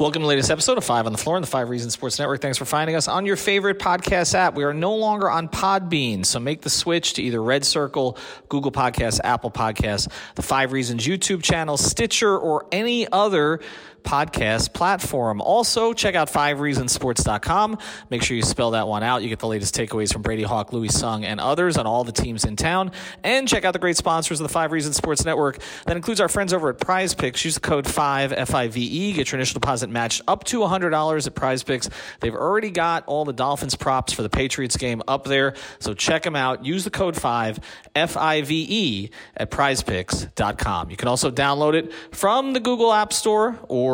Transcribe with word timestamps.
Welcome 0.00 0.22
to 0.22 0.24
the 0.24 0.28
latest 0.28 0.50
episode 0.50 0.78
of 0.78 0.84
Five 0.84 1.04
on 1.04 1.12
the 1.12 1.18
Floor 1.18 1.36
on 1.36 1.42
the 1.42 1.46
Five 1.46 1.68
Reasons 1.68 1.92
Sports 1.92 2.18
Network. 2.18 2.40
Thanks 2.40 2.56
for 2.56 2.64
finding 2.64 2.96
us 2.96 3.06
on 3.06 3.26
your 3.26 3.36
favorite 3.36 3.78
podcast 3.78 4.34
app. 4.34 4.54
We 4.54 4.64
are 4.64 4.72
no 4.72 4.96
longer 4.96 5.30
on 5.30 5.46
Podbean, 5.46 6.24
so 6.24 6.40
make 6.40 6.62
the 6.62 6.70
switch 6.70 7.12
to 7.12 7.22
either 7.22 7.42
Red 7.42 7.66
Circle, 7.66 8.16
Google 8.48 8.72
Podcasts, 8.72 9.20
Apple 9.22 9.50
Podcasts, 9.50 10.10
the 10.36 10.42
Five 10.42 10.72
Reasons 10.72 11.06
YouTube 11.06 11.42
channel, 11.42 11.76
Stitcher, 11.76 12.34
or 12.34 12.64
any 12.72 13.12
other 13.12 13.60
podcast 14.02 14.72
platform. 14.72 15.40
Also, 15.40 15.92
check 15.92 16.14
out 16.14 16.30
fivereasonsports.com. 16.30 17.78
Make 18.10 18.22
sure 18.22 18.36
you 18.36 18.42
spell 18.42 18.72
that 18.72 18.88
one 18.88 19.02
out. 19.02 19.22
You 19.22 19.28
get 19.28 19.38
the 19.38 19.46
latest 19.46 19.74
takeaways 19.74 20.12
from 20.12 20.22
Brady 20.22 20.42
Hawk, 20.42 20.72
Louis 20.72 20.88
Sung, 20.88 21.24
and 21.24 21.40
others 21.40 21.76
on 21.76 21.86
all 21.86 22.04
the 22.04 22.12
teams 22.12 22.44
in 22.44 22.56
town. 22.56 22.92
And 23.22 23.48
check 23.48 23.64
out 23.64 23.72
the 23.72 23.78
great 23.78 23.96
sponsors 23.96 24.40
of 24.40 24.44
the 24.46 24.52
Five 24.52 24.72
Reasons 24.72 24.96
Sports 24.96 25.24
Network. 25.24 25.58
That 25.86 25.96
includes 25.96 26.20
our 26.20 26.28
friends 26.28 26.52
over 26.52 26.70
at 26.70 26.78
Prize 26.78 27.14
Picks. 27.14 27.44
Use 27.44 27.54
the 27.54 27.60
code 27.60 27.86
5 27.86 28.48
FIVE. 28.48 28.74
Get 28.74 29.30
your 29.32 29.38
initial 29.38 29.54
deposit 29.54 29.90
matched 29.90 30.22
up 30.28 30.44
to 30.44 30.60
$100 30.60 31.26
at 31.26 31.34
Prize 31.34 31.62
Picks. 31.62 31.88
They've 32.20 32.34
already 32.34 32.70
got 32.70 33.04
all 33.06 33.24
the 33.24 33.32
Dolphins 33.32 33.74
props 33.74 34.12
for 34.12 34.22
the 34.22 34.30
Patriots 34.30 34.76
game 34.76 35.02
up 35.08 35.24
there. 35.24 35.54
So 35.78 35.94
check 35.94 36.22
them 36.22 36.36
out. 36.36 36.64
Use 36.64 36.84
the 36.84 36.90
code 36.90 37.16
5 37.16 37.58
FIVE 37.94 39.10
at 39.36 39.50
prizepicks.com. 39.50 40.90
You 40.90 40.96
can 40.96 41.08
also 41.08 41.30
download 41.30 41.74
it 41.74 41.92
from 42.12 42.52
the 42.52 42.60
Google 42.60 42.92
App 42.92 43.12
Store 43.12 43.58
or 43.68 43.89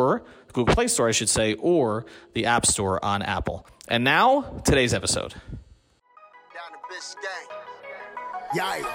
Google 0.53 0.73
Play 0.73 0.87
Store, 0.87 1.07
I 1.07 1.11
should 1.11 1.29
say, 1.29 1.53
or 1.55 2.05
the 2.33 2.45
App 2.45 2.65
Store 2.65 3.03
on 3.03 3.21
Apple. 3.21 3.65
And 3.87 4.03
now, 4.03 4.61
today's 4.65 4.93
episode. 4.93 5.33
Yikes. 8.55 8.85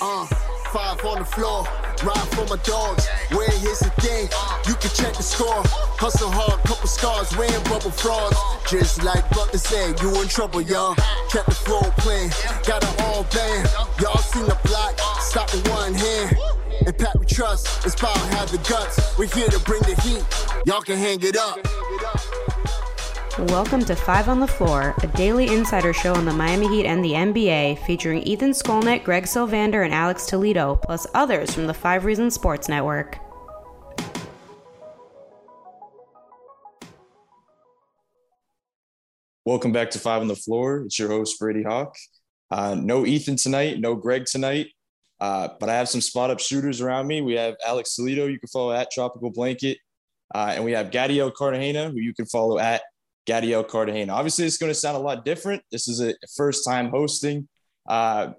Uh, 0.00 0.26
five 0.72 1.04
on 1.04 1.18
the 1.18 1.24
floor, 1.24 1.64
ride 2.04 2.28
for 2.32 2.46
my 2.46 2.62
dogs. 2.62 3.06
Where 3.30 3.50
here's 3.50 3.80
the 3.80 3.90
thing, 4.00 4.28
you 4.66 4.74
can 4.74 4.90
check 4.94 5.14
the 5.14 5.22
score. 5.22 5.62
Hustle 5.98 6.30
hard, 6.30 6.62
couple 6.64 6.86
scars, 6.88 7.36
wearing 7.36 7.62
bubble 7.64 7.90
frauds. 7.90 8.36
Just 8.70 9.02
like 9.02 9.28
Butler 9.30 9.58
said, 9.58 10.00
you 10.00 10.08
in 10.22 10.28
trouble, 10.28 10.62
y'all. 10.62 10.94
Kept 11.28 11.46
the 11.46 11.54
flow 11.54 11.82
playing, 11.98 12.30
got 12.66 12.82
it 12.82 13.02
all 13.02 13.24
band. 13.34 13.68
Y'all 14.00 14.16
seen 14.18 14.46
the 14.46 14.58
block, 14.64 14.98
stop 15.20 15.52
with 15.52 15.68
one 15.68 15.94
hand. 15.94 16.36
And 16.80 16.98
Pat 16.98 17.18
we 17.18 17.26
trust, 17.26 17.84
it's 17.84 17.94
power 17.94 18.16
have 18.16 18.50
the 18.50 18.58
guts. 18.68 19.16
We're 19.18 19.26
here 19.26 19.48
to 19.48 19.60
bring 19.60 19.82
the 19.82 19.94
heat, 20.00 20.24
y'all 20.66 20.80
can 20.80 20.96
hang 20.96 21.18
it 21.22 21.36
up. 21.36 21.58
Welcome 23.50 23.84
to 23.84 23.94
Five 23.94 24.28
on 24.28 24.40
the 24.40 24.46
Floor, 24.46 24.94
a 25.02 25.06
daily 25.08 25.48
insider 25.48 25.92
show 25.92 26.14
on 26.14 26.24
the 26.24 26.32
Miami 26.32 26.68
Heat 26.68 26.86
and 26.86 27.04
the 27.04 27.12
NBA, 27.12 27.84
featuring 27.86 28.22
Ethan 28.22 28.50
Skolnick, 28.50 29.04
Greg 29.04 29.24
Sylvander, 29.24 29.84
and 29.84 29.94
Alex 29.94 30.26
Toledo, 30.26 30.76
plus 30.76 31.06
others 31.14 31.54
from 31.54 31.66
the 31.66 31.74
Five 31.74 32.04
Reasons 32.04 32.34
Sports 32.34 32.68
Network. 32.68 33.18
Welcome 39.44 39.72
back 39.72 39.90
to 39.90 39.98
Five 39.98 40.22
on 40.22 40.28
the 40.28 40.36
Floor. 40.36 40.82
It's 40.86 40.98
your 40.98 41.08
host, 41.08 41.38
Brady 41.38 41.62
Hawk. 41.62 41.94
Uh, 42.50 42.74
no 42.74 43.06
Ethan 43.06 43.36
tonight, 43.36 43.78
no 43.78 43.94
Greg 43.94 44.26
tonight, 44.26 44.68
uh, 45.22 45.50
but 45.60 45.68
I 45.68 45.74
have 45.74 45.88
some 45.88 46.00
spot 46.00 46.30
up 46.30 46.40
shooters 46.40 46.80
around 46.80 47.06
me. 47.06 47.20
We 47.20 47.34
have 47.34 47.54
Alex 47.64 47.94
Toledo, 47.94 48.26
you 48.26 48.40
can 48.40 48.48
follow 48.48 48.72
at 48.72 48.90
Tropical 48.90 49.30
Blanket, 49.30 49.78
uh, 50.34 50.54
and 50.56 50.64
we 50.64 50.72
have 50.72 50.90
Gadiel 50.90 51.32
Cartagena, 51.32 51.90
who 51.90 51.98
you 51.98 52.12
can 52.12 52.26
follow 52.26 52.58
at 52.58 52.82
Gadiel 53.28 53.66
Cartagena. 53.66 54.12
Obviously, 54.12 54.46
it's 54.46 54.58
going 54.58 54.72
to 54.72 54.74
sound 54.74 54.96
a 54.96 55.00
lot 55.00 55.24
different. 55.24 55.62
This 55.70 55.86
is 55.86 56.00
a 56.00 56.12
first 56.36 56.64
time 56.66 56.88
hosting. 56.90 57.46
Uh, 57.88 58.32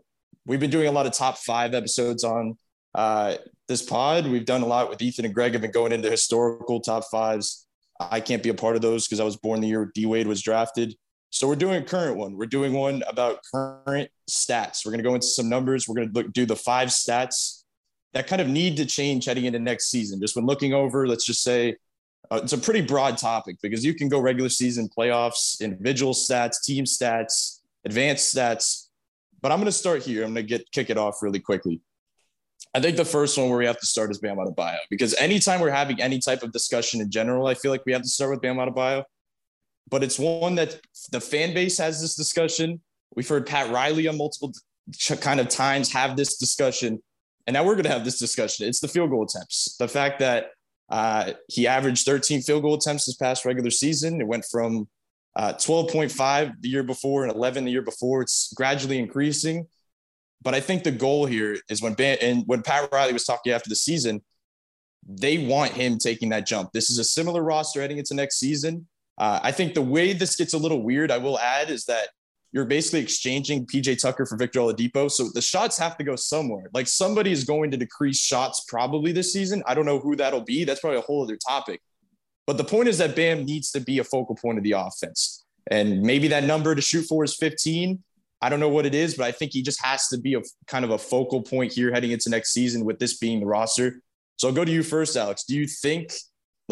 we've 0.45 0.59
been 0.59 0.69
doing 0.69 0.89
a 0.89 0.91
lot 0.91 1.05
of 1.05 1.13
top 1.13 1.37
five 1.37 1.73
episodes 1.73 2.25
on 2.25 2.57
uh, 2.95 3.35
this 3.69 3.81
pod. 3.81 4.27
We've 4.27 4.45
done 4.45 4.61
a 4.61 4.65
lot 4.65 4.89
with 4.89 5.01
Ethan 5.01 5.23
and 5.23 5.33
Greg, 5.33 5.53
have 5.53 5.61
been 5.61 5.71
going 5.71 5.93
into 5.93 6.11
historical 6.11 6.81
top 6.81 7.05
fives. 7.09 7.65
I 7.97 8.19
can't 8.19 8.43
be 8.43 8.49
a 8.49 8.53
part 8.53 8.75
of 8.75 8.81
those 8.81 9.07
because 9.07 9.21
I 9.21 9.23
was 9.23 9.37
born 9.37 9.61
the 9.61 9.69
year 9.69 9.89
D 9.95 10.05
Wade 10.05 10.27
was 10.27 10.41
drafted. 10.41 10.97
So 11.33 11.47
we're 11.47 11.55
doing 11.55 11.81
a 11.81 11.83
current 11.83 12.15
one. 12.15 12.37
We're 12.37 12.45
doing 12.45 12.73
one 12.73 13.01
about 13.07 13.39
current 13.51 14.11
stats. 14.29 14.85
We're 14.85 14.91
going 14.91 15.03
to 15.03 15.09
go 15.09 15.15
into 15.15 15.25
some 15.25 15.49
numbers. 15.49 15.87
We're 15.87 15.95
going 15.95 16.09
to 16.09 16.13
look, 16.13 16.31
do 16.31 16.45
the 16.45 16.55
five 16.55 16.89
stats 16.89 17.63
that 18.13 18.27
kind 18.27 18.39
of 18.39 18.47
need 18.47 18.77
to 18.77 18.85
change 18.85 19.25
heading 19.25 19.45
into 19.45 19.57
next 19.57 19.89
season. 19.89 20.21
Just 20.21 20.35
when 20.35 20.45
looking 20.45 20.75
over, 20.75 21.07
let's 21.07 21.25
just 21.25 21.41
say 21.41 21.75
uh, 22.29 22.39
it's 22.43 22.53
a 22.53 22.57
pretty 22.59 22.81
broad 22.81 23.17
topic 23.17 23.57
because 23.63 23.83
you 23.83 23.95
can 23.95 24.09
go 24.09 24.19
regular 24.19 24.47
season, 24.47 24.87
playoffs, 24.95 25.59
individual 25.59 26.13
stats, 26.13 26.63
team 26.63 26.85
stats, 26.85 27.61
advanced 27.83 28.35
stats. 28.35 28.89
But 29.41 29.51
I'm 29.51 29.57
going 29.57 29.65
to 29.65 29.71
start 29.71 30.03
here. 30.03 30.23
I'm 30.23 30.35
going 30.35 30.45
to 30.45 30.57
get 30.57 30.71
kick 30.71 30.91
it 30.91 30.99
off 30.99 31.23
really 31.23 31.39
quickly. 31.39 31.81
I 32.75 32.79
think 32.79 32.95
the 32.95 33.05
first 33.05 33.39
one 33.39 33.49
where 33.49 33.57
we 33.57 33.65
have 33.65 33.79
to 33.79 33.87
start 33.87 34.11
is 34.11 34.19
Bam 34.19 34.37
Adebayo 34.37 34.77
because 34.91 35.15
anytime 35.15 35.61
we're 35.61 35.71
having 35.71 35.99
any 35.99 36.19
type 36.19 36.43
of 36.43 36.51
discussion 36.51 37.01
in 37.01 37.09
general, 37.09 37.47
I 37.47 37.55
feel 37.55 37.71
like 37.71 37.87
we 37.87 37.91
have 37.93 38.03
to 38.03 38.07
start 38.07 38.29
with 38.29 38.41
Bam 38.41 38.57
Adebayo. 38.57 39.03
But 39.89 40.03
it's 40.03 40.17
one 40.17 40.55
that 40.55 40.79
the 41.11 41.21
fan 41.21 41.53
base 41.53 41.77
has 41.77 42.01
this 42.01 42.15
discussion. 42.15 42.81
We've 43.15 43.27
heard 43.27 43.45
Pat 43.45 43.71
Riley 43.71 44.07
on 44.07 44.17
multiple 44.17 44.53
kind 45.21 45.39
of 45.39 45.49
times 45.49 45.91
have 45.93 46.15
this 46.15 46.37
discussion, 46.37 47.01
and 47.45 47.53
now 47.53 47.63
we're 47.63 47.75
going 47.75 47.83
to 47.83 47.91
have 47.91 48.05
this 48.05 48.19
discussion. 48.19 48.67
It's 48.67 48.79
the 48.79 48.87
field 48.87 49.09
goal 49.09 49.23
attempts. 49.23 49.75
The 49.77 49.87
fact 49.87 50.19
that 50.19 50.51
uh, 50.89 51.33
he 51.47 51.67
averaged 51.67 52.05
13 52.05 52.41
field 52.41 52.63
goal 52.63 52.75
attempts 52.75 53.05
this 53.05 53.15
past 53.15 53.45
regular 53.45 53.71
season. 53.71 54.21
It 54.21 54.27
went 54.27 54.45
from 54.51 54.87
uh, 55.35 55.53
12.5 55.53 56.61
the 56.61 56.69
year 56.69 56.83
before 56.83 57.23
and 57.23 57.33
11 57.33 57.65
the 57.65 57.71
year 57.71 57.81
before. 57.81 58.21
It's 58.21 58.53
gradually 58.55 58.99
increasing. 58.99 59.67
But 60.41 60.53
I 60.53 60.59
think 60.59 60.83
the 60.83 60.91
goal 60.91 61.25
here 61.25 61.57
is 61.69 61.81
when 61.81 61.95
and 61.99 62.43
when 62.45 62.61
Pat 62.61 62.89
Riley 62.91 63.13
was 63.13 63.23
talking 63.23 63.53
after 63.53 63.69
the 63.69 63.75
season, 63.75 64.21
they 65.07 65.37
want 65.37 65.71
him 65.71 65.97
taking 65.97 66.29
that 66.29 66.45
jump. 66.45 66.71
This 66.73 66.89
is 66.89 66.99
a 66.99 67.03
similar 67.03 67.41
roster 67.41 67.81
heading 67.81 67.97
into 67.97 68.13
next 68.13 68.39
season. 68.39 68.87
Uh, 69.17 69.39
I 69.43 69.51
think 69.51 69.73
the 69.73 69.81
way 69.81 70.13
this 70.13 70.35
gets 70.35 70.53
a 70.53 70.57
little 70.57 70.81
weird, 70.81 71.11
I 71.11 71.17
will 71.17 71.39
add, 71.39 71.69
is 71.69 71.85
that 71.85 72.09
you're 72.51 72.65
basically 72.65 72.99
exchanging 72.99 73.65
PJ 73.65 74.01
Tucker 74.01 74.25
for 74.25 74.37
Victor 74.37 74.59
Oladipo. 74.59 75.09
So 75.09 75.29
the 75.33 75.41
shots 75.41 75.77
have 75.79 75.97
to 75.97 76.03
go 76.03 76.15
somewhere. 76.15 76.69
Like 76.73 76.87
somebody 76.87 77.31
is 77.31 77.43
going 77.43 77.71
to 77.71 77.77
decrease 77.77 78.19
shots 78.19 78.63
probably 78.67 79.11
this 79.11 79.33
season. 79.33 79.63
I 79.65 79.73
don't 79.73 79.85
know 79.85 79.99
who 79.99 80.15
that'll 80.15 80.41
be. 80.41 80.63
That's 80.63 80.79
probably 80.79 80.99
a 80.99 81.01
whole 81.01 81.23
other 81.23 81.37
topic. 81.37 81.81
But 82.45 82.57
the 82.57 82.63
point 82.63 82.89
is 82.89 82.99
that 82.99 83.15
Bam 83.15 83.45
needs 83.45 83.71
to 83.71 83.79
be 83.79 83.99
a 83.99 84.03
focal 84.03 84.35
point 84.35 84.57
of 84.59 84.63
the 84.63 84.73
offense. 84.73 85.43
And 85.71 86.01
maybe 86.01 86.27
that 86.27 86.43
number 86.43 86.75
to 86.75 86.81
shoot 86.81 87.03
for 87.03 87.23
is 87.23 87.35
15. 87.35 88.03
I 88.41 88.49
don't 88.49 88.59
know 88.59 88.69
what 88.69 88.85
it 88.85 88.93
is, 88.93 89.15
but 89.15 89.25
I 89.25 89.31
think 89.31 89.53
he 89.53 89.63
just 89.63 89.83
has 89.83 90.09
to 90.09 90.19
be 90.19 90.33
a 90.35 90.41
kind 90.67 90.83
of 90.83 90.91
a 90.91 90.97
focal 90.97 91.41
point 91.41 91.71
here 91.71 91.91
heading 91.91 92.11
into 92.11 92.29
next 92.29 92.51
season 92.51 92.83
with 92.83 92.99
this 92.99 93.17
being 93.17 93.39
the 93.39 93.45
roster. 93.45 94.01
So 94.37 94.49
I'll 94.49 94.53
go 94.53 94.65
to 94.65 94.71
you 94.71 94.83
first, 94.83 95.15
Alex. 95.15 95.45
Do 95.45 95.55
you 95.55 95.65
think, 95.65 96.11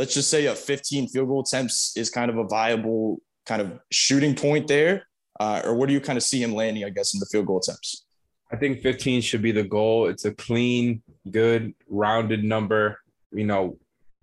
let's 0.02 0.16
just 0.16 0.32
say 0.32 0.48
a 0.48 0.56
15 0.56 1.10
field 1.10 1.28
goal 1.28 1.42
attempts 1.42 1.96
is 1.96 2.10
kind 2.10 2.32
of 2.32 2.38
a 2.40 2.44
viable 2.44 3.22
kind 3.46 3.62
of 3.62 3.80
shooting 3.92 4.34
point 4.34 4.68
there? 4.68 5.04
Uh, 5.40 5.62
or 5.64 5.76
what 5.76 5.86
do 5.86 5.94
you 5.94 6.02
kind 6.02 6.18
of 6.18 6.24
see 6.24 6.42
him 6.42 6.56
landing, 6.56 6.84
I 6.84 6.90
guess, 6.90 7.14
in 7.14 7.20
the 7.20 7.28
field 7.28 7.46
goal 7.46 7.60
attempts? 7.60 8.04
I 8.52 8.56
think 8.56 8.82
15 8.82 9.22
should 9.22 9.44
be 9.44 9.52
the 9.52 9.62
goal. 9.62 10.08
It's 10.08 10.26
a 10.26 10.34
clean, 10.34 11.04
good, 11.30 11.76
rounded 11.88 12.44
number. 12.44 13.00
You 13.32 13.46
know, 13.46 13.78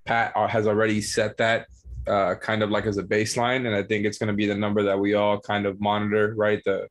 Pat 0.05 0.33
has 0.51 0.67
already 0.67 1.01
set 1.01 1.37
that 1.37 1.69
uh, 2.09 2.35
kind 2.35 2.65
of 2.65 2.71
like 2.71 2.87
as 2.87 2.99
a 2.99 3.05
baseline, 3.05 3.69
and 3.69 3.77
I 3.77 3.85
think 3.85 4.05
it's 4.05 4.19
going 4.19 4.33
to 4.33 4.37
be 4.37 4.47
the 4.47 4.57
number 4.57 4.83
that 4.83 4.99
we 4.99 5.15
all 5.15 5.39
kind 5.39 5.65
of 5.65 5.81
monitor, 5.81 6.35
right? 6.37 6.61
The 6.65 6.89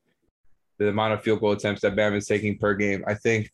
the 0.77 0.87
amount 0.87 1.13
of 1.13 1.23
field 1.23 1.41
goal 1.41 1.51
attempts 1.51 1.81
that 1.81 1.93
Bam 1.93 2.13
is 2.13 2.25
taking 2.25 2.57
per 2.57 2.73
game. 2.73 3.03
I 3.05 3.15
think, 3.15 3.51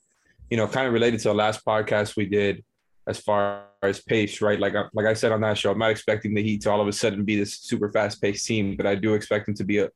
you 0.52 0.58
know, 0.58 0.68
kind 0.68 0.86
of 0.86 0.94
related 0.94 1.22
to 1.22 1.30
the 1.30 1.34
last 1.34 1.66
podcast 1.66 2.16
we 2.16 2.28
did 2.28 2.64
as 3.08 3.20
far 3.20 3.66
as 3.82 4.02
pace, 4.02 4.42
right? 4.42 4.60
Like 4.60 4.74
like 4.94 5.06
I 5.06 5.14
said 5.14 5.32
on 5.32 5.42
that 5.42 5.58
show, 5.58 5.72
I'm 5.72 5.80
not 5.80 5.92
expecting 5.92 6.34
the 6.34 6.44
Heat 6.44 6.62
to 6.62 6.72
all 6.72 6.82
of 6.82 6.88
a 6.88 6.94
sudden 6.94 7.24
be 7.24 7.38
this 7.38 7.60
super 7.60 7.92
fast 7.92 8.22
paced 8.22 8.46
team, 8.46 8.76
but 8.76 8.86
I 8.86 8.96
do 8.96 9.14
expect 9.14 9.46
them 9.46 9.56
to 9.56 9.64
be 9.64 9.80
a 9.80 9.90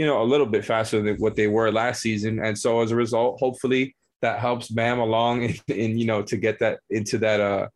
you 0.00 0.06
know, 0.06 0.22
a 0.22 0.24
little 0.24 0.46
bit 0.46 0.64
faster 0.64 1.02
than 1.02 1.16
what 1.16 1.36
they 1.36 1.46
were 1.46 1.70
last 1.70 2.00
season. 2.00 2.42
And 2.42 2.58
so 2.58 2.80
as 2.80 2.90
a 2.90 2.96
result, 2.96 3.38
hopefully 3.38 3.94
that 4.22 4.38
helps 4.38 4.68
Bam 4.68 4.98
along 4.98 5.42
in, 5.68 5.98
you 5.98 6.06
know, 6.06 6.22
to 6.22 6.38
get 6.38 6.58
that 6.60 6.80
into 6.88 7.18
that 7.18 7.40
uh 7.40 7.68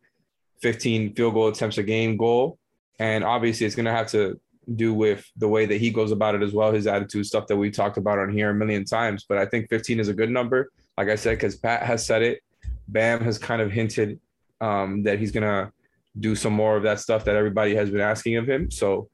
15 0.63 1.15
field 1.15 1.35
goal 1.35 1.49
attempts 1.49 1.77
a 1.77 1.83
game 1.83 2.17
goal. 2.17 2.59
And 2.99 3.25
obviously 3.25 3.67
it's 3.67 3.77
going 3.77 3.85
to 3.85 3.93
have 3.93 4.11
to 4.13 4.41
do 4.75 4.95
with 4.95 5.23
the 5.37 5.49
way 5.49 5.67
that 5.67 5.77
he 5.77 5.91
goes 5.91 6.13
about 6.13 6.35
it 6.35 6.43
as 6.43 6.55
well, 6.55 6.73
his 6.73 6.87
attitude, 6.87 7.27
stuff 7.27 7.47
that 7.49 7.57
we 7.59 7.71
talked 7.71 7.99
about 7.99 8.19
on 8.19 8.33
here 8.33 8.49
a 8.49 8.55
million 8.55 8.87
times. 8.87 9.27
But 9.29 9.37
I 9.37 9.45
think 9.45 9.69
15 9.69 10.01
is 10.01 10.09
a 10.09 10.15
good 10.15 10.31
number. 10.31 10.71
Like 10.97 11.11
I 11.11 11.17
said, 11.17 11.37
because 11.37 11.57
Pat 11.57 11.83
has 11.83 12.07
said 12.07 12.23
it, 12.23 12.41
Bam 12.89 13.21
has 13.21 13.37
kind 13.37 13.61
of 13.61 13.71
hinted 13.71 14.19
um, 14.65 15.03
that 15.03 15.19
he's 15.19 15.31
to 15.43 15.71
do 16.19 16.35
some 16.35 16.55
more 16.55 16.77
of 16.77 16.85
that 16.85 17.01
stuff 17.01 17.25
that 17.27 17.37
everybody 17.37 17.75
has 17.75 17.91
been 17.91 18.01
asking 18.01 18.37
of 18.37 18.49
him. 18.49 18.71
So 18.71 19.11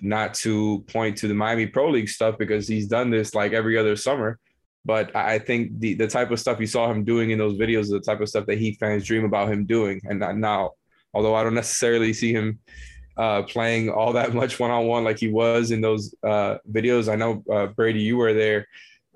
not 0.00 0.34
to 0.34 0.84
point 0.88 1.16
to 1.18 1.28
the 1.28 1.34
Miami 1.34 1.66
Pro 1.66 1.88
League 1.88 2.08
stuff 2.08 2.36
because 2.36 2.68
he's 2.68 2.88
done 2.88 3.08
this 3.08 3.34
like 3.34 3.52
every 3.52 3.78
other 3.78 3.96
summer. 3.96 4.38
But 4.84 5.14
I 5.14 5.38
think 5.38 5.78
the 5.78 5.94
the 5.94 6.08
type 6.08 6.30
of 6.30 6.40
stuff 6.40 6.60
you 6.60 6.66
saw 6.66 6.90
him 6.90 7.04
doing 7.04 7.30
in 7.30 7.38
those 7.38 7.56
videos 7.56 7.82
is 7.82 7.90
the 7.90 8.00
type 8.00 8.20
of 8.20 8.28
stuff 8.28 8.46
that 8.46 8.58
Heat 8.58 8.78
fans 8.80 9.06
dream 9.06 9.24
about 9.24 9.50
him 9.50 9.64
doing. 9.64 10.00
And 10.04 10.18
now, 10.40 10.72
although 11.14 11.36
I 11.36 11.44
don't 11.44 11.54
necessarily 11.54 12.12
see 12.12 12.32
him 12.32 12.58
uh, 13.16 13.42
playing 13.44 13.90
all 13.90 14.12
that 14.14 14.34
much 14.42 14.58
one 14.58 14.72
on 14.72 14.86
one 14.86 15.04
like 15.04 15.20
he 15.20 15.28
was 15.28 15.70
in 15.70 15.80
those 15.80 16.14
uh, 16.24 16.56
videos, 16.70 17.10
I 17.10 17.14
know 17.14 17.44
uh, 17.50 17.66
Brady, 17.66 18.00
you 18.00 18.16
were 18.16 18.34
there. 18.34 18.66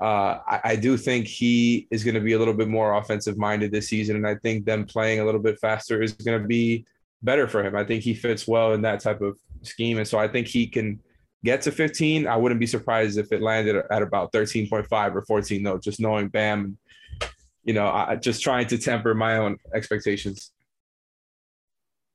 Uh, 0.01 0.41
I, 0.47 0.61
I, 0.65 0.77
do 0.77 0.99
think 0.99 1.27
he 1.27 1.89
is 1.91 2.05
going 2.05 2.17
to 2.17 2.21
be 2.21 2.35
a 2.35 2.39
little 2.39 2.53
bit 2.53 2.69
more 2.69 2.97
offensive 2.97 3.39
minded 3.39 3.73
this 3.73 3.89
season, 3.89 4.17
and 4.17 4.27
I 4.27 4.35
think 4.35 4.67
them 4.67 4.85
playing 4.85 5.21
a 5.21 5.25
little 5.25 5.41
bit 5.41 5.59
faster 5.59 6.03
is 6.03 6.13
going 6.13 6.41
to 6.41 6.47
be 6.47 6.85
better 7.23 7.49
for 7.49 7.65
him. 7.65 7.75
I 7.75 7.85
think 7.85 8.03
he 8.03 8.15
fits 8.15 8.47
well 8.47 8.75
in 8.75 8.83
that 8.83 9.01
type 9.01 9.23
of 9.23 9.39
scheme. 9.63 9.99
And 9.99 10.07
so 10.07 10.19
I 10.19 10.29
think 10.29 10.49
he 10.49 10.67
can 10.67 11.01
get 11.45 11.63
to 11.63 11.73
15. 11.73 12.27
I 12.27 12.37
wouldn't 12.37 12.61
be 12.61 12.67
surprised 12.67 13.19
if 13.19 13.33
it 13.33 13.43
landed 13.43 13.83
at 13.91 14.03
about 14.03 14.33
13.5 14.33 15.15
or 15.15 15.23
14, 15.23 15.63
though, 15.63 15.79
just 15.79 16.01
knowing 16.01 16.29
Bam, 16.29 16.77
you 17.65 17.75
know, 17.75 17.89
I, 17.89 18.17
just 18.17 18.43
trying 18.43 18.67
to 18.69 18.79
temper 18.79 19.15
my 19.15 19.39
own 19.39 19.57
expectations. 19.75 20.53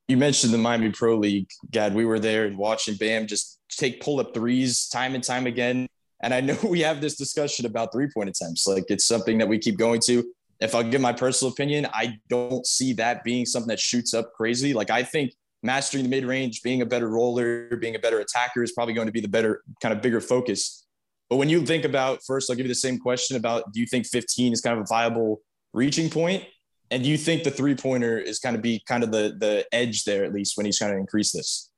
You 0.07 0.17
mentioned 0.17 0.53
the 0.53 0.57
Miami 0.57 0.91
Pro 0.91 1.17
League, 1.17 1.49
Gad. 1.69 1.93
We 1.93 2.05
were 2.05 2.19
there 2.19 2.45
and 2.45 2.57
watching 2.57 2.95
Bam 2.95 3.27
just 3.27 3.59
take 3.69 4.01
pull 4.01 4.19
up 4.19 4.33
threes 4.33 4.89
time 4.89 5.15
and 5.15 5.23
time 5.23 5.47
again. 5.47 5.87
And 6.21 6.33
I 6.33 6.41
know 6.41 6.57
we 6.67 6.81
have 6.81 7.01
this 7.01 7.15
discussion 7.15 7.65
about 7.65 7.91
three 7.91 8.07
point 8.07 8.29
attempts. 8.29 8.67
Like 8.67 8.85
it's 8.89 9.05
something 9.05 9.37
that 9.39 9.47
we 9.47 9.59
keep 9.59 9.77
going 9.77 10.01
to. 10.05 10.23
If 10.59 10.75
I'll 10.75 10.83
give 10.83 11.01
my 11.01 11.13
personal 11.13 11.51
opinion, 11.51 11.87
I 11.91 12.19
don't 12.29 12.65
see 12.65 12.93
that 12.93 13.23
being 13.23 13.45
something 13.45 13.69
that 13.69 13.79
shoots 13.79 14.13
up 14.13 14.31
crazy. 14.33 14.73
Like 14.73 14.91
I 14.91 15.01
think 15.03 15.33
mastering 15.63 16.03
the 16.03 16.09
mid 16.09 16.23
range, 16.23 16.61
being 16.61 16.81
a 16.81 16.85
better 16.85 17.09
roller, 17.09 17.75
being 17.77 17.95
a 17.95 17.99
better 17.99 18.19
attacker 18.19 18.63
is 18.63 18.71
probably 18.71 18.93
going 18.93 19.07
to 19.07 19.11
be 19.11 19.21
the 19.21 19.27
better 19.27 19.63
kind 19.81 19.93
of 19.93 20.01
bigger 20.01 20.21
focus. 20.21 20.85
But 21.29 21.37
when 21.37 21.49
you 21.49 21.65
think 21.65 21.85
about 21.85 22.19
first, 22.27 22.49
I'll 22.49 22.55
give 22.55 22.65
you 22.65 22.71
the 22.71 22.75
same 22.75 22.99
question 22.99 23.37
about 23.37 23.71
do 23.73 23.79
you 23.79 23.87
think 23.87 24.05
15 24.05 24.53
is 24.53 24.61
kind 24.61 24.77
of 24.77 24.83
a 24.83 24.87
viable 24.87 25.41
reaching 25.73 26.09
point? 26.09 26.43
And 26.91 27.03
do 27.03 27.09
you 27.09 27.17
think 27.17 27.43
the 27.43 27.51
three 27.51 27.73
pointer 27.73 28.19
is 28.19 28.37
kind 28.37 28.55
of 28.55 28.61
be 28.61 28.83
kind 28.85 29.03
of 29.03 29.11
the 29.11 29.35
the 29.39 29.65
edge 29.71 30.03
there 30.03 30.25
at 30.25 30.33
least 30.33 30.57
when 30.57 30.65
he's 30.65 30.77
trying 30.77 30.91
to 30.91 30.97
increase 30.97 31.31
this? 31.31 31.70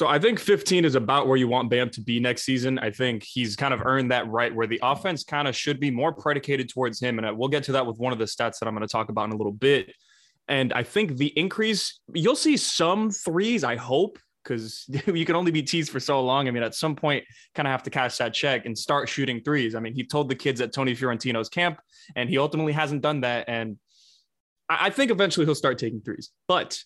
So 0.00 0.06
I 0.06 0.18
think 0.18 0.40
15 0.40 0.86
is 0.86 0.94
about 0.94 1.26
where 1.26 1.36
you 1.36 1.46
want 1.46 1.68
Bam 1.68 1.90
to 1.90 2.00
be 2.00 2.20
next 2.20 2.44
season. 2.44 2.78
I 2.78 2.90
think 2.90 3.22
he's 3.22 3.54
kind 3.54 3.74
of 3.74 3.82
earned 3.84 4.10
that 4.12 4.26
right 4.30 4.54
where 4.54 4.66
the 4.66 4.80
offense 4.82 5.24
kind 5.24 5.46
of 5.46 5.54
should 5.54 5.78
be 5.78 5.90
more 5.90 6.10
predicated 6.10 6.70
towards 6.70 6.98
him. 6.98 7.18
And 7.18 7.36
we'll 7.36 7.50
get 7.50 7.64
to 7.64 7.72
that 7.72 7.84
with 7.84 7.98
one 7.98 8.10
of 8.10 8.18
the 8.18 8.24
stats 8.24 8.60
that 8.60 8.66
I'm 8.66 8.74
going 8.74 8.80
to 8.80 8.90
talk 8.90 9.10
about 9.10 9.26
in 9.26 9.32
a 9.32 9.36
little 9.36 9.52
bit. 9.52 9.92
And 10.48 10.72
I 10.72 10.84
think 10.84 11.18
the 11.18 11.26
increase, 11.38 12.00
you'll 12.14 12.34
see 12.34 12.56
some 12.56 13.10
threes, 13.10 13.62
I 13.62 13.76
hope, 13.76 14.18
because 14.42 14.86
you 15.06 15.26
can 15.26 15.36
only 15.36 15.52
be 15.52 15.62
teased 15.62 15.92
for 15.92 16.00
so 16.00 16.24
long. 16.24 16.48
I 16.48 16.50
mean, 16.50 16.62
at 16.62 16.74
some 16.74 16.96
point, 16.96 17.22
kind 17.54 17.68
of 17.68 17.72
have 17.72 17.82
to 17.82 17.90
cash 17.90 18.16
that 18.16 18.32
check 18.32 18.64
and 18.64 18.78
start 18.78 19.06
shooting 19.06 19.42
threes. 19.42 19.74
I 19.74 19.80
mean, 19.80 19.92
he 19.92 20.02
told 20.02 20.30
the 20.30 20.34
kids 20.34 20.62
at 20.62 20.72
Tony 20.72 20.94
Fiorentino's 20.94 21.50
camp, 21.50 21.78
and 22.16 22.30
he 22.30 22.38
ultimately 22.38 22.72
hasn't 22.72 23.02
done 23.02 23.20
that. 23.20 23.50
And 23.50 23.76
I 24.66 24.88
think 24.88 25.10
eventually 25.10 25.44
he'll 25.44 25.54
start 25.54 25.76
taking 25.76 26.00
threes. 26.00 26.30
But 26.48 26.82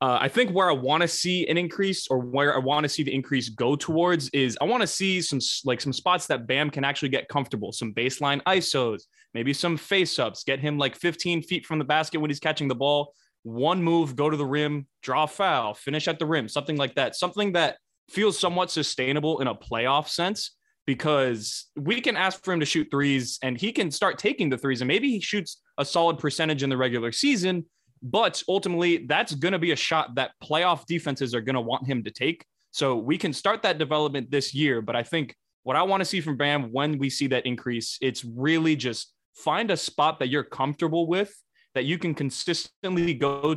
uh, 0.00 0.18
I 0.20 0.28
think 0.28 0.52
where 0.52 0.70
I 0.70 0.74
want 0.74 1.02
to 1.02 1.08
see 1.08 1.46
an 1.48 1.58
increase 1.58 2.06
or 2.06 2.18
where 2.18 2.54
I 2.54 2.58
want 2.58 2.84
to 2.84 2.88
see 2.88 3.02
the 3.02 3.12
increase 3.12 3.48
go 3.48 3.74
towards 3.74 4.28
is 4.30 4.56
I 4.60 4.64
want 4.64 4.80
to 4.80 4.86
see 4.86 5.20
some 5.20 5.40
like 5.64 5.80
some 5.80 5.92
spots 5.92 6.26
that 6.26 6.46
Bam 6.46 6.70
can 6.70 6.84
actually 6.84 7.08
get 7.08 7.28
comfortable, 7.28 7.72
some 7.72 7.92
baseline 7.92 8.40
ISOs, 8.44 9.02
maybe 9.34 9.52
some 9.52 9.76
face 9.76 10.20
ups, 10.20 10.44
get 10.44 10.60
him 10.60 10.78
like 10.78 10.94
15 10.94 11.42
feet 11.42 11.66
from 11.66 11.80
the 11.80 11.84
basket 11.84 12.20
when 12.20 12.30
he's 12.30 12.38
catching 12.38 12.68
the 12.68 12.76
ball. 12.76 13.12
One 13.42 13.82
move, 13.82 14.14
go 14.14 14.30
to 14.30 14.36
the 14.36 14.46
rim, 14.46 14.86
draw 15.02 15.26
foul, 15.26 15.74
finish 15.74 16.06
at 16.06 16.20
the 16.20 16.26
rim, 16.26 16.48
something 16.48 16.76
like 16.76 16.94
that. 16.94 17.16
Something 17.16 17.52
that 17.52 17.78
feels 18.08 18.38
somewhat 18.38 18.70
sustainable 18.70 19.40
in 19.40 19.48
a 19.48 19.54
playoff 19.54 20.08
sense 20.08 20.52
because 20.86 21.66
we 21.76 22.00
can 22.00 22.16
ask 22.16 22.42
for 22.44 22.52
him 22.52 22.60
to 22.60 22.66
shoot 22.66 22.88
threes 22.90 23.38
and 23.42 23.60
he 23.60 23.72
can 23.72 23.90
start 23.90 24.16
taking 24.16 24.48
the 24.48 24.56
threes 24.56 24.80
and 24.80 24.88
maybe 24.88 25.10
he 25.10 25.20
shoots 25.20 25.60
a 25.76 25.84
solid 25.84 26.18
percentage 26.18 26.62
in 26.62 26.70
the 26.70 26.76
regular 26.76 27.10
season. 27.10 27.66
But 28.02 28.42
ultimately, 28.48 29.06
that's 29.06 29.34
going 29.34 29.52
to 29.52 29.58
be 29.58 29.72
a 29.72 29.76
shot 29.76 30.14
that 30.16 30.32
playoff 30.42 30.86
defenses 30.86 31.34
are 31.34 31.40
going 31.40 31.54
to 31.54 31.60
want 31.60 31.86
him 31.86 32.02
to 32.04 32.10
take. 32.10 32.44
So 32.70 32.96
we 32.96 33.18
can 33.18 33.32
start 33.32 33.62
that 33.62 33.78
development 33.78 34.30
this 34.30 34.54
year. 34.54 34.82
But 34.82 34.96
I 34.96 35.02
think 35.02 35.34
what 35.62 35.76
I 35.76 35.82
want 35.82 36.00
to 36.00 36.04
see 36.04 36.20
from 36.20 36.36
Bam 36.36 36.72
when 36.72 36.98
we 36.98 37.10
see 37.10 37.26
that 37.28 37.46
increase, 37.46 37.98
it's 38.00 38.24
really 38.24 38.76
just 38.76 39.12
find 39.34 39.70
a 39.70 39.76
spot 39.76 40.18
that 40.18 40.28
you're 40.28 40.44
comfortable 40.44 41.06
with 41.06 41.34
that 41.74 41.84
you 41.84 41.98
can 41.98 42.14
consistently 42.14 43.14
go 43.14 43.56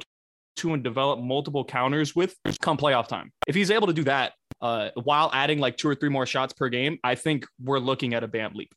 to 0.58 0.74
and 0.74 0.84
develop 0.84 1.20
multiple 1.20 1.66
counters 1.66 2.16
with 2.16 2.36
come 2.62 2.78
playoff 2.78 3.08
time. 3.08 3.32
If 3.48 3.56
he's 3.56 3.72
able 3.72 3.88
to 3.88 3.94
do 3.94 4.04
that 4.04 4.34
uh, 4.62 4.90
while 5.04 5.32
adding 5.34 5.60
like 5.60 5.78
two 5.78 5.88
or 5.88 5.96
three 5.96 6.10
more 6.10 6.26
shots 6.26 6.54
per 6.54 6.70
game, 6.70 7.00
I 7.04 7.16
think 7.16 7.46
we're 7.60 7.80
looking 7.80 8.14
at 8.14 8.24
a 8.24 8.28
Bam 8.28 8.54
leap. 8.54 8.74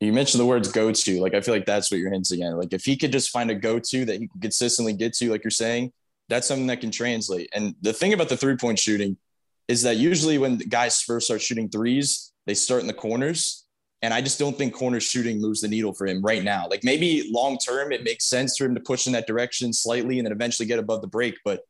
You 0.00 0.12
mentioned 0.12 0.40
the 0.40 0.46
words 0.46 0.70
go 0.70 0.92
to. 0.92 1.20
Like, 1.20 1.34
I 1.34 1.40
feel 1.40 1.54
like 1.54 1.64
that's 1.64 1.90
what 1.90 1.98
you're 2.00 2.10
hinting 2.10 2.42
at. 2.42 2.56
Like, 2.56 2.72
if 2.72 2.84
he 2.84 2.96
could 2.96 3.12
just 3.12 3.30
find 3.30 3.50
a 3.50 3.54
go 3.54 3.78
to 3.78 4.04
that 4.04 4.20
he 4.20 4.28
can 4.28 4.40
consistently 4.40 4.92
get 4.92 5.14
to, 5.14 5.30
like 5.30 5.42
you're 5.42 5.50
saying, 5.50 5.92
that's 6.28 6.46
something 6.46 6.66
that 6.66 6.80
can 6.80 6.90
translate. 6.90 7.48
And 7.54 7.74
the 7.80 7.92
thing 7.92 8.12
about 8.12 8.28
the 8.28 8.36
three 8.36 8.56
point 8.56 8.78
shooting 8.78 9.16
is 9.68 9.82
that 9.82 9.96
usually 9.96 10.38
when 10.38 10.58
guys 10.58 11.00
first 11.02 11.26
start 11.26 11.40
shooting 11.40 11.68
threes, 11.68 12.32
they 12.46 12.54
start 12.54 12.82
in 12.82 12.86
the 12.86 12.94
corners. 12.94 13.64
And 14.02 14.12
I 14.12 14.20
just 14.20 14.38
don't 14.38 14.56
think 14.56 14.74
corner 14.74 15.00
shooting 15.00 15.40
moves 15.40 15.62
the 15.62 15.68
needle 15.68 15.94
for 15.94 16.06
him 16.06 16.22
right 16.22 16.44
now. 16.44 16.68
Like 16.68 16.84
maybe 16.84 17.28
long 17.32 17.58
term, 17.58 17.92
it 17.92 18.04
makes 18.04 18.26
sense 18.26 18.56
for 18.56 18.64
him 18.66 18.74
to 18.74 18.80
push 18.80 19.06
in 19.06 19.12
that 19.14 19.26
direction 19.26 19.72
slightly 19.72 20.18
and 20.18 20.26
then 20.26 20.32
eventually 20.32 20.66
get 20.66 20.78
above 20.78 21.00
the 21.00 21.08
break. 21.08 21.36
But 21.44 21.62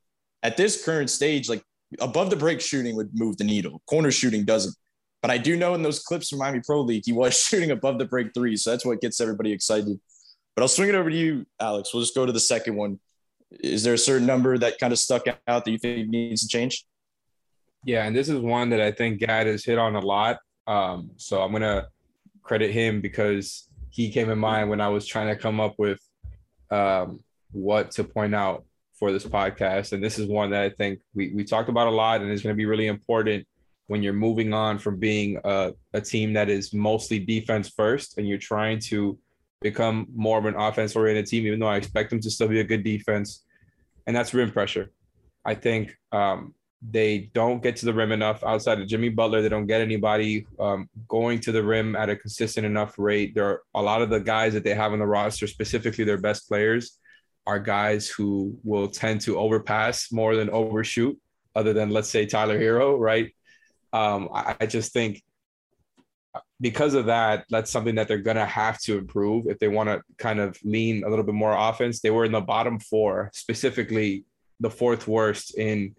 at 0.43 0.57
this 0.57 0.85
current 0.85 1.09
stage, 1.09 1.49
like 1.49 1.63
above 2.01 2.31
the 2.31 2.37
break 2.37 2.61
shooting 2.61 2.97
would 2.97 3.11
move 3.15 3.37
the 3.37 3.45
needle. 3.45 3.81
Corner 3.87 4.11
shooting 4.11 4.45
doesn't. 4.45 4.75
But 5.23 5.31
I 5.31 5.39
do 5.39 5.57
know 5.57 5.75
in 5.75 5.83
those 5.83 6.01
clips 6.01 6.29
from 6.29 6.39
Miami 6.39 6.61
Pro 6.65 6.81
League, 6.83 7.03
he 7.07 7.13
was 7.13 7.39
shooting 7.41 7.71
above 7.71 7.99
the 7.99 8.05
break 8.05 8.29
three. 8.35 8.57
So 8.57 8.71
that's 8.71 8.85
what 8.85 9.01
gets 9.01 9.21
everybody 9.21 9.53
excited. 9.53 9.99
But 10.55 10.63
I'll 10.63 10.69
swing 10.69 10.89
it 10.89 10.95
over 10.95 11.11
to 11.11 11.17
you, 11.17 11.47
Alex. 11.61 11.93
We'll 11.93 12.03
just 12.03 12.15
go 12.15 12.25
to 12.25 12.33
the 12.33 12.41
second 12.41 12.77
one. 12.77 12.99
Is 13.51 13.83
there 13.83 13.95
a 13.95 13.99
certain 13.99 14.27
number 14.27 14.57
that 14.59 14.79
kind 14.79 14.93
of 14.93 14.99
stuck 14.99 15.27
out 15.47 15.65
that 15.65 15.71
you 15.71 15.79
think 15.79 16.09
needs 16.09 16.43
to 16.43 16.49
change? 16.49 16.85
Yeah, 17.85 18.05
and 18.05 18.17
this 18.17 18.29
is 18.29 18.41
one 18.41 18.71
that 18.71 18.81
I 18.81 18.91
think 18.91 19.21
Gad 19.21 19.47
has 19.47 19.65
hit 19.65 19.79
on 19.79 19.95
a 19.95 20.01
lot. 20.01 20.39
Um, 20.67 21.11
so 21.17 21.43
I'm 21.43 21.53
gonna 21.53 21.87
credit 22.43 22.73
him 22.73 23.01
because 23.01 23.69
he 23.91 24.11
came 24.11 24.31
in 24.31 24.39
mind 24.39 24.71
when 24.71 24.81
I 24.81 24.89
was 24.89 25.07
trying 25.07 25.29
to 25.29 25.37
come 25.37 25.61
up 25.61 25.75
with 25.79 26.01
um, 26.71 27.21
what 27.53 27.93
to 27.93 28.05
point 28.05 28.35
out 28.35 28.65
for 28.99 29.13
this 29.13 29.25
podcast. 29.25 29.93
And 29.93 30.03
this 30.03 30.19
is 30.19 30.27
one 30.27 30.51
that 30.51 30.63
I 30.63 30.71
think 30.71 31.01
we, 31.15 31.33
we 31.35 31.45
talked 31.45 31.69
about 31.69 31.87
a 31.87 31.91
lot 31.91 32.21
and 32.21 32.31
is 32.31 32.43
going 32.43 32.55
to 32.55 32.57
be 32.57 32.67
really 32.67 32.87
important 32.87 33.47
when 33.87 34.03
you're 34.03 34.13
moving 34.13 34.53
on 34.53 34.79
from 34.79 34.99
being 34.99 35.39
a, 35.45 35.73
a 35.93 36.01
team 36.01 36.33
that 36.33 36.49
is 36.49 36.75
mostly 36.75 37.19
defense 37.19 37.69
first 37.69 38.19
and 38.19 38.29
you're 38.29 38.39
trying 38.39 38.79
to 38.81 39.19
become 39.61 40.07
more 40.15 40.39
of 40.39 40.45
an 40.45 40.57
offense 40.57 40.97
oriented 40.97 41.27
team, 41.27 41.47
even 41.47 41.61
though 41.61 41.69
I 41.69 41.77
expect 41.77 42.11
them 42.11 42.21
to 42.21 42.31
still 42.31 42.49
be 42.49 42.61
a 42.61 42.65
good 42.65 42.83
defense. 42.83 43.45
And 44.07 44.15
that's 44.15 44.35
rim 44.35 44.51
pressure. 44.51 44.93
I 45.45 45.55
think 45.55 45.97
um, 46.13 46.55
they 46.83 47.31
don't 47.33 47.63
get 47.63 47.77
to 47.77 47.87
the 47.87 47.95
rim 47.95 48.13
enough 48.13 48.45
outside 48.45 48.81
of 48.81 48.89
Jimmy 48.89 49.09
Butler. 49.09 49.43
They 49.43 49.49
don't 49.49 49.67
get 49.67 49.81
anybody 49.81 50.47
um, 50.59 50.89
going 51.09 51.41
to 51.41 51.53
the 51.53 51.63
rim 51.63 51.97
at 51.97 52.11
a 52.11 52.17
consistent 52.17 52.67
enough 52.67 52.99
rate. 52.99 53.35
There 53.35 53.47
are 53.49 53.63
a 53.75 53.83
lot 53.83 54.03
of 54.03 54.11
the 54.11 54.21
guys 54.21 54.53
that 54.55 54.65
they 54.65 54.75
have 54.75 54.93
on 54.93 54.99
the 54.99 55.07
roster, 55.07 55.47
specifically 55.47 56.05
their 56.05 56.19
best 56.19 56.49
players, 56.49 56.99
are 57.47 57.61
guys 57.61 58.09
who 58.09 58.59
will 58.65 58.89
tend 58.89 59.21
to 59.23 59.39
overpass 59.39 60.11
more 60.13 60.35
than 60.35 60.51
overshoot, 60.51 61.17
other 61.55 61.73
than, 61.73 61.91
let's 61.91 62.11
say, 62.11 62.27
Tyler 62.27 62.59
Herro, 62.59 62.99
right? 62.99 63.33
Um, 63.97 64.29
I, 64.33 64.57
I 64.61 64.67
just 64.67 64.93
think 64.93 65.23
because 66.61 66.95
of 66.95 67.07
that, 67.07 67.47
that's 67.49 67.71
something 67.71 67.95
that 67.95 68.09
they're 68.09 68.19
going 68.19 68.37
to 68.37 68.45
have 68.45 68.79
to 68.81 68.99
improve 68.99 69.47
if 69.47 69.59
they 69.59 69.69
want 69.69 69.89
to 69.89 70.03
kind 70.19 70.39
of 70.39 70.59
lean 70.63 71.05
a 71.05 71.09
little 71.09 71.25
bit 71.25 71.35
more 71.35 71.57
offense. 71.57 72.01
They 72.01 72.11
were 72.11 72.27
in 72.27 72.33
the 72.33 72.41
bottom 72.41 72.79
four, 72.79 73.31
specifically 73.33 74.25
the 74.61 74.71
fourth 74.71 75.09
worst 75.09 75.57
in 75.59 75.95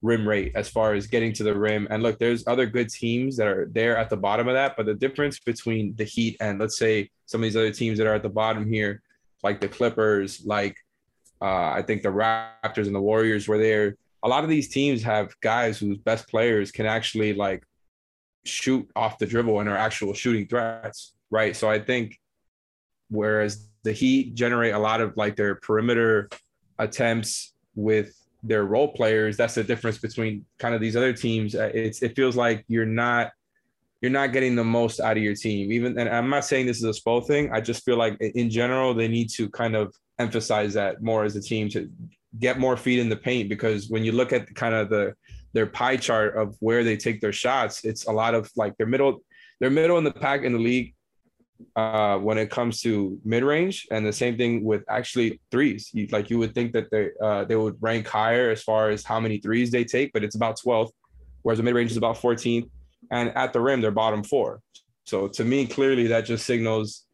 rim 0.00 0.26
rate 0.28 0.52
as 0.54 0.68
far 0.68 0.94
as 0.94 1.06
getting 1.06 1.32
to 1.34 1.42
the 1.42 1.54
rim. 1.54 1.86
And 1.90 2.02
look, 2.02 2.18
there's 2.18 2.46
other 2.46 2.66
good 2.66 2.88
teams 2.88 3.36
that 3.36 3.46
are 3.46 3.68
there 3.72 3.96
at 3.96 4.10
the 4.10 4.16
bottom 4.16 4.48
of 4.48 4.54
that, 4.54 4.76
but 4.76 4.86
the 4.86 4.94
difference 4.94 5.38
between 5.38 5.94
the 5.96 6.04
Heat 6.04 6.36
and 6.40 6.58
let's 6.58 6.78
say 6.78 7.10
some 7.26 7.40
of 7.40 7.44
these 7.44 7.56
other 7.56 7.72
teams 7.72 7.98
that 7.98 8.06
are 8.06 8.14
at 8.14 8.22
the 8.22 8.28
bottom 8.28 8.66
here, 8.66 9.02
like 9.42 9.60
the 9.60 9.68
Clippers, 9.68 10.44
like 10.44 10.76
uh, 11.42 11.70
I 11.78 11.82
think 11.86 12.02
the 12.02 12.08
Raptors 12.10 12.86
and 12.86 12.94
the 12.94 13.00
Warriors 13.00 13.48
were 13.48 13.58
there. 13.58 13.96
A 14.24 14.28
lot 14.28 14.42
of 14.42 14.50
these 14.50 14.68
teams 14.68 15.02
have 15.02 15.38
guys 15.40 15.78
whose 15.78 15.98
best 15.98 16.28
players 16.28 16.72
can 16.72 16.86
actually 16.86 17.34
like 17.34 17.62
shoot 18.44 18.88
off 18.96 19.18
the 19.18 19.26
dribble 19.26 19.60
and 19.60 19.68
are 19.68 19.76
actual 19.76 20.14
shooting 20.14 20.46
threats, 20.46 21.14
right? 21.30 21.54
So 21.54 21.70
I 21.70 21.78
think 21.78 22.18
whereas 23.10 23.68
the 23.84 23.92
Heat 23.92 24.34
generate 24.34 24.74
a 24.74 24.78
lot 24.78 25.00
of 25.00 25.16
like 25.16 25.36
their 25.36 25.54
perimeter 25.56 26.28
attempts 26.78 27.54
with 27.74 28.14
their 28.42 28.64
role 28.64 28.88
players. 28.88 29.36
That's 29.36 29.54
the 29.54 29.64
difference 29.64 29.98
between 29.98 30.44
kind 30.58 30.74
of 30.74 30.80
these 30.80 30.96
other 30.96 31.12
teams. 31.12 31.54
Uh, 31.54 31.70
it's 31.74 32.02
it 32.02 32.16
feels 32.16 32.36
like 32.36 32.64
you're 32.68 32.86
not 32.86 33.32
you're 34.00 34.10
not 34.10 34.32
getting 34.32 34.54
the 34.54 34.64
most 34.64 35.00
out 35.00 35.16
of 35.16 35.22
your 35.22 35.34
team. 35.34 35.72
Even 35.72 35.98
and 35.98 36.08
I'm 36.08 36.28
not 36.28 36.44
saying 36.44 36.66
this 36.66 36.82
is 36.82 36.84
a 36.84 37.00
Spo 37.00 37.26
thing. 37.26 37.50
I 37.52 37.60
just 37.60 37.84
feel 37.84 37.96
like 37.96 38.20
in 38.20 38.50
general 38.50 38.94
they 38.94 39.08
need 39.08 39.30
to 39.30 39.48
kind 39.48 39.74
of 39.74 39.94
emphasize 40.18 40.74
that 40.74 41.02
more 41.02 41.24
as 41.24 41.36
a 41.36 41.40
team 41.40 41.68
to 41.70 41.90
get 42.38 42.58
more 42.58 42.76
feet 42.76 42.98
in 42.98 43.08
the 43.08 43.16
paint 43.16 43.48
because 43.48 43.88
when 43.88 44.04
you 44.04 44.12
look 44.12 44.32
at 44.32 44.52
kind 44.54 44.74
of 44.74 44.90
the 44.90 45.14
their 45.52 45.66
pie 45.66 45.96
chart 45.96 46.36
of 46.36 46.56
where 46.58 46.82
they 46.82 46.96
take 46.96 47.20
their 47.20 47.32
shots, 47.32 47.84
it's 47.84 48.06
a 48.06 48.12
lot 48.12 48.34
of 48.34 48.50
like 48.56 48.76
their 48.76 48.88
middle, 48.88 49.20
they're 49.60 49.70
middle 49.70 49.98
in 49.98 50.04
the 50.04 50.10
pack 50.10 50.42
in 50.42 50.52
the 50.52 50.58
league 50.58 50.94
uh, 51.76 52.18
when 52.18 52.38
it 52.38 52.50
comes 52.50 52.80
to 52.82 53.18
mid 53.24 53.44
range, 53.44 53.86
and 53.90 54.04
the 54.04 54.12
same 54.12 54.36
thing 54.36 54.64
with 54.64 54.82
actually 54.88 55.40
threes. 55.50 55.90
You, 55.92 56.08
like 56.10 56.28
you 56.28 56.38
would 56.38 56.54
think 56.54 56.72
that 56.72 56.90
they 56.90 57.10
uh, 57.22 57.44
they 57.44 57.56
would 57.56 57.76
rank 57.80 58.06
higher 58.08 58.50
as 58.50 58.62
far 58.62 58.90
as 58.90 59.04
how 59.04 59.20
many 59.20 59.38
threes 59.38 59.70
they 59.70 59.84
take, 59.84 60.12
but 60.12 60.24
it's 60.24 60.34
about 60.34 60.58
12th, 60.58 60.90
whereas 61.42 61.58
the 61.58 61.62
mid 61.62 61.74
range 61.74 61.92
is 61.92 61.96
about 61.96 62.16
14th, 62.16 62.68
and 63.12 63.30
at 63.30 63.52
the 63.52 63.60
rim 63.60 63.80
they're 63.80 63.92
bottom 63.92 64.24
four. 64.24 64.60
So 65.04 65.28
to 65.28 65.44
me, 65.44 65.66
clearly 65.66 66.08
that 66.08 66.24
just 66.24 66.46
signals 66.46 67.04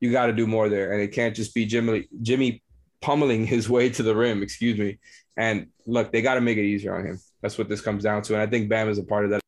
you 0.00 0.12
got 0.12 0.26
to 0.26 0.32
do 0.32 0.46
more 0.46 0.68
there, 0.68 0.92
and 0.92 1.02
it 1.02 1.08
can't 1.08 1.34
just 1.34 1.52
be 1.54 1.66
Jimmy 1.66 2.06
Jimmy 2.22 2.62
pummeling 3.00 3.46
his 3.46 3.68
way 3.68 3.88
to 3.90 4.02
the 4.02 4.14
rim. 4.14 4.42
Excuse 4.42 4.78
me. 4.78 4.98
And 5.36 5.68
look, 5.86 6.12
they 6.12 6.22
got 6.22 6.34
to 6.34 6.40
make 6.40 6.58
it 6.58 6.64
easier 6.64 6.96
on 6.96 7.06
him. 7.06 7.20
That's 7.42 7.56
what 7.56 7.68
this 7.68 7.80
comes 7.80 8.02
down 8.02 8.22
to. 8.22 8.34
And 8.34 8.42
I 8.42 8.46
think 8.46 8.68
Bam 8.68 8.88
is 8.88 8.98
a 8.98 9.04
part 9.04 9.24
of 9.24 9.30
that. 9.30 9.40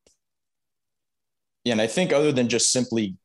Yeah, 1.63 1.73
and 1.73 1.81
I 1.81 1.87
think 1.87 2.11
other 2.11 2.31
than 2.31 2.49
just 2.49 2.71
simply 2.71 3.17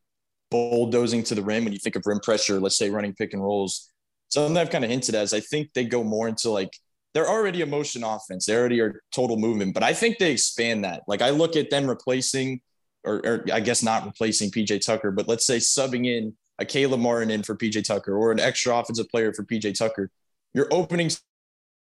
bulldozing 0.50 1.22
to 1.24 1.34
the 1.34 1.42
rim, 1.42 1.64
when 1.64 1.72
you 1.72 1.78
think 1.78 1.96
of 1.96 2.02
rim 2.06 2.20
pressure, 2.20 2.60
let's 2.60 2.76
say 2.76 2.90
running 2.90 3.14
pick 3.14 3.32
and 3.32 3.42
rolls, 3.42 3.90
something 4.28 4.56
I've 4.56 4.70
kind 4.70 4.84
of 4.84 4.90
hinted 4.90 5.14
as 5.14 5.32
I 5.32 5.40
think 5.40 5.72
they 5.72 5.84
go 5.84 6.04
more 6.04 6.28
into 6.28 6.50
like 6.50 6.70
they're 7.14 7.28
already 7.28 7.62
a 7.62 7.66
motion 7.66 8.04
offense. 8.04 8.44
They 8.44 8.54
already 8.54 8.80
are 8.80 9.00
total 9.10 9.38
movement, 9.38 9.72
but 9.72 9.82
I 9.82 9.94
think 9.94 10.18
they 10.18 10.32
expand 10.32 10.84
that. 10.84 11.02
Like 11.08 11.22
I 11.22 11.30
look 11.30 11.56
at 11.56 11.70
them 11.70 11.86
replacing, 11.86 12.60
or, 13.04 13.22
or 13.24 13.46
I 13.52 13.60
guess 13.60 13.82
not 13.82 14.04
replacing 14.04 14.50
PJ 14.50 14.84
Tucker, 14.84 15.10
but 15.10 15.28
let's 15.28 15.46
say 15.46 15.56
subbing 15.56 16.06
in 16.06 16.36
a 16.58 16.64
Caleb 16.64 17.00
Martin 17.00 17.30
in 17.30 17.42
for 17.42 17.54
PJ 17.54 17.84
Tucker 17.84 18.16
or 18.16 18.32
an 18.32 18.40
extra 18.40 18.76
offensive 18.76 19.08
player 19.08 19.32
for 19.32 19.44
PJ 19.44 19.78
Tucker. 19.78 20.10
You're 20.54 20.68
opening 20.70 21.10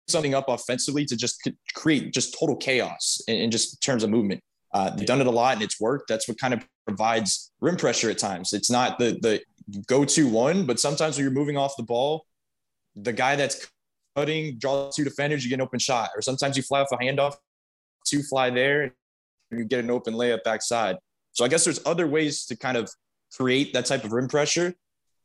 something 0.09 0.35
up 0.35 0.49
offensively 0.49 1.05
to 1.05 1.17
just 1.17 1.49
create 1.75 2.13
just 2.13 2.37
total 2.39 2.57
chaos 2.57 3.21
in, 3.29 3.37
in 3.37 3.51
just 3.51 3.83
terms 3.83 4.03
of 4.03 4.11
movement. 4.11 4.41
Uh, 4.73 4.91
they've 4.91 5.07
done 5.07 5.21
it 5.21 5.27
a 5.27 5.31
lot 5.31 5.55
and 5.55 5.63
it's 5.63 5.81
worked. 5.81 6.09
That's 6.09 6.29
what 6.29 6.39
kind 6.39 6.53
of 6.53 6.67
provides 6.87 7.53
rim 7.61 7.77
pressure 7.77 8.11
at 8.11 8.19
times. 8.19 8.53
It's 8.53 8.71
not 8.71 8.99
the 8.99 9.19
the 9.23 9.43
go 9.87 10.05
to 10.05 10.29
one, 10.29 10.67
but 10.67 10.81
sometimes 10.81 11.17
when 11.17 11.25
you're 11.25 11.33
moving 11.33 11.57
off 11.57 11.77
the 11.77 11.83
ball, 11.83 12.25
the 12.97 13.13
guy 13.13 13.37
that's 13.37 13.67
cutting, 14.17 14.59
draw 14.59 14.91
two 14.91 15.05
defenders, 15.05 15.45
you 15.45 15.51
get 15.51 15.57
an 15.57 15.63
open 15.63 15.79
shot. 15.79 16.11
Or 16.17 16.23
sometimes 16.23 16.57
you 16.57 16.63
fly 16.63 16.81
off 16.81 16.89
a 16.93 16.97
handoff, 16.97 17.35
two 18.05 18.23
fly 18.23 18.51
there, 18.51 18.95
and 19.51 19.61
you 19.61 19.65
get 19.65 19.85
an 19.85 19.91
open 19.91 20.15
layup 20.15 20.43
backside. 20.45 20.97
So 21.33 21.45
I 21.45 21.49
guess 21.49 21.65
there's 21.65 21.81
other 21.87 22.07
ways 22.07 22.45
to 22.47 22.57
kind 22.57 22.77
of 22.77 22.91
create 23.37 23.73
that 23.75 23.87
type 23.87 24.05
of 24.05 24.13
rim 24.13 24.29
pressure. 24.29 24.75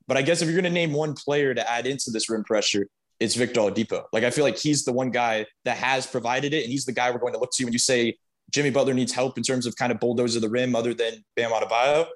But 0.07 0.17
I 0.17 0.21
guess 0.21 0.41
if 0.41 0.47
you're 0.47 0.59
going 0.59 0.65
to 0.65 0.69
name 0.69 0.93
one 0.93 1.13
player 1.13 1.53
to 1.53 1.69
add 1.69 1.87
into 1.87 2.11
this 2.11 2.29
rim 2.29 2.43
pressure, 2.43 2.87
it's 3.19 3.35
Victor 3.35 3.61
Oladipo. 3.61 4.03
Like 4.11 4.23
I 4.23 4.31
feel 4.31 4.43
like 4.43 4.57
he's 4.57 4.83
the 4.83 4.91
one 4.91 5.11
guy 5.11 5.45
that 5.65 5.77
has 5.77 6.05
provided 6.05 6.53
it, 6.53 6.63
and 6.63 6.71
he's 6.71 6.85
the 6.85 6.91
guy 6.91 7.11
we're 7.11 7.19
going 7.19 7.33
to 7.33 7.39
look 7.39 7.51
to 7.53 7.63
when 7.63 7.73
you 7.73 7.79
say 7.79 8.17
Jimmy 8.51 8.69
Butler 8.69 8.93
needs 8.93 9.11
help 9.11 9.37
in 9.37 9.43
terms 9.43 9.65
of 9.65 9.75
kind 9.75 9.91
of 9.91 9.99
bulldozer 9.99 10.39
the 10.39 10.49
rim, 10.49 10.75
other 10.75 10.93
than 10.93 11.23
Bam 11.35 11.51
Adebayo. 11.51 12.07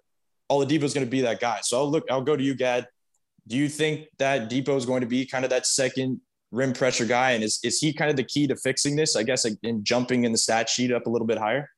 Oladipo 0.52 0.84
is 0.84 0.94
going 0.94 1.06
to 1.06 1.10
be 1.10 1.22
that 1.22 1.40
guy. 1.40 1.60
So 1.62 1.78
I'll 1.78 1.90
look. 1.90 2.06
I'll 2.10 2.22
go 2.22 2.36
to 2.36 2.44
you, 2.44 2.56
Gad. 2.56 2.88
Do 3.48 3.56
you 3.56 3.70
think 3.70 4.08
that 4.18 4.50
Dipo 4.50 4.76
is 4.78 4.86
going 4.86 5.02
to 5.02 5.08
be 5.08 5.26
kind 5.26 5.46
of 5.46 5.52
that 5.52 5.66
second 5.66 6.20
rim 6.52 6.74
pressure 6.74 7.06
guy, 7.06 7.32
and 7.32 7.44
is 7.44 7.60
is 7.64 7.80
he 7.80 7.94
kind 7.94 8.10
of 8.10 8.18
the 8.18 8.24
key 8.24 8.48
to 8.48 8.56
fixing 8.56 8.96
this? 8.96 9.16
I 9.16 9.24
guess 9.24 9.46
in 9.46 9.84
jumping 9.84 10.26
in 10.26 10.32
the 10.32 10.38
stat 10.38 10.70
sheet 10.70 10.92
up 10.92 11.06
a 11.06 11.10
little 11.10 11.28
bit 11.28 11.38
higher. 11.38 11.70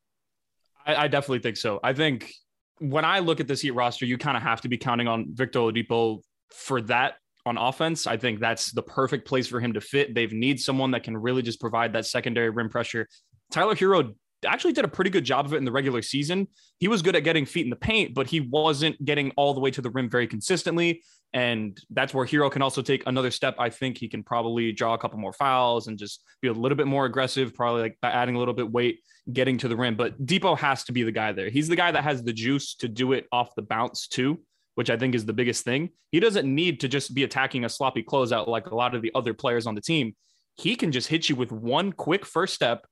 I, 0.86 1.04
I 1.04 1.08
definitely 1.08 1.40
think 1.40 1.58
so. 1.58 1.80
I 1.84 1.94
think 1.94 2.34
when 2.80 3.06
I 3.06 3.20
look 3.20 3.40
at 3.40 3.48
this 3.48 3.62
Heat 3.62 3.72
roster, 3.72 4.06
you 4.06 4.18
kind 4.18 4.38
of 4.38 4.44
have 4.44 4.62
to 4.62 4.70
be 4.70 4.78
counting 4.78 5.08
on 5.08 5.28
Victor 5.34 5.60
Oladipo 5.60 6.22
for 6.52 6.82
that 6.84 7.16
on 7.46 7.58
offense. 7.58 8.08
I 8.08 8.18
think 8.18 8.40
that's 8.40 8.72
the 8.72 8.82
perfect 8.82 9.28
place 9.28 9.48
for 9.48 9.60
him 9.60 9.74
to 9.74 9.82
fit. 9.82 10.14
They've 10.14 10.32
need 10.32 10.60
someone 10.60 10.92
that 10.92 11.04
can 11.04 11.16
really 11.16 11.42
just 11.42 11.60
provide 11.60 11.94
that 11.94 12.06
secondary 12.06 12.50
rim 12.50 12.70
pressure. 12.70 13.08
Tyler 13.52 13.76
Herro 13.76 14.14
actually 14.46 14.74
did 14.74 14.86
a 14.86 14.90
pretty 14.90 15.10
good 15.10 15.24
job 15.24 15.46
of 15.46 15.54
it 15.54 15.58
in 15.58 15.66
the 15.66 15.72
regular 15.72 16.02
season. 16.02 16.48
He 16.80 16.88
was 16.88 17.02
good 17.02 17.16
at 17.16 17.24
getting 17.24 17.46
feet 17.46 17.66
in 17.66 17.70
the 17.70 17.76
paint, 17.76 18.14
but 18.14 18.28
he 18.28 18.42
wasn't 18.42 19.04
getting 19.04 19.32
all 19.32 19.54
the 19.54 19.60
way 19.60 19.72
to 19.72 19.82
the 19.82 19.90
rim 19.90 20.10
very 20.10 20.28
consistently. 20.28 21.04
And 21.34 21.80
that's 21.92 22.14
where 22.14 22.26
Herro 22.26 22.52
can 22.52 22.62
also 22.62 22.82
take 22.82 23.04
another 23.06 23.32
step. 23.32 23.56
I 23.60 23.70
think 23.70 23.98
he 23.98 24.08
can 24.08 24.24
probably 24.24 24.72
draw 24.72 24.94
a 24.94 24.98
couple 24.98 25.20
more 25.20 25.34
fouls 25.34 25.88
and 25.88 25.98
just 25.98 26.24
be 26.42 26.48
a 26.48 26.54
little 26.54 26.76
bit 26.76 26.88
more 26.88 27.06
aggressive, 27.06 27.54
probably 27.54 27.82
like 27.84 27.98
adding 28.02 28.36
a 28.36 28.40
little 28.40 28.54
bit 28.54 28.72
weight, 28.72 29.02
getting 29.32 29.58
to 29.60 29.68
the 29.68 29.76
rim. 29.76 29.96
But 29.96 30.26
Dipo 30.26 30.58
has 30.58 30.84
to 30.86 30.92
be 30.92 31.04
the 31.04 31.12
guy 31.12 31.32
there. 31.32 31.50
He's 31.50 31.68
the 31.68 31.76
guy 31.76 31.92
that 31.92 32.04
has 32.04 32.24
the 32.24 32.34
juice 32.34 32.74
to 32.76 32.88
do 32.88 33.14
it 33.14 33.28
off 33.32 33.54
the 33.56 33.62
bounce 33.62 34.08
too, 34.08 34.42
which 34.76 34.90
I 34.90 34.98
think 34.98 35.14
is 35.14 35.26
the 35.26 35.34
biggest 35.34 35.64
thing. 35.66 35.90
He 36.12 36.20
doesn't 36.20 36.48
need 36.48 36.80
to 36.80 36.88
just 36.88 37.14
be 37.14 37.24
attacking 37.24 37.64
a 37.64 37.70
sloppy 37.70 38.02
closeout 38.02 38.48
like 38.48 38.68
a 38.68 38.76
lot 38.76 38.96
of 38.96 39.04
the 39.04 39.12
other 39.14 39.36
players 39.36 39.68
on 39.68 39.76
the 39.76 39.82
team. 39.82 40.16
He 40.56 40.76
can 40.76 40.92
just 40.92 41.10
hit 41.10 41.30
you 41.30 41.36
with 41.36 41.52
one 41.52 41.92
quick 41.92 42.26
first 42.26 42.56
step, 42.56 42.86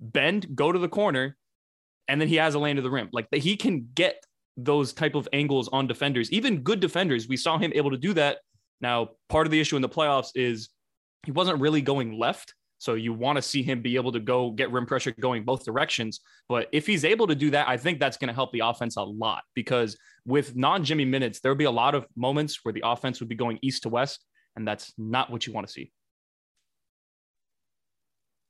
bend, 0.00 0.54
go 0.54 0.72
to 0.72 0.78
the 0.78 0.88
corner, 0.88 1.36
and 2.08 2.20
then 2.20 2.28
he 2.28 2.36
has 2.36 2.54
a 2.54 2.58
lane 2.58 2.76
to 2.76 2.82
the 2.82 2.90
rim. 2.90 3.08
Like 3.12 3.28
he 3.32 3.56
can 3.56 3.88
get 3.94 4.24
those 4.56 4.92
type 4.92 5.14
of 5.14 5.28
angles 5.32 5.68
on 5.68 5.86
defenders, 5.86 6.30
even 6.32 6.62
good 6.62 6.80
defenders. 6.80 7.28
We 7.28 7.36
saw 7.36 7.58
him 7.58 7.72
able 7.74 7.90
to 7.90 7.96
do 7.96 8.12
that. 8.14 8.38
Now, 8.80 9.10
part 9.28 9.46
of 9.46 9.50
the 9.50 9.60
issue 9.60 9.76
in 9.76 9.82
the 9.82 9.88
playoffs 9.88 10.30
is 10.34 10.70
he 11.24 11.32
wasn't 11.32 11.60
really 11.60 11.80
going 11.80 12.18
left. 12.18 12.54
So 12.78 12.94
you 12.94 13.12
want 13.12 13.36
to 13.36 13.42
see 13.42 13.62
him 13.62 13.82
be 13.82 13.96
able 13.96 14.12
to 14.12 14.20
go 14.20 14.52
get 14.52 14.70
rim 14.70 14.86
pressure 14.86 15.12
going 15.20 15.44
both 15.44 15.64
directions. 15.64 16.20
But 16.48 16.68
if 16.70 16.86
he's 16.86 17.04
able 17.04 17.26
to 17.26 17.34
do 17.34 17.50
that, 17.50 17.68
I 17.68 17.76
think 17.76 17.98
that's 17.98 18.16
going 18.16 18.28
to 18.28 18.34
help 18.34 18.52
the 18.52 18.60
offense 18.60 18.96
a 18.96 19.02
lot 19.02 19.42
because 19.54 19.96
with 20.24 20.54
non 20.54 20.84
Jimmy 20.84 21.04
minutes, 21.04 21.40
there'll 21.40 21.58
be 21.58 21.64
a 21.64 21.70
lot 21.70 21.96
of 21.96 22.06
moments 22.16 22.60
where 22.62 22.72
the 22.72 22.82
offense 22.84 23.18
would 23.18 23.28
be 23.28 23.34
going 23.34 23.58
east 23.62 23.82
to 23.82 23.88
west. 23.88 24.24
And 24.54 24.66
that's 24.66 24.92
not 24.96 25.30
what 25.30 25.46
you 25.46 25.52
want 25.52 25.66
to 25.66 25.72
see. 25.72 25.92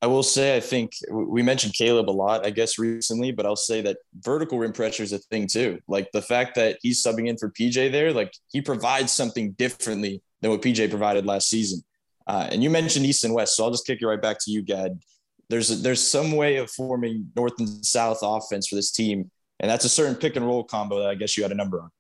I 0.01 0.07
will 0.07 0.23
say, 0.23 0.57
I 0.57 0.61
think 0.61 0.93
we 1.11 1.43
mentioned 1.43 1.75
Caleb 1.75 2.09
a 2.09 2.13
lot, 2.13 2.47
I 2.47 2.51
guess, 2.51 2.79
recently, 2.79 3.33
but 3.33 3.47
I'll 3.47 3.57
say 3.57 3.81
that 3.83 3.99
vertical 4.21 4.59
rim 4.59 4.73
pressure 4.73 5.03
is 5.03 5.13
a 5.13 5.19
thing 5.19 5.49
too. 5.49 5.81
Like 5.89 6.09
the 6.13 6.23
fact 6.23 6.55
that 6.55 6.79
he's 6.83 7.03
subbing 7.03 7.27
in 7.29 7.37
for 7.37 7.51
PJ 7.51 7.91
there, 7.91 8.13
like 8.13 8.33
he 8.53 8.61
provides 8.61 9.13
something 9.13 9.53
differently 9.53 10.23
than 10.41 10.53
what 10.53 10.63
PJ 10.63 10.89
provided 10.91 11.27
last 11.27 11.49
season. 11.49 11.83
Uh, 12.29 12.47
and 12.53 12.63
you 12.63 12.71
mentioned 12.71 13.07
East 13.07 13.25
and 13.25 13.35
West, 13.35 13.57
so 13.57 13.65
I'll 13.65 13.71
just 13.71 13.87
kick 13.87 14.01
you 14.01 14.09
right 14.09 14.21
back 14.21 14.37
to 14.43 14.51
you, 14.53 14.63
Gad. 14.63 15.01
There's 15.49 15.71
a, 15.71 15.75
there's 15.77 16.07
some 16.07 16.33
way 16.33 16.57
of 16.57 16.71
forming 16.71 17.33
North 17.35 17.59
and 17.59 17.85
South 17.85 18.19
offense 18.23 18.69
for 18.69 18.77
this 18.77 18.93
team, 18.93 19.31
and 19.59 19.71
that's 19.71 19.85
a 19.85 19.89
certain 19.89 20.15
pick 20.15 20.37
and 20.37 20.47
roll 20.47 20.63
combo 20.63 21.01
that 21.01 21.09
I 21.09 21.15
guess 21.17 21.37
you 21.37 21.43
had 21.43 21.53
a 21.53 21.57
number 21.57 21.81
on. 21.81 21.91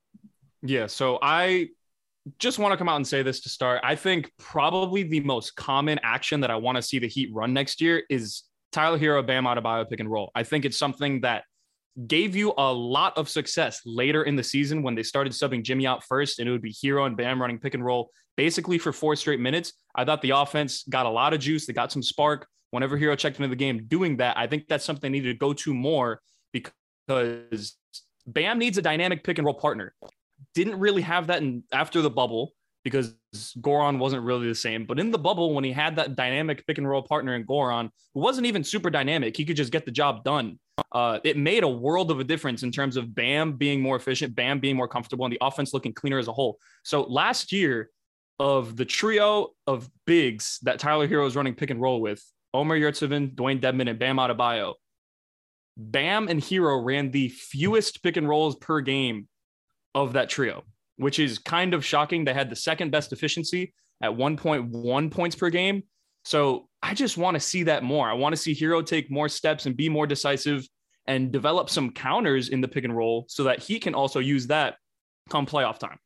Yeah, 0.62 0.86
so 0.86 1.18
I 1.22 1.70
just 2.38 2.58
want 2.58 2.72
to 2.72 2.76
come 2.76 2.88
out 2.88 2.96
and 2.96 3.06
say 3.06 3.22
this 3.22 3.40
to 3.40 3.48
start. 3.48 3.80
I 3.84 3.94
think 3.94 4.30
probably 4.38 5.02
the 5.02 5.20
most 5.20 5.56
common 5.56 5.98
action 6.02 6.40
that 6.40 6.50
I 6.50 6.56
want 6.56 6.76
to 6.76 6.82
see 6.82 6.98
the 6.98 7.08
Heat 7.08 7.30
run 7.32 7.52
next 7.52 7.80
year 7.80 8.02
is 8.08 8.44
Tyler 8.72 8.98
Herro, 8.98 9.26
Bam 9.26 9.44
Adebayo 9.44 9.88
pick 9.88 10.00
and 10.00 10.10
roll. 10.10 10.30
I 10.34 10.42
think 10.42 10.64
it's 10.64 10.76
something 10.76 11.20
that 11.22 11.44
gave 12.06 12.36
you 12.36 12.54
a 12.56 12.72
lot 12.72 13.16
of 13.18 13.28
success 13.28 13.80
later 13.84 14.22
in 14.22 14.36
the 14.36 14.42
season 14.42 14.82
when 14.82 14.94
they 14.94 15.02
started 15.02 15.32
subbing 15.32 15.62
Jimmy 15.62 15.86
out 15.86 16.04
first, 16.04 16.38
and 16.38 16.48
it 16.48 16.52
would 16.52 16.62
be 16.62 16.72
Herro 16.72 17.06
and 17.06 17.16
Bam 17.16 17.40
running 17.40 17.58
pick 17.58 17.74
and 17.74 17.84
roll 17.84 18.10
basically 18.36 18.78
for 18.78 18.92
four 18.92 19.16
straight 19.16 19.40
minutes. 19.40 19.72
I 19.94 20.04
thought 20.04 20.22
the 20.22 20.30
offense 20.30 20.84
got 20.84 21.06
a 21.06 21.10
lot 21.10 21.34
of 21.34 21.40
juice. 21.40 21.66
They 21.66 21.72
got 21.72 21.90
some 21.90 22.02
spark 22.02 22.46
whenever 22.70 22.96
Herro 22.96 23.18
checked 23.18 23.36
into 23.36 23.48
the 23.48 23.56
game. 23.56 23.84
Doing 23.86 24.18
that, 24.18 24.36
I 24.36 24.46
think 24.46 24.68
that's 24.68 24.84
something 24.84 25.10
they 25.10 25.18
need 25.18 25.24
to 25.24 25.34
go 25.34 25.52
to 25.54 25.74
more 25.74 26.20
because 26.52 27.76
Bam 28.26 28.58
needs 28.58 28.78
a 28.78 28.82
dynamic 28.82 29.24
pick 29.24 29.38
and 29.38 29.46
roll 29.46 29.54
partner 29.54 29.94
didn't 30.54 30.78
really 30.78 31.02
have 31.02 31.28
that 31.28 31.42
in 31.42 31.64
after 31.72 32.02
the 32.02 32.10
bubble 32.10 32.52
because 32.84 33.14
Goran 33.58 33.98
wasn't 33.98 34.22
really 34.24 34.48
the 34.48 34.54
same. 34.54 34.86
But 34.86 34.98
in 34.98 35.10
the 35.10 35.18
bubble, 35.18 35.54
when 35.54 35.64
he 35.64 35.72
had 35.72 35.96
that 35.96 36.16
dynamic 36.16 36.66
pick 36.66 36.78
and 36.78 36.88
roll 36.88 37.02
partner 37.02 37.34
in 37.34 37.44
Goran, 37.44 37.90
who 38.14 38.20
wasn't 38.20 38.46
even 38.46 38.64
super 38.64 38.88
dynamic, 38.88 39.36
he 39.36 39.44
could 39.44 39.56
just 39.56 39.72
get 39.72 39.84
the 39.84 39.90
job 39.90 40.24
done. 40.24 40.58
Uh, 40.92 41.18
it 41.24 41.36
made 41.36 41.64
a 41.64 41.68
world 41.68 42.10
of 42.10 42.20
a 42.20 42.24
difference 42.24 42.62
in 42.62 42.70
terms 42.70 42.96
of 42.96 43.14
Bam 43.14 43.54
being 43.54 43.80
more 43.80 43.96
efficient, 43.96 44.34
Bam 44.34 44.60
being 44.60 44.76
more 44.76 44.88
comfortable, 44.88 45.24
and 45.26 45.32
the 45.32 45.38
offense 45.40 45.74
looking 45.74 45.92
cleaner 45.92 46.18
as 46.18 46.28
a 46.28 46.32
whole. 46.32 46.58
So 46.84 47.02
last 47.02 47.52
year, 47.52 47.90
of 48.38 48.76
the 48.76 48.84
trio 48.84 49.48
of 49.66 49.90
bigs 50.06 50.60
that 50.62 50.78
Tyler 50.78 51.08
Herro 51.08 51.26
is 51.26 51.36
running 51.36 51.54
pick 51.54 51.70
and 51.70 51.80
roll 51.80 52.00
with, 52.00 52.24
Omer 52.54 52.78
Yurtseven, 52.78 53.34
Dwayne 53.34 53.60
Dedmon, 53.60 53.90
and 53.90 53.98
Bam 53.98 54.16
Adebayo, 54.16 54.74
Bam 55.76 56.28
and 56.28 56.40
Herro 56.40 56.84
ran 56.84 57.10
the 57.10 57.28
fewest 57.28 58.02
pick 58.02 58.16
and 58.16 58.28
rolls 58.28 58.56
per 58.56 58.80
game 58.80 59.28
of 60.02 60.12
that 60.14 60.28
trio, 60.28 60.64
which 60.96 61.18
is 61.18 61.38
kind 61.38 61.74
of 61.74 61.84
shocking. 61.84 62.24
They 62.24 62.34
had 62.34 62.50
the 62.50 62.56
second 62.56 62.90
best 62.90 63.12
efficiency 63.12 63.72
at 64.02 64.10
1.1 64.10 65.10
points 65.10 65.36
per 65.36 65.50
game. 65.50 65.82
So 66.24 66.68
I 66.82 66.94
just 66.94 67.16
want 67.16 67.34
to 67.34 67.40
see 67.40 67.64
that 67.64 67.82
more. 67.82 68.08
I 68.08 68.14
want 68.14 68.34
to 68.34 68.36
see 68.36 68.54
Herro 68.54 68.84
take 68.84 69.10
more 69.10 69.28
steps 69.28 69.66
and 69.66 69.76
be 69.76 69.88
more 69.88 70.06
decisive 70.06 70.68
and 71.06 71.32
develop 71.32 71.70
some 71.70 71.90
counters 71.90 72.50
in 72.50 72.60
the 72.60 72.68
pick 72.68 72.84
and 72.84 72.96
roll 72.96 73.24
so 73.28 73.44
that 73.44 73.62
he 73.62 73.80
can 73.80 73.94
also 73.94 74.20
use 74.20 74.46
that 74.48 74.76
come 75.30 75.46
playoff 75.46 75.78
time. 75.78 75.98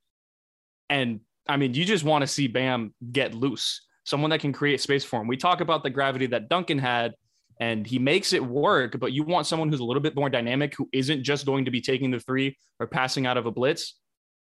And 0.89 1.21
I 1.49 1.57
mean, 1.57 1.75
you 1.75 1.85
just 1.85 2.05
want 2.05 2.23
to 2.23 2.27
see 2.27 2.47
Bam 2.47 2.95
get 3.11 3.35
loose, 3.35 3.83
someone 4.05 4.31
that 4.31 4.41
can 4.41 4.53
create 4.53 4.81
space 4.81 5.05
for 5.05 5.21
him. 5.21 5.27
We 5.27 5.37
talk 5.37 5.61
about 5.61 5.83
the 5.83 5.91
gravity 5.91 6.27
that 6.27 6.49
Duncan 6.49 6.79
had 6.79 7.15
and 7.63 7.87
he 7.87 8.01
makes 8.01 8.33
it 8.33 8.45
work. 8.45 8.99
But 8.99 9.13
you 9.13 9.23
want 9.23 9.47
someone 9.47 9.69
who's 9.69 9.79
a 9.79 9.85
little 9.85 10.03
bit 10.03 10.17
more 10.17 10.29
dynamic, 10.29 10.75
who 10.75 10.89
isn't 10.93 11.23
just 11.23 11.47
going 11.47 11.65
to 11.65 11.71
be 11.71 11.81
taking 11.81 12.11
the 12.11 12.19
three 12.19 12.57
or 12.81 12.89
passing 12.89 13.25
out 13.25 13.37
of 13.37 13.47
a 13.47 13.53
blitz. 13.53 14.01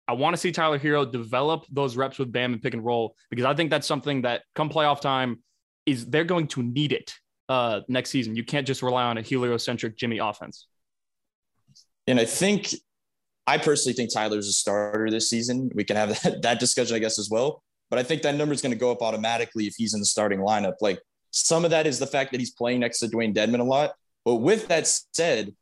I 0.08 0.14
want 0.14 0.32
to 0.32 0.38
see 0.38 0.52
Tyler 0.52 0.78
Herro 0.78 1.04
develop 1.04 1.66
those 1.70 1.98
reps 1.98 2.18
with 2.18 2.32
Bam 2.32 2.54
and 2.54 2.62
pick 2.62 2.72
and 2.72 2.82
roll 2.82 3.14
because 3.28 3.44
I 3.44 3.54
think 3.54 3.68
that's 3.68 3.86
something 3.86 4.22
that 4.22 4.42
come 4.54 4.70
playoff 4.70 5.02
time 5.02 5.42
is 5.84 6.06
they're 6.06 6.24
going 6.24 6.46
to 6.48 6.62
need 6.62 6.92
it 6.92 7.12
uh, 7.50 7.80
next 7.88 8.08
season. 8.08 8.36
You 8.36 8.44
can't 8.44 8.66
just 8.66 8.82
rely 8.82 9.04
on 9.04 9.18
a 9.18 9.22
heliocentric 9.22 9.98
Jimmy 9.98 10.16
offense. 10.16 10.66
And 12.06 12.18
I 12.18 12.24
think 12.24 12.74
I 13.46 13.58
personally 13.58 13.94
think 13.94 14.14
Tyler's 14.14 14.48
a 14.48 14.52
starter 14.52 15.10
this 15.10 15.28
season. 15.28 15.70
We 15.74 15.84
can 15.84 15.96
have 15.96 16.22
that, 16.22 16.40
that 16.42 16.58
discussion, 16.58 16.96
I 16.96 17.00
guess, 17.00 17.18
as 17.18 17.28
well. 17.30 17.62
But 17.90 17.98
I 17.98 18.02
think 18.02 18.22
that 18.22 18.34
number 18.34 18.54
is 18.54 18.62
going 18.62 18.72
to 18.72 18.78
go 18.78 18.90
up 18.90 19.02
automatically 19.02 19.66
if 19.66 19.74
he's 19.76 19.92
in 19.92 20.00
the 20.00 20.06
starting 20.06 20.38
lineup. 20.38 20.76
Like 20.80 21.00
some 21.30 21.64
of 21.64 21.70
that 21.70 21.86
is 21.86 21.98
the 21.98 22.06
fact 22.06 22.32
that 22.32 22.40
he's 22.40 22.50
playing 22.50 22.80
next 22.80 22.98
to 23.00 23.06
Dwayne 23.06 23.34
Dedmon 23.34 23.60
a 23.60 23.64
lot. 23.64 23.92
But 24.24 24.36
with 24.36 24.68
that 24.68 24.86
said, 24.86 25.54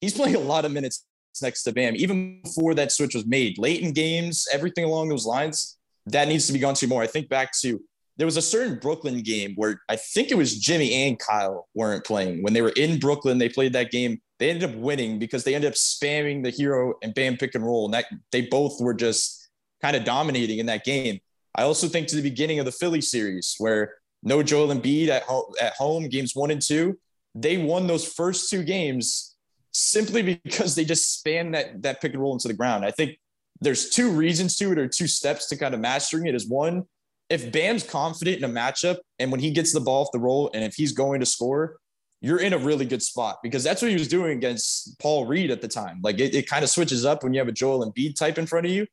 he's 0.00 0.14
playing 0.14 0.36
a 0.36 0.40
lot 0.40 0.64
of 0.64 0.72
minutes 0.72 1.04
next 1.40 1.62
to 1.62 1.72
Bam, 1.72 1.96
even 1.96 2.42
before 2.42 2.74
that 2.74 2.92
switch 2.92 3.14
was 3.14 3.26
made. 3.26 3.58
Late 3.58 3.80
in 3.80 3.92
games, 3.92 4.46
everything 4.52 4.84
along 4.84 5.08
those 5.08 5.26
lines, 5.26 5.78
that 6.06 6.28
needs 6.28 6.46
to 6.46 6.52
be 6.52 6.58
gone 6.58 6.74
to 6.74 6.86
more. 6.86 7.02
I 7.02 7.06
think 7.06 7.28
back 7.28 7.52
to 7.60 7.80
there 8.18 8.26
was 8.26 8.36
a 8.36 8.42
certain 8.42 8.78
Brooklyn 8.78 9.22
game 9.22 9.54
where 9.56 9.80
I 9.88 9.96
think 9.96 10.30
it 10.30 10.36
was 10.36 10.58
Jimmy 10.58 10.92
and 10.92 11.18
Kyle 11.18 11.68
weren't 11.74 12.04
playing. 12.04 12.42
When 12.42 12.52
they 12.52 12.60
were 12.60 12.72
in 12.76 12.98
Brooklyn, 12.98 13.38
they 13.38 13.48
played 13.48 13.72
that 13.72 13.90
game. 13.90 14.20
They 14.38 14.50
ended 14.50 14.70
up 14.70 14.76
winning 14.76 15.18
because 15.18 15.44
they 15.44 15.54
ended 15.54 15.70
up 15.70 15.76
spamming 15.76 16.42
the 16.42 16.52
Herro 16.52 16.94
and 17.02 17.14
Bam 17.14 17.36
pick 17.36 17.54
and 17.54 17.64
roll. 17.64 17.86
And 17.86 17.94
that 17.94 18.06
they 18.30 18.42
both 18.42 18.80
were 18.80 18.94
just 18.94 19.48
kind 19.80 19.96
of 19.96 20.04
dominating 20.04 20.58
in 20.58 20.66
that 20.66 20.84
game. 20.84 21.20
I 21.54 21.62
also 21.62 21.88
think 21.88 22.08
to 22.08 22.16
the 22.16 22.22
beginning 22.22 22.58
of 22.58 22.64
the 22.64 22.72
Philly 22.72 23.00
series 23.00 23.54
where 23.58 23.94
no 24.22 24.42
Joel 24.42 24.74
Embiid 24.74 25.08
at, 25.08 25.22
ho- 25.22 25.52
at 25.60 25.74
home, 25.74 26.08
games 26.08 26.34
one 26.34 26.50
and 26.50 26.62
two, 26.62 26.98
they 27.34 27.58
won 27.58 27.86
those 27.86 28.06
first 28.06 28.50
two 28.50 28.62
games 28.62 29.36
simply 29.72 30.22
because 30.44 30.74
they 30.74 30.84
just 30.84 31.18
span 31.18 31.52
that, 31.52 31.82
that 31.82 32.00
pick 32.00 32.12
and 32.12 32.22
roll 32.22 32.32
into 32.32 32.48
the 32.48 32.54
ground. 32.54 32.84
I 32.84 32.90
think 32.90 33.18
there's 33.60 33.90
two 33.90 34.10
reasons 34.10 34.56
to 34.56 34.72
it 34.72 34.78
or 34.78 34.88
two 34.88 35.06
steps 35.06 35.48
to 35.48 35.56
kind 35.56 35.74
of 35.74 35.80
mastering 35.80 36.26
it 36.26 36.34
is 36.34 36.46
one, 36.46 36.84
if 37.30 37.50
Bam's 37.50 37.84
confident 37.84 38.38
in 38.38 38.44
a 38.44 38.48
matchup 38.48 38.98
and 39.18 39.30
when 39.30 39.40
he 39.40 39.50
gets 39.50 39.72
the 39.72 39.80
ball 39.80 40.04
off 40.04 40.12
the 40.12 40.18
roll 40.18 40.50
and 40.52 40.62
if 40.64 40.74
he's 40.74 40.92
going 40.92 41.20
to 41.20 41.26
score, 41.26 41.78
you're 42.20 42.40
in 42.40 42.52
a 42.52 42.58
really 42.58 42.84
good 42.84 43.02
spot 43.02 43.38
because 43.42 43.64
that's 43.64 43.82
what 43.82 43.90
he 43.90 43.96
was 43.96 44.06
doing 44.06 44.36
against 44.36 44.98
Paul 45.00 45.26
Reed 45.26 45.50
at 45.50 45.60
the 45.60 45.68
time. 45.68 46.00
Like 46.02 46.20
it, 46.20 46.34
it 46.34 46.48
kind 46.48 46.62
of 46.62 46.70
switches 46.70 47.04
up 47.04 47.24
when 47.24 47.32
you 47.32 47.40
have 47.40 47.48
a 47.48 47.52
Joel 47.52 47.90
Embiid 47.90 48.16
type 48.16 48.38
in 48.38 48.46
front 48.46 48.66
of 48.66 48.72
you. 48.72 48.86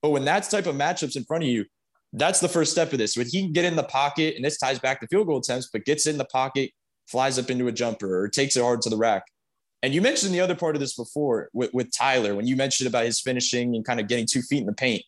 But 0.00 0.10
when 0.10 0.24
that 0.24 0.44
type 0.44 0.66
of 0.66 0.74
matchups 0.74 1.16
in 1.16 1.24
front 1.24 1.44
of 1.44 1.50
you, 1.50 1.66
that's 2.12 2.40
the 2.40 2.48
first 2.48 2.72
step 2.72 2.92
of 2.92 2.98
this. 2.98 3.16
When 3.16 3.26
he 3.26 3.42
can 3.42 3.52
get 3.52 3.64
in 3.64 3.76
the 3.76 3.82
pocket, 3.82 4.36
and 4.36 4.44
this 4.44 4.58
ties 4.58 4.78
back 4.78 5.00
to 5.00 5.06
field 5.06 5.26
goal 5.26 5.38
attempts, 5.38 5.68
but 5.72 5.84
gets 5.84 6.06
in 6.06 6.18
the 6.18 6.24
pocket, 6.26 6.70
flies 7.06 7.38
up 7.38 7.50
into 7.50 7.68
a 7.68 7.72
jumper, 7.72 8.22
or 8.22 8.28
takes 8.28 8.56
it 8.56 8.62
hard 8.62 8.82
to 8.82 8.90
the 8.90 8.96
rack. 8.96 9.24
And 9.82 9.92
you 9.92 10.00
mentioned 10.00 10.32
the 10.32 10.40
other 10.40 10.54
part 10.54 10.76
of 10.76 10.80
this 10.80 10.94
before 10.94 11.48
with, 11.52 11.74
with 11.74 11.90
Tyler 11.90 12.34
when 12.34 12.46
you 12.46 12.54
mentioned 12.54 12.86
about 12.86 13.04
his 13.04 13.20
finishing 13.20 13.74
and 13.74 13.84
kind 13.84 13.98
of 13.98 14.06
getting 14.06 14.26
two 14.26 14.42
feet 14.42 14.60
in 14.60 14.66
the 14.66 14.72
paint 14.72 15.02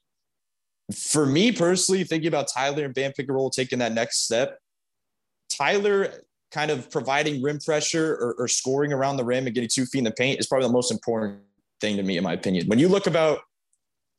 for 0.92 1.26
me 1.26 1.52
personally, 1.52 2.04
thinking 2.04 2.28
about 2.28 2.48
Tyler 2.48 2.84
and 2.84 2.94
Bam 2.94 3.12
pick 3.12 3.28
taking 3.52 3.78
that 3.78 3.92
next 3.92 4.24
step, 4.24 4.58
Tyler 5.48 6.24
kind 6.50 6.70
of 6.70 6.90
providing 6.90 7.42
rim 7.42 7.58
pressure 7.58 8.14
or, 8.14 8.34
or, 8.38 8.48
scoring 8.48 8.92
around 8.92 9.16
the 9.16 9.24
rim 9.24 9.46
and 9.46 9.54
getting 9.54 9.68
two 9.68 9.86
feet 9.86 9.98
in 9.98 10.04
the 10.04 10.12
paint 10.12 10.38
is 10.38 10.46
probably 10.46 10.68
the 10.68 10.72
most 10.72 10.92
important 10.92 11.40
thing 11.80 11.96
to 11.96 12.02
me, 12.02 12.16
in 12.16 12.22
my 12.22 12.32
opinion. 12.32 12.68
When 12.68 12.78
you 12.78 12.88
look 12.88 13.08
about 13.08 13.40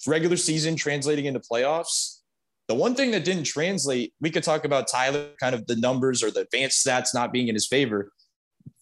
regular 0.06 0.36
season 0.36 0.76
translating 0.76 1.26
into 1.26 1.40
playoffs, 1.40 2.20
the 2.68 2.76
one 2.76 2.96
thing 2.96 3.12
that 3.12 3.24
didn't 3.24 3.44
translate, 3.44 4.14
we 4.20 4.32
could 4.32 4.44
talk 4.44 4.66
about 4.66 4.88
Tyler, 4.88 5.30
kind 5.40 5.54
of 5.54 5.68
the 5.68 5.76
numbers 5.76 6.24
or 6.24 6.32
the 6.32 6.42
advanced 6.42 6.86
stats 6.86 7.14
not 7.14 7.32
being 7.32 7.48
in 7.48 7.56
his 7.56 7.68
favor 7.68 8.12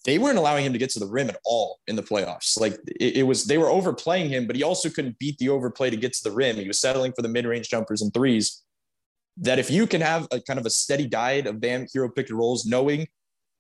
they 0.06 0.18
weren't 0.18 0.38
allowing 0.38 0.66
him 0.66 0.74
to 0.74 0.80
get 0.80 0.90
to 0.92 1.00
the 1.00 1.08
rim 1.08 1.30
at 1.30 1.40
all 1.46 1.80
in 1.88 1.96
the 1.96 2.04
playoffs. 2.04 2.60
Like 2.60 2.74
it, 3.00 3.18
it, 3.18 3.24
was, 3.24 3.46
they 3.46 3.58
were 3.58 3.70
overplaying 3.70 4.30
him, 4.30 4.48
but 4.48 4.56
he 4.56 4.64
also 4.64 4.90
couldn't 4.90 5.18
beat 5.18 5.38
the 5.38 5.50
overplay 5.50 5.90
to 5.90 5.96
get 5.96 6.14
to 6.14 6.24
the 6.24 6.32
rim. 6.32 6.58
He 6.58 6.68
was 6.68 6.80
settling 6.80 7.14
for 7.14 7.22
the 7.22 7.30
mid 7.30 7.46
range 7.46 7.70
jumpers 7.70 8.02
and 8.02 8.14
threes. 8.14 8.62
That 9.38 9.60
if 9.60 9.72
you 9.72 9.88
can 9.88 10.02
have 10.02 10.28
a 10.32 10.40
kind 10.42 10.60
of 10.60 10.66
a 10.66 10.70
steady 10.70 11.08
diet 11.08 11.48
of 11.48 11.60
Bam 11.60 11.88
Herro 11.88 12.14
pick 12.14 12.30
and 12.30 12.38
rolls, 12.38 12.66
knowing 12.66 13.08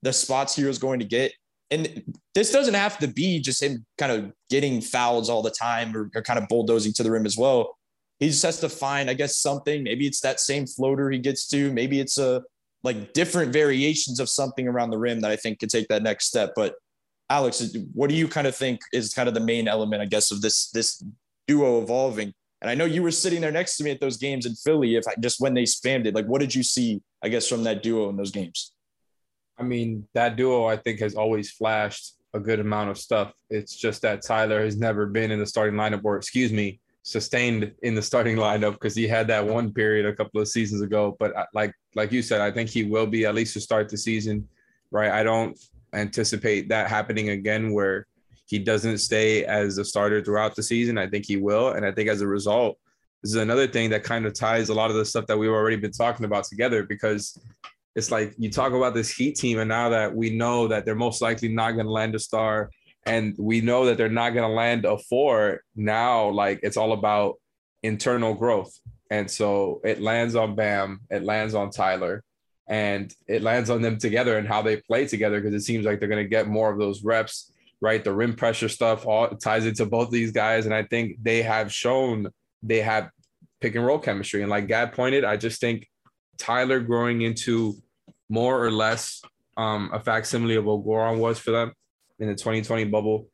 the 0.01 0.13
spots 0.13 0.55
Herro's 0.55 0.77
going 0.77 0.99
to 0.99 1.05
get, 1.05 1.31
and 1.71 2.03
this 2.35 2.51
doesn't 2.51 2.75
have 2.75 2.99
to 2.99 3.07
be 3.07 3.39
just 3.39 3.63
him 3.63 3.83
kind 3.97 4.11
of 4.11 4.33
getting 4.49 4.81
fouls 4.81 5.29
all 5.29 5.41
the 5.41 5.49
time 5.49 5.95
or, 5.95 6.11
or 6.13 6.21
kind 6.21 6.37
of 6.37 6.47
bulldozing 6.47 6.93
to 6.93 7.03
the 7.03 7.09
rim 7.09 7.25
as 7.25 7.37
well. 7.37 7.75
He 8.23 8.29
just 8.29 8.43
has 8.43 8.61
to 8.61 8.69
find, 8.69 9.09
I 9.09 9.15
guess, 9.15 9.35
something. 9.35 9.83
Maybe 9.83 10.07
it's 10.07 10.21
that 10.21 10.39
same 10.39 10.65
floater 10.65 11.11
he 11.11 11.19
gets 11.19 11.45
to. 11.49 11.73
Maybe 11.73 11.99
it's 11.99 12.17
a 12.17 12.41
like 12.81 13.11
different 13.11 13.51
variations 13.51 14.21
of 14.21 14.29
something 14.29 14.65
around 14.65 14.91
the 14.91 14.97
rim 14.97 15.19
that 15.21 15.31
I 15.31 15.35
think 15.35 15.59
could 15.59 15.69
take 15.69 15.89
that 15.89 16.03
next 16.03 16.27
step. 16.27 16.53
But 16.55 16.75
Alex, 17.29 17.75
what 17.93 18.09
do 18.09 18.15
you 18.15 18.29
kind 18.29 18.47
of 18.47 18.55
think 18.55 18.79
is 18.93 19.13
kind 19.13 19.27
of 19.27 19.33
the 19.35 19.41
main 19.41 19.67
element, 19.67 20.01
I 20.01 20.05
guess, 20.05 20.31
of 20.31 20.41
this 20.41 20.69
this 20.71 21.03
duo 21.49 21.81
evolving? 21.81 22.33
And 22.61 22.69
I 22.69 22.75
know 22.75 22.85
you 22.85 23.03
were 23.03 23.11
sitting 23.11 23.41
there 23.41 23.51
next 23.51 23.75
to 23.77 23.83
me 23.83 23.91
at 23.91 23.99
those 23.99 24.15
games 24.15 24.45
in 24.45 24.55
Philly. 24.55 24.95
If 24.95 25.05
I, 25.05 25.15
just 25.19 25.41
when 25.41 25.53
they 25.53 25.63
spammed 25.63 26.05
it, 26.05 26.15
like 26.15 26.25
what 26.25 26.39
did 26.39 26.55
you 26.55 26.63
see? 26.63 27.01
I 27.21 27.27
guess 27.27 27.45
from 27.45 27.63
that 27.65 27.83
duo 27.83 28.07
in 28.07 28.15
those 28.15 28.31
games. 28.31 28.71
I 29.57 29.63
mean, 29.63 30.07
that 30.13 30.37
duo 30.37 30.65
I 30.65 30.77
think 30.77 31.01
has 31.01 31.15
always 31.15 31.51
flashed 31.51 32.13
a 32.33 32.39
good 32.39 32.61
amount 32.61 32.89
of 32.89 32.97
stuff. 32.97 33.33
It's 33.49 33.75
just 33.75 34.01
that 34.03 34.21
Tyler 34.21 34.63
has 34.63 34.77
never 34.77 35.07
been 35.07 35.29
in 35.29 35.39
the 35.39 35.45
starting 35.45 35.75
lineup, 35.75 36.05
or 36.05 36.15
excuse 36.15 36.53
me, 36.53 36.79
sustained 37.03 37.73
in 37.83 37.93
the 37.93 38.01
starting 38.01 38.37
lineup 38.37 38.73
because 38.73 38.95
he 38.95 39.07
had 39.07 39.27
that 39.27 39.45
one 39.45 39.71
period 39.71 40.05
a 40.05 40.15
couple 40.15 40.41
of 40.41 40.47
seasons 40.47 40.81
ago. 40.81 41.15
But 41.19 41.33
like 41.53 41.73
like 41.95 42.11
you 42.11 42.21
said, 42.21 42.41
I 42.41 42.49
think 42.49 42.69
he 42.69 42.83
will 42.83 43.05
be 43.05 43.25
at 43.25 43.35
least 43.35 43.53
to 43.53 43.61
start 43.61 43.89
the 43.89 43.97
season, 43.97 44.47
right? 44.89 45.11
I 45.11 45.23
don't 45.23 45.59
anticipate 45.93 46.69
that 46.69 46.89
happening 46.89 47.29
again 47.29 47.73
where 47.73 48.07
he 48.47 48.57
doesn't 48.57 48.97
stay 48.97 49.45
as 49.45 49.77
a 49.77 49.85
starter 49.85 50.23
throughout 50.23 50.55
the 50.55 50.63
season. 50.63 50.97
I 50.97 51.07
think 51.07 51.25
he 51.25 51.37
will, 51.37 51.73
and 51.73 51.85
I 51.85 51.91
think 51.91 52.09
as 52.09 52.21
a 52.21 52.27
result, 52.27 52.77
this 53.21 53.31
is 53.31 53.37
another 53.37 53.67
thing 53.67 53.89
that 53.91 54.03
kind 54.03 54.25
of 54.25 54.33
ties 54.33 54.69
a 54.69 54.73
lot 54.73 54.89
of 54.89 54.95
the 54.95 55.05
stuff 55.05 55.27
that 55.27 55.37
we've 55.37 55.49
already 55.49 55.77
been 55.77 55.91
talking 55.91 56.25
about 56.25 56.45
together 56.45 56.83
because 56.83 57.37
it's 57.95 58.11
like 58.11 58.33
you 58.37 58.49
talk 58.49 58.73
about 58.73 58.93
this 58.93 59.11
Heat 59.11 59.35
team, 59.35 59.59
and 59.59 59.69
now 59.69 59.89
that 59.89 60.15
we 60.15 60.35
know 60.35 60.67
that 60.67 60.85
they're 60.85 60.95
most 60.95 61.21
likely 61.21 61.49
not 61.49 61.71
going 61.71 61.85
to 61.85 61.91
land 61.91 62.15
a 62.15 62.19
star 62.19 62.69
and 63.05 63.35
we 63.37 63.61
know 63.61 63.85
that 63.85 63.97
they're 63.97 64.09
not 64.09 64.33
going 64.33 64.49
to 64.49 64.55
land 64.55 64.85
a 64.85 64.97
four 64.97 65.61
now 65.75 66.29
like 66.29 66.59
it's 66.63 66.77
all 66.77 66.93
about 66.93 67.35
internal 67.81 68.33
growth. 68.33 68.77
And 69.09 69.29
so 69.29 69.81
it 69.83 70.01
lands 70.01 70.35
on 70.35 70.55
bam 70.55 71.01
it 71.09 71.23
lands 71.23 71.53
on 71.53 71.69
tyler 71.69 72.23
and 72.67 73.13
it 73.27 73.41
lands 73.41 73.69
on 73.69 73.81
them 73.81 73.97
together 73.97 74.37
and 74.37 74.47
how 74.47 74.61
they 74.61 74.77
play 74.77 75.05
together 75.05 75.39
because 75.39 75.53
it 75.53 75.65
seems 75.65 75.85
like 75.85 75.99
they're 75.99 76.09
going 76.09 76.23
to 76.23 76.29
get 76.29 76.47
more 76.47 76.71
of 76.71 76.79
those 76.79 77.03
reps 77.03 77.51
right? 77.81 78.01
The 78.01 78.13
rim 78.13 78.33
pressure 78.37 78.69
stuff 78.69 79.05
all 79.05 79.27
ties 79.27 79.65
into 79.65 79.85
both 79.85 80.09
these 80.09 80.31
guys 80.31 80.65
and 80.65 80.73
i 80.73 80.83
think 80.83 81.17
they 81.21 81.41
have 81.41 81.71
shown 81.71 82.29
they 82.63 82.79
have 82.79 83.09
pick 83.59 83.75
and 83.75 83.85
roll 83.85 83.99
chemistry. 83.99 84.41
And 84.41 84.49
like 84.49 84.67
gad 84.67 84.93
pointed 84.93 85.25
i 85.25 85.35
just 85.35 85.59
think 85.59 85.89
tyler 86.37 86.79
growing 86.79 87.21
into 87.21 87.75
more 88.29 88.63
or 88.63 88.71
less 88.71 89.21
um, 89.57 89.91
a 89.93 89.99
facsimile 89.99 90.55
of 90.55 90.65
what 90.65 90.83
Goran 90.83 91.19
was 91.19 91.37
for 91.37 91.51
them 91.51 91.73
in 92.23 92.29
the 92.29 92.35
2020 92.35 92.85
bubble 92.85 93.27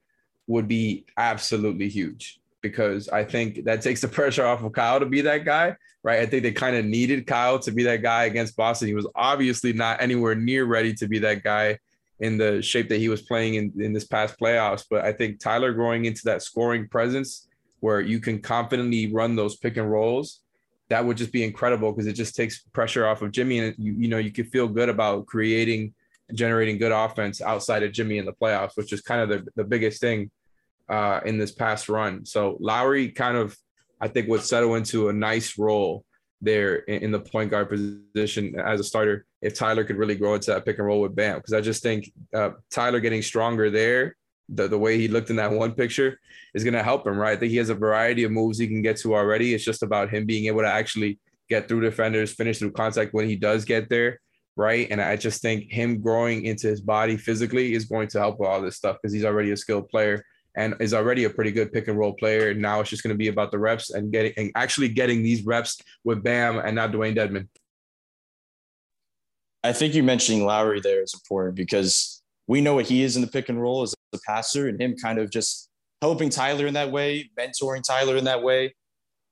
would 0.48 0.68
be 0.68 1.06
absolutely 1.16 1.88
huge 1.88 2.42
because 2.62 3.08
I 3.08 3.24
think 3.24 3.64
that 3.66 3.82
takes 3.82 4.02
the 4.02 4.08
pressure 4.20 4.46
off 4.46 4.64
of 4.64 4.74
Kyle 4.74 5.00
to 5.00 5.06
be 5.06 5.22
that 5.22 5.46
guy, 5.46 5.76
right? 6.04 6.20
I 6.20 6.26
think 6.26 6.44
they 6.44 6.52
kind 6.52 6.76
of 6.76 6.86
needed 6.86 7.28
Kyle 7.28 7.60
to 7.60 7.72
be 7.72 7.84
that 7.84 8.02
guy 8.02 8.26
against 8.26 8.58
Boston. 8.58 8.88
He 8.88 8.94
was 8.96 9.08
obviously 9.16 9.74
not 9.74 10.02
anywhere 10.02 10.36
near 10.36 10.66
ready 10.66 10.94
to 10.96 11.08
be 11.08 11.20
that 11.20 11.44
guy 11.44 11.78
in 12.20 12.38
the 12.38 12.62
shape 12.62 12.90
that 12.90 12.98
he 12.98 13.08
was 13.08 13.22
playing 13.22 13.56
in, 13.56 13.72
in 13.80 13.94
this 13.94 14.06
past 14.06 14.38
playoffs. 14.40 14.84
But 14.90 15.06
I 15.06 15.14
think 15.14 15.40
Tyler 15.40 15.72
growing 15.72 16.06
into 16.06 16.24
that 16.26 16.42
scoring 16.42 16.88
presence 16.90 17.48
where 17.80 18.02
you 18.02 18.20
can 18.20 18.42
confidently 18.42 19.12
run 19.14 19.36
those 19.36 19.56
pick 19.56 19.78
and 19.78 19.90
rolls, 19.90 20.42
that 20.90 21.06
would 21.06 21.16
just 21.16 21.32
be 21.32 21.44
incredible 21.44 21.92
because 21.92 22.08
it 22.08 22.14
just 22.14 22.36
takes 22.36 22.60
pressure 22.74 23.08
off 23.08 23.22
of 23.22 23.32
Jimmy. 23.32 23.60
And 23.60 23.76
you, 23.78 23.94
you 23.94 24.08
know, 24.10 24.18
you 24.18 24.32
could 24.32 24.52
feel 24.52 24.68
good 24.68 24.90
about 24.90 25.28
creating 25.28 25.94
generating 26.34 26.78
good 26.78 26.92
offense 26.92 27.42
outside 27.42 27.84
of 27.84 27.92
Jimmy 27.92 28.18
in 28.18 28.26
the 28.26 28.34
playoffs, 28.34 28.76
which 28.76 28.94
is 28.94 29.02
kind 29.02 29.22
of 29.22 29.30
the, 29.30 29.48
the 29.56 29.64
biggest 29.64 30.02
thing 30.02 30.30
uh, 30.90 31.20
in 31.26 31.38
this 31.38 31.52
past 31.52 31.90
run. 31.90 32.26
So 32.26 32.58
Lowry 32.60 33.10
kind 33.10 33.38
of, 33.38 33.56
I 34.02 34.08
think, 34.08 34.28
would 34.28 34.44
settle 34.44 34.76
into 34.76 35.10
a 35.10 35.14
nice 35.14 35.58
role 35.58 36.04
there 36.42 36.78
in, 36.78 37.04
in 37.04 37.12
the 37.12 37.20
point 37.20 37.52
guard 37.52 37.70
position 37.70 38.58
as 38.60 38.80
a 38.80 38.84
starter 38.84 39.26
if 39.42 39.56
Tyler 39.56 39.84
could 39.84 39.98
really 39.98 40.16
grow 40.16 40.36
into 40.36 40.52
that 40.52 40.66
pick 40.66 40.78
and 40.78 40.88
roll 40.88 41.02
with 41.02 41.16
Bam. 41.16 41.38
Because 41.38 41.54
I 41.54 41.62
just 41.62 41.84
think 41.84 42.12
uh, 42.34 42.52
Tyler 42.70 43.00
getting 43.00 43.22
stronger 43.22 43.70
there, 43.70 44.16
the, 44.50 44.68
the 44.68 44.78
way 44.78 44.98
he 44.98 45.08
looked 45.08 45.30
in 45.30 45.36
that 45.36 45.52
one 45.52 45.74
picture, 45.74 46.20
is 46.54 46.64
going 46.64 46.74
to 46.74 46.84
help 46.84 47.06
him, 47.06 47.18
right? 47.18 47.38
I 47.38 47.40
think 47.40 47.52
he 47.52 47.58
has 47.58 47.70
a 47.70 47.76
variety 47.76 48.24
of 48.24 48.32
moves 48.32 48.58
he 48.58 48.68
can 48.68 48.82
get 48.82 48.98
to 48.98 49.16
already. 49.16 49.54
It's 49.54 49.64
just 49.64 49.84
about 49.84 50.10
him 50.10 50.26
being 50.26 50.46
able 50.46 50.62
to 50.62 50.68
actually 50.68 51.20
get 51.50 51.68
through 51.68 51.82
defenders, 51.82 52.34
finish 52.34 52.60
through 52.60 52.72
contact 52.72 53.14
when 53.14 53.28
he 53.28 53.36
does 53.36 53.66
get 53.66 53.90
there 53.90 54.20
right? 54.60 54.88
And 54.92 55.02
I 55.02 55.16
just 55.16 55.42
think 55.42 55.72
him 55.72 56.02
growing 56.02 56.44
into 56.44 56.68
his 56.68 56.82
body 56.82 57.16
physically 57.16 57.74
is 57.74 57.86
going 57.86 58.10
to 58.10 58.20
help 58.20 58.42
with 58.42 58.50
all 58.50 58.62
this 58.62 58.76
stuff 58.76 58.98
because 59.02 59.14
he's 59.14 59.24
already 59.24 59.52
a 59.52 59.58
skilled 59.58 59.88
player 59.88 60.22
and 60.58 60.76
is 60.82 60.94
already 60.94 61.24
a 61.24 61.30
pretty 61.30 61.52
good 61.52 61.72
pick 61.72 61.88
and 61.88 61.98
roll 61.98 62.12
player. 62.14 62.50
And 62.50 62.62
now 62.62 62.82
it's 62.82 62.90
just 62.90 63.02
going 63.02 63.14
to 63.14 63.18
be 63.18 63.30
about 63.30 63.52
the 63.52 63.58
reps 63.58 63.92
and 63.92 64.12
getting 64.12 64.34
and 64.36 64.52
actually 64.56 64.90
getting 64.90 65.24
these 65.24 65.46
reps 65.46 65.82
with 66.04 66.22
Bam 66.22 66.60
and 66.60 66.76
not 66.76 66.92
Dwayne 66.92 67.16
Dedmon. 67.16 67.48
I 69.64 69.72
think 69.72 69.96
you 69.96 70.04
mentioning 70.04 70.46
Lowry 70.46 70.82
there 70.82 71.02
is 71.04 71.14
important 71.14 71.56
because 71.56 72.22
we 72.48 72.60
know 72.60 72.76
what 72.76 72.88
he 72.88 73.02
is 73.04 73.16
in 73.16 73.22
the 73.22 73.30
pick 73.30 73.48
and 73.48 73.62
roll 73.62 73.82
as 73.84 73.96
a 74.14 74.20
passer, 74.28 74.68
and 74.68 74.82
him 74.82 74.96
kind 75.02 75.20
of 75.20 75.30
just 75.30 75.70
helping 76.02 76.30
Tyler 76.30 76.68
in 76.68 76.74
that 76.74 76.92
way, 76.92 77.30
mentoring 77.40 77.84
Tyler 77.84 78.18
in 78.18 78.26
that 78.26 78.44
way. 78.44 78.76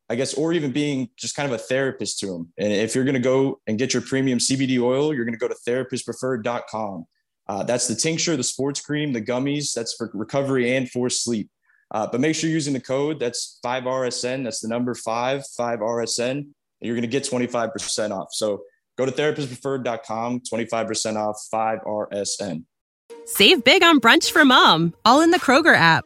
I 0.09 0.15
guess, 0.15 0.33
or 0.33 0.53
even 0.53 0.71
being 0.71 1.09
just 1.17 1.35
kind 1.35 1.51
of 1.51 1.59
a 1.59 1.61
therapist 1.61 2.19
to 2.19 2.27
them. 2.27 2.53
And 2.57 2.71
if 2.71 2.95
you're 2.95 3.03
going 3.03 3.15
to 3.15 3.19
go 3.19 3.59
and 3.67 3.77
get 3.77 3.93
your 3.93 4.01
premium 4.01 4.39
CBD 4.39 4.79
oil, 4.79 5.13
you're 5.13 5.25
going 5.25 5.37
to 5.37 5.39
go 5.39 5.49
to 5.49 5.55
therapistpreferred.com. 5.67 7.05
Uh, 7.49 7.63
that's 7.63 7.87
the 7.87 7.95
tincture, 7.95 8.37
the 8.37 8.43
sports 8.43 8.81
cream, 8.81 9.13
the 9.13 9.21
gummies. 9.21 9.73
That's 9.73 9.93
for 9.93 10.09
recovery 10.13 10.75
and 10.75 10.89
for 10.89 11.09
sleep. 11.09 11.49
Uh, 11.91 12.07
but 12.07 12.19
make 12.19 12.35
sure 12.35 12.49
you're 12.49 12.55
using 12.55 12.73
the 12.73 12.81
code. 12.81 13.19
That's 13.19 13.59
5RSN. 13.65 14.43
That's 14.43 14.59
the 14.59 14.67
number 14.67 14.93
five, 14.93 15.43
5RSN. 15.57 16.31
And 16.31 16.53
you're 16.81 16.95
going 16.95 17.03
to 17.03 17.07
get 17.07 17.23
25% 17.23 18.11
off. 18.11 18.29
So 18.31 18.63
go 18.97 19.05
to 19.05 19.11
therapistpreferred.com, 19.11 20.41
25% 20.41 21.15
off 21.15 21.41
5RSN. 21.53 22.63
Save 23.25 23.63
big 23.63 23.83
on 23.83 23.99
brunch 23.99 24.31
for 24.31 24.45
mom, 24.45 24.93
all 25.05 25.21
in 25.21 25.31
the 25.31 25.39
Kroger 25.39 25.75
app. 25.75 26.05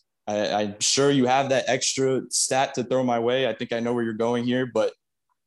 I, 0.27 0.61
am 0.63 0.79
sure 0.79 1.11
you 1.11 1.25
have 1.25 1.49
that 1.49 1.65
extra 1.67 2.21
stat 2.29 2.75
to 2.75 2.83
throw 2.83 3.03
my 3.03 3.19
way. 3.19 3.47
I 3.47 3.53
think 3.53 3.73
I 3.73 3.79
know 3.79 3.93
where 3.93 4.03
you're 4.03 4.13
going 4.13 4.45
here, 4.45 4.65
but 4.65 4.93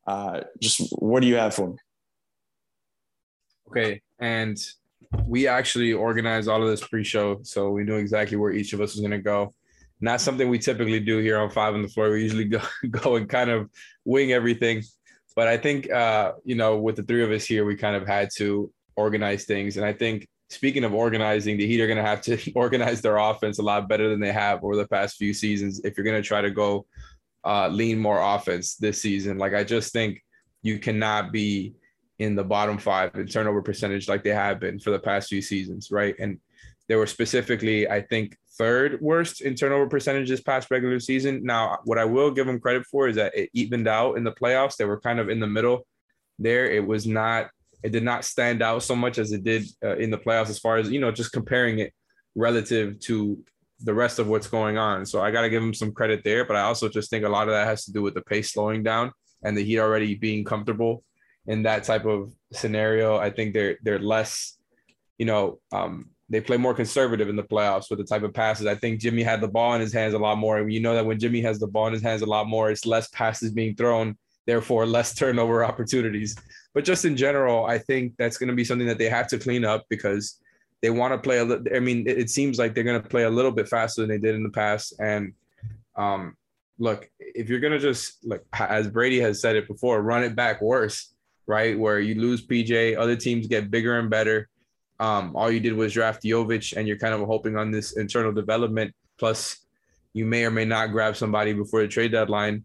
uh, 0.07 0.41
just 0.61 0.93
what 0.99 1.21
do 1.21 1.27
you 1.27 1.37
have 1.37 1.55
for 1.55 1.69
me? 1.69 1.77
Okay. 3.69 4.03
And 4.19 4.59
we 5.27 5.47
actually 5.47 5.93
organized 5.93 6.49
all 6.49 6.63
of 6.63 6.69
this 6.69 6.87
pre-show, 6.87 7.41
so 7.43 7.71
we 7.71 7.85
knew 7.85 7.97
exactly 7.97 8.37
where 8.37 8.53
each 8.53 8.73
of 8.73 8.81
us 8.81 8.95
was 8.95 9.01
going 9.01 9.13
to 9.13 9.19
go. 9.19 9.55
Not 10.01 10.21
something 10.21 10.49
we 10.49 10.59
typically 10.59 11.01
do 11.01 11.19
here 11.19 11.39
on 11.39 11.51
Five 11.51 11.75
on 11.75 11.83
the 11.83 11.89
Floor. 11.89 12.11
We 12.11 12.23
usually 12.23 12.45
go, 12.45 12.61
go 12.91 13.17
and 13.17 13.29
kind 13.29 13.51
of 13.51 13.71
wing 14.05 14.33
everything. 14.33 14.83
But 15.37 15.49
I 15.49 15.57
think, 15.57 15.91
uh, 15.91 16.33
you 16.45 16.55
know, 16.55 16.79
with 16.79 16.97
the 16.97 17.03
three 17.03 17.25
of 17.25 17.31
us 17.31 17.45
here, 17.45 17.65
we 17.65 17.77
kind 17.77 17.97
of 17.97 18.07
had 18.07 18.31
to 18.37 18.73
organize 18.97 19.45
things. 19.45 19.77
And 19.77 19.87
I 19.87 19.93
think 19.93 20.29
speaking 20.51 20.85
of 20.85 20.95
organizing, 20.95 21.57
the 21.57 21.67
Heat 21.67 21.81
are 21.81 21.87
going 21.87 21.99
to 21.99 22.03
have 22.03 22.21
to 22.23 22.53
organize 22.55 23.01
their 23.01 23.17
offense 23.17 23.59
a 23.59 23.63
lot 23.63 23.89
better 23.89 24.09
than 24.09 24.21
they 24.21 24.33
have 24.33 24.63
over 24.65 24.77
the 24.77 24.89
past 24.89 25.17
few 25.17 25.33
seasons 25.33 25.81
if 25.85 25.97
you're 25.97 26.05
going 26.05 26.21
to 26.21 26.27
try 26.27 26.41
to 26.41 26.51
go 26.51 26.87
uh, 27.45 27.69
lean 27.69 27.99
more 27.99 28.21
offense 28.21 28.77
this 28.77 29.01
season. 29.01 29.39
Like, 29.39 29.55
I 29.55 29.65
just 29.65 29.93
think 29.93 30.23
you 30.63 30.79
cannot 30.79 31.33
be 31.33 31.75
in 32.19 32.35
the 32.35 32.45
bottom 32.45 32.79
five 32.79 33.15
in 33.17 33.27
turnover 33.27 33.61
percentage 33.61 34.09
like 34.09 34.23
they 34.23 34.31
have 34.31 34.61
been 34.61 34.79
for 34.79 34.91
the 34.91 34.99
past 34.99 35.29
few 35.29 35.43
seasons, 35.43 35.91
right? 35.91 36.15
And 36.19 36.39
they 36.89 36.97
were 36.97 37.07
specifically, 37.07 37.89
I 37.89 38.03
think, 38.03 38.37
third 38.57 39.01
worst 39.01 39.41
in 39.41 39.55
turnover 39.55 39.89
percentage 39.89 40.29
this 40.29 40.41
past 40.41 40.71
regular 40.71 41.01
season. 41.01 41.45
Now, 41.45 41.79
what 41.85 41.99
I 41.99 42.05
will 42.05 42.31
give 42.31 42.47
them 42.47 42.61
credit 42.61 42.87
for 42.87 43.09
is 43.09 43.17
that 43.17 43.37
it 43.37 43.51
evened 43.53 43.89
out 43.89 44.17
in 44.17 44.25
the 44.25 44.33
playoffs. 44.33 44.77
They 44.77 44.85
were 44.85 45.01
kind 45.01 45.19
of 45.19 45.29
in 45.29 45.41
the 45.41 45.47
middle 45.47 45.87
there. 46.39 46.71
It 46.71 46.87
was 46.87 47.07
not 47.07 47.51
it 47.85 47.93
did 47.93 48.03
not 48.03 48.25
stand 48.25 48.63
out 48.63 48.83
so 48.83 48.97
much 48.97 49.19
as 49.19 49.31
it 49.31 49.45
did 49.45 49.65
uh, 49.85 49.97
in 49.97 50.11
the 50.11 50.19
playoffs 50.19 50.49
as 50.49 50.59
far 50.59 50.79
as 50.79 50.91
you 50.91 50.99
know 50.99 51.13
just 51.13 51.33
comparing 51.33 51.79
it 51.79 51.93
relative 52.35 52.99
to 52.99 53.39
the 53.81 53.93
rest 53.93 54.19
of 54.19 54.27
what's 54.27 54.47
going 54.49 54.79
on 54.79 55.05
so 55.05 55.21
i 55.21 55.31
got 55.31 55.43
to 55.43 55.51
give 55.51 55.63
him 55.63 55.75
some 55.75 55.93
credit 55.93 56.25
there 56.25 56.45
but 56.45 56.57
i 56.57 56.63
also 56.63 56.89
just 56.89 57.11
think 57.11 57.25
a 57.25 57.29
lot 57.29 57.47
of 57.47 57.55
that 57.55 57.67
has 57.67 57.85
to 57.85 57.93
do 57.93 58.03
with 58.03 58.15
the 58.15 58.23
pace 58.23 58.53
slowing 58.53 58.83
down 58.83 59.13
and 59.45 59.57
the 59.57 59.63
heat 59.63 59.79
already 59.79 60.15
being 60.15 60.45
comfortable 60.45 61.05
in 61.47 61.63
that 61.63 61.85
type 61.85 62.07
of 62.07 62.33
scenario 62.53 63.17
i 63.19 63.31
think 63.31 63.53
they're 63.53 63.77
they're 63.83 63.99
less 63.99 64.57
you 65.19 65.27
know 65.27 65.61
um, 65.73 66.11
they 66.31 66.41
play 66.41 66.57
more 66.57 66.75
conservative 66.75 67.29
in 67.29 67.37
the 67.37 67.43
playoffs 67.43 67.91
with 67.91 67.99
the 67.99 68.05
type 68.05 68.23
of 68.23 68.33
passes. 68.33 68.67
I 68.67 68.75
think 68.75 68.99
Jimmy 68.99 69.23
had 69.23 69.41
the 69.41 69.49
ball 69.49 69.75
in 69.75 69.81
his 69.81 69.93
hands 69.93 70.15
a 70.15 70.19
lot 70.19 70.39
more. 70.39 70.59
And 70.59 70.73
you 70.73 70.81
know 70.81 70.95
that 70.95 71.05
when 71.05 71.19
Jimmy 71.19 71.43
has 71.43 71.59
the 71.59 71.67
ball 71.67 71.87
in 71.87 71.93
his 71.93 72.03
hands 72.03 72.23
a 72.23 72.27
lot 72.27 72.49
more, 72.49 72.71
it's 72.71 72.87
less 72.87 73.09
passes 73.09 73.53
being 73.53 73.77
thrown, 73.77 74.17
therefore 74.47 74.87
less 74.87 75.15
turnover 75.15 75.65
opportunities. 75.65 76.37
But 76.75 76.85
just 76.85 77.05
in 77.05 77.17
general, 77.17 77.67
I 77.67 77.79
think 77.79 78.15
that's 78.19 78.37
going 78.37 78.49
to 78.49 78.55
be 78.55 78.65
something 78.65 78.87
that 78.87 78.99
they 78.99 79.09
have 79.09 79.29
to 79.29 79.39
clean 79.39 79.65
up 79.65 79.85
because 79.89 80.41
they 80.83 80.91
want 80.91 81.15
to 81.15 81.19
play 81.19 81.39
a 81.39 81.45
little. 81.45 81.65
I 81.75 81.81
mean, 81.81 82.07
it, 82.07 82.19
it 82.19 82.31
seems 82.31 82.59
like 82.59 82.75
they're 82.75 82.85
going 82.85 83.01
to 83.01 83.09
play 83.09 83.23
a 83.23 83.31
little 83.31 83.53
bit 83.53 83.69
faster 83.69 84.03
than 84.03 84.11
they 84.11 84.19
did 84.19 84.35
in 84.35 84.43
the 84.43 84.51
past. 84.51 84.95
And 85.01 85.33
um, 85.97 86.37
look, 86.79 87.09
if 87.19 87.49
you're 87.49 87.61
going 87.61 87.73
to 87.73 87.79
just 87.79 88.25
like 88.25 88.43
as 88.53 88.89
Brady 88.89 89.21
has 89.21 89.41
said 89.41 89.57
it 89.57 89.69
before, 89.69 90.03
run 90.03 90.25
it 90.25 90.35
back 90.35 90.61
worse, 90.61 91.15
right? 91.47 91.79
Where 91.79 92.01
you 92.01 92.21
lose 92.21 92.47
PJ, 92.47 92.99
other 92.99 93.17
teams 93.17 93.47
get 93.47 93.71
bigger 93.71 93.99
and 93.99 94.11
better. 94.11 94.49
Um, 95.01 95.35
all 95.35 95.51
you 95.51 95.61
did 95.61 95.75
was 95.75 95.93
draft 95.93 96.23
Jovic, 96.23 96.77
and 96.77 96.87
you're 96.87 96.99
kind 96.99 97.15
of 97.15 97.21
hoping 97.27 97.57
on 97.57 97.71
this 97.71 97.97
internal 97.97 98.33
development. 98.33 98.95
Plus, 99.19 99.65
you 100.13 100.25
may 100.25 100.45
or 100.45 100.51
may 100.51 100.65
not 100.65 100.93
grab 100.93 101.17
somebody 101.17 101.53
before 101.53 101.83
the 101.83 101.89
trade 101.89 102.13
deadline. 102.13 102.65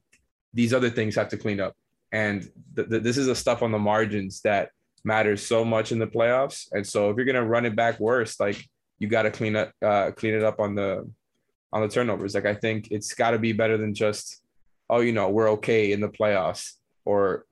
These 0.53 0.73
other 0.73 0.89
things 0.89 1.15
have 1.15 1.29
to 1.29 1.37
clean 1.37 1.59
up. 1.59 1.75
And 2.11 2.41
th- 2.75 2.89
th- 2.89 3.03
this 3.03 3.17
is 3.17 3.27
the 3.27 3.35
stuff 3.35 3.61
on 3.61 3.71
the 3.71 3.79
margins 3.79 4.41
that 4.41 4.69
matters 5.03 5.45
so 5.45 5.63
much 5.63 5.91
in 5.91 5.99
the 5.99 6.07
playoffs. 6.07 6.67
And 6.71 6.85
so 6.85 7.09
if 7.09 7.17
you're 7.17 7.25
gonna 7.25 7.45
run 7.45 7.65
it 7.65 7.75
back 7.75 7.99
worse, 7.99 8.39
like 8.39 8.67
you 8.99 9.07
got 9.07 9.23
to 9.23 9.31
clean 9.31 9.55
up, 9.55 9.71
uh, 9.81 10.11
clean 10.11 10.33
it 10.33 10.43
up 10.43 10.59
on 10.59 10.75
the 10.75 11.09
on 11.71 11.81
the 11.81 11.87
turnovers. 11.87 12.35
Like 12.35 12.45
I 12.45 12.53
think 12.53 12.89
it's 12.91 13.13
got 13.13 13.31
to 13.31 13.39
be 13.39 13.53
better 13.53 13.77
than 13.77 13.93
just, 13.93 14.41
oh, 14.89 14.99
you 14.99 15.13
know, 15.13 15.29
we're 15.29 15.51
okay 15.51 15.91
in 15.91 16.01
the 16.01 16.09
playoffs 16.09 16.73
or, 17.05 17.45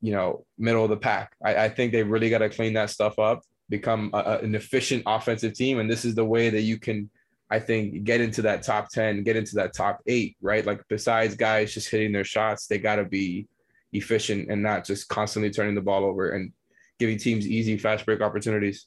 you 0.00 0.12
know, 0.12 0.44
middle 0.58 0.84
of 0.84 0.90
the 0.90 0.96
pack. 0.96 1.36
I, 1.44 1.64
I 1.64 1.68
think 1.68 1.92
they 1.92 2.02
really 2.02 2.30
got 2.30 2.38
to 2.38 2.48
clean 2.48 2.72
that 2.74 2.90
stuff 2.90 3.18
up, 3.18 3.42
become 3.68 4.10
a, 4.12 4.18
a, 4.18 4.38
an 4.38 4.54
efficient 4.54 5.02
offensive 5.06 5.54
team, 5.54 5.78
and 5.78 5.90
this 5.90 6.04
is 6.04 6.14
the 6.14 6.24
way 6.24 6.50
that 6.50 6.62
you 6.62 6.78
can. 6.78 7.10
I 7.54 7.60
think 7.60 8.02
get 8.02 8.20
into 8.20 8.42
that 8.42 8.64
top 8.64 8.88
10, 8.88 9.22
get 9.22 9.36
into 9.36 9.54
that 9.54 9.74
top 9.74 10.00
eight, 10.08 10.36
right? 10.42 10.66
Like 10.66 10.82
besides 10.88 11.36
guys 11.36 11.72
just 11.72 11.88
hitting 11.88 12.10
their 12.10 12.24
shots, 12.24 12.66
they 12.66 12.78
got 12.78 12.96
to 12.96 13.04
be 13.04 13.46
efficient 13.92 14.50
and 14.50 14.60
not 14.60 14.84
just 14.84 15.08
constantly 15.08 15.52
turning 15.52 15.76
the 15.76 15.80
ball 15.80 16.04
over 16.04 16.30
and 16.30 16.52
giving 16.98 17.16
teams 17.16 17.46
easy 17.46 17.78
fast 17.78 18.06
break 18.06 18.20
opportunities. 18.20 18.86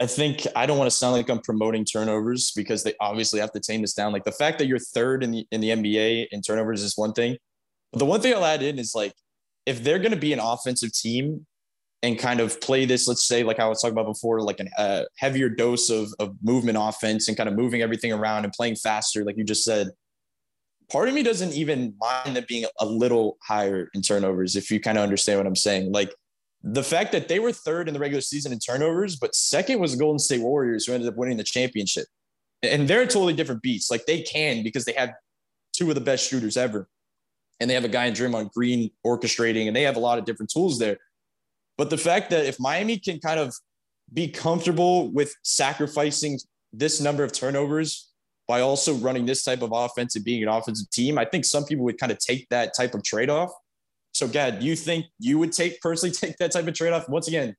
I 0.00 0.06
think 0.06 0.44
I 0.56 0.66
don't 0.66 0.76
want 0.76 0.90
to 0.90 0.96
sound 0.96 1.14
like 1.14 1.30
I'm 1.30 1.38
promoting 1.38 1.84
turnovers 1.84 2.50
because 2.50 2.82
they 2.82 2.94
obviously 2.98 3.38
have 3.38 3.52
to 3.52 3.60
tame 3.60 3.82
this 3.82 3.94
down. 3.94 4.12
Like 4.12 4.24
the 4.24 4.32
fact 4.32 4.58
that 4.58 4.66
you're 4.66 4.80
third 4.80 5.22
in 5.22 5.30
the 5.30 5.46
in 5.52 5.60
the 5.60 5.68
NBA 5.68 6.26
in 6.32 6.42
turnovers 6.42 6.82
is 6.82 6.98
one 6.98 7.12
thing. 7.12 7.36
But 7.92 8.00
the 8.00 8.06
one 8.06 8.20
thing 8.20 8.34
I'll 8.34 8.44
add 8.44 8.62
in 8.62 8.80
is 8.80 8.92
like 8.96 9.12
if 9.66 9.84
they're 9.84 10.00
going 10.00 10.10
to 10.10 10.16
be 10.16 10.32
an 10.32 10.40
offensive 10.40 10.92
team 10.92 11.46
and 12.02 12.18
kind 12.18 12.40
of 12.40 12.60
play 12.60 12.84
this, 12.84 13.06
let's 13.06 13.26
say, 13.26 13.44
like 13.44 13.60
I 13.60 13.68
was 13.68 13.80
talking 13.80 13.96
about 13.96 14.12
before, 14.12 14.40
like 14.40 14.60
a 14.60 14.80
uh, 14.80 15.04
heavier 15.18 15.48
dose 15.48 15.88
of, 15.88 16.12
of 16.18 16.34
movement 16.42 16.76
offense 16.80 17.28
and 17.28 17.36
kind 17.36 17.48
of 17.48 17.54
moving 17.54 17.80
everything 17.80 18.12
around 18.12 18.44
and 18.44 18.52
playing 18.52 18.76
faster, 18.76 19.24
like 19.24 19.36
you 19.36 19.44
just 19.44 19.64
said, 19.64 19.88
part 20.90 21.08
of 21.08 21.14
me 21.14 21.22
doesn't 21.22 21.52
even 21.52 21.94
mind 22.00 22.36
them 22.36 22.44
being 22.48 22.64
a 22.80 22.86
little 22.86 23.38
higher 23.42 23.88
in 23.94 24.02
turnovers, 24.02 24.56
if 24.56 24.70
you 24.70 24.80
kind 24.80 24.98
of 24.98 25.04
understand 25.04 25.38
what 25.38 25.46
I'm 25.46 25.56
saying. 25.56 25.92
Like 25.92 26.12
the 26.62 26.82
fact 26.82 27.12
that 27.12 27.28
they 27.28 27.38
were 27.38 27.52
third 27.52 27.86
in 27.86 27.94
the 27.94 28.00
regular 28.00 28.20
season 28.20 28.52
in 28.52 28.58
turnovers, 28.58 29.16
but 29.16 29.34
second 29.34 29.78
was 29.80 29.92
the 29.92 29.98
Golden 29.98 30.18
State 30.18 30.42
Warriors, 30.42 30.86
who 30.86 30.92
ended 30.92 31.08
up 31.08 31.16
winning 31.16 31.36
the 31.36 31.44
championship. 31.44 32.06
And 32.64 32.86
they're 32.86 33.02
a 33.02 33.06
totally 33.06 33.32
different 33.32 33.62
beats. 33.62 33.90
Like 33.90 34.06
they 34.06 34.22
can 34.22 34.62
because 34.62 34.84
they 34.84 34.92
have 34.92 35.12
two 35.72 35.88
of 35.88 35.94
the 35.94 36.00
best 36.00 36.28
shooters 36.28 36.56
ever. 36.56 36.88
And 37.60 37.70
they 37.70 37.74
have 37.74 37.84
a 37.84 37.88
guy 37.88 38.06
in 38.06 38.14
Draymond 38.14 38.52
Green 38.52 38.90
orchestrating, 39.06 39.68
and 39.68 39.76
they 39.76 39.82
have 39.82 39.96
a 39.96 40.00
lot 40.00 40.18
of 40.18 40.24
different 40.24 40.50
tools 40.50 40.80
there. 40.80 40.98
But 41.82 41.90
the 41.90 41.98
fact 41.98 42.30
that 42.30 42.46
if 42.46 42.60
Miami 42.60 42.96
can 42.96 43.18
kind 43.18 43.40
of 43.40 43.52
be 44.14 44.28
comfortable 44.28 45.10
with 45.10 45.34
sacrificing 45.42 46.38
this 46.72 47.00
number 47.00 47.24
of 47.24 47.32
turnovers 47.32 48.08
by 48.46 48.60
also 48.60 48.94
running 48.94 49.26
this 49.26 49.42
type 49.42 49.62
of 49.62 49.72
offense 49.74 50.14
and 50.14 50.24
being 50.24 50.44
an 50.44 50.48
offensive 50.48 50.88
team, 50.90 51.18
I 51.18 51.24
think 51.24 51.44
some 51.44 51.64
people 51.64 51.84
would 51.86 51.98
kind 51.98 52.12
of 52.12 52.20
take 52.20 52.48
that 52.50 52.70
type 52.76 52.94
of 52.94 53.02
trade 53.02 53.30
off. 53.30 53.50
So, 54.12 54.28
Gad, 54.28 54.60
do 54.60 54.66
you 54.66 54.76
think 54.76 55.06
you 55.18 55.40
would 55.40 55.50
take 55.50 55.80
personally 55.80 56.14
take 56.14 56.36
that 56.36 56.52
type 56.52 56.68
of 56.68 56.74
trade 56.74 56.92
off? 56.92 57.08
Once 57.08 57.26
again, 57.26 57.56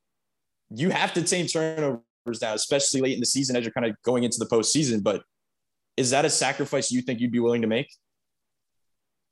you 0.69 0.89
have 0.89 1.11
to 1.15 1.21
take 1.21 1.51
turnovers 1.51 2.01
now, 2.41 2.53
especially 2.53 3.01
late 3.01 3.15
in 3.15 3.19
the 3.19 3.25
season 3.25 3.57
as 3.57 3.65
you're 3.65 3.73
kind 3.73 3.87
of 3.87 3.93
going 4.05 4.23
into 4.23 4.37
the 4.39 4.45
postseason. 4.45 5.03
But 5.03 5.21
is 5.97 6.11
that 6.11 6.23
a 6.23 6.29
sacrifice 6.29 6.93
you 6.93 7.01
think 7.01 7.19
you'd 7.19 7.33
be 7.33 7.41
willing 7.41 7.63
to 7.63 7.67
make? 7.67 7.89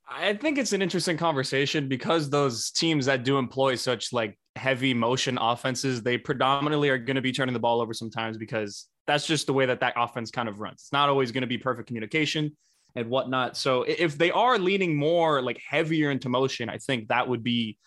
I 0.06 0.34
think 0.34 0.58
it's 0.58 0.74
an 0.74 0.82
interesting 0.82 1.16
conversation 1.16 1.88
because 1.88 2.28
those 2.28 2.70
teams 2.70 3.06
that 3.06 3.24
do 3.24 3.38
employ 3.38 3.76
such 3.76 4.12
like 4.12 4.36
heavy 4.56 4.94
motion 4.94 5.38
offenses, 5.38 6.02
they 6.02 6.18
predominantly 6.18 6.88
are 6.88 6.98
going 6.98 7.16
to 7.16 7.22
be 7.22 7.32
turning 7.32 7.52
the 7.52 7.60
ball 7.60 7.80
over 7.80 7.94
sometimes 7.94 8.36
because 8.36 8.88
that's 9.06 9.26
just 9.26 9.46
the 9.46 9.52
way 9.52 9.66
that 9.66 9.80
that 9.80 9.94
offense 9.96 10.30
kind 10.30 10.48
of 10.48 10.60
runs. 10.60 10.82
It's 10.82 10.92
not 10.92 11.08
always 11.08 11.32
going 11.32 11.42
to 11.42 11.48
be 11.48 11.58
perfect 11.58 11.88
communication 11.88 12.56
and 12.94 13.08
whatnot. 13.08 13.56
So 13.56 13.82
if 13.82 14.18
they 14.18 14.30
are 14.30 14.58
leaning 14.58 14.96
more 14.96 15.42
like 15.42 15.60
heavier 15.66 16.10
into 16.10 16.28
motion, 16.28 16.68
I 16.68 16.78
think 16.78 17.08
that 17.08 17.26
would 17.28 17.42
be 17.42 17.78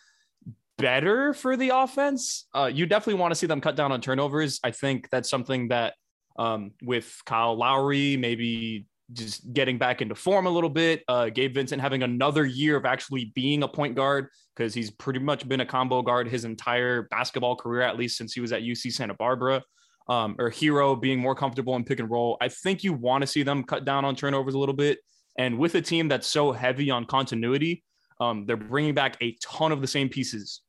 better 0.78 1.34
for 1.34 1.56
the 1.56 1.70
offense. 1.70 2.48
Uh, 2.54 2.70
you 2.74 2.86
definitely 2.86 3.20
want 3.20 3.32
to 3.32 3.36
see 3.36 3.48
them 3.48 3.62
cut 3.62 3.76
down 3.76 3.92
on 3.92 4.02
turnovers. 4.02 4.60
I 4.64 4.72
think 4.72 5.10
that's 5.10 5.30
something 5.30 5.70
that 5.70 5.94
um, 6.38 6.72
with 6.82 7.22
Kyle 7.26 7.56
Lowry, 7.56 8.18
maybe 8.18 8.88
just 9.14 9.54
getting 9.54 9.78
back 9.78 10.02
into 10.02 10.16
form 10.16 10.48
a 10.48 10.50
little 10.50 10.70
bit. 10.70 11.04
Uh, 11.08 11.30
Gabe 11.30 11.54
Vincent 11.54 11.82
having 11.82 12.04
another 12.04 12.46
year 12.46 12.76
of 12.76 12.86
actually 12.86 13.32
being 13.36 13.64
a 13.64 13.68
point 13.68 13.96
guard 13.96 14.28
because 14.56 14.74
he's 14.74 14.90
pretty 14.90 15.20
much 15.20 15.48
been 15.48 15.62
a 15.62 15.66
combo 15.66 16.02
guard 16.02 16.28
his 16.28 16.46
entire 16.46 17.04
basketball 17.04 17.56
career, 17.56 17.82
at 17.82 17.98
least 17.98 18.18
since 18.18 18.34
he 18.34 18.42
was 18.42 18.52
at 18.52 18.62
UC 18.62 18.94
Santa 18.94 19.14
Barbara 19.14 19.62
um, 20.08 20.36
or 20.40 20.50
Herro 20.50 21.00
being 21.00 21.20
more 21.20 21.36
comfortable 21.36 21.76
in 21.76 21.84
pick 21.84 22.00
and 22.00 22.10
roll. 22.10 22.38
I 22.42 22.50
think 22.50 22.84
you 22.84 22.94
want 22.94 23.22
to 23.22 23.28
see 23.28 23.44
them 23.44 23.64
cut 23.64 23.86
down 23.86 24.06
on 24.06 24.16
turnovers 24.16 24.54
a 24.54 24.60
little 24.60 24.76
bit. 24.76 25.00
And 25.38 25.58
with 25.58 25.76
a 25.76 25.82
team 25.82 26.08
that's 26.08 26.28
so 26.28 26.52
heavy 26.52 26.90
on 26.90 27.06
continuity, 27.06 27.84
um, 28.22 28.46
they're 28.46 28.56
bringing 28.56 28.94
back 28.94 29.18
a 29.22 29.36
ton 29.44 29.72
of 29.72 29.82
the 29.82 29.88
same 29.88 30.10
pieces. 30.10 30.62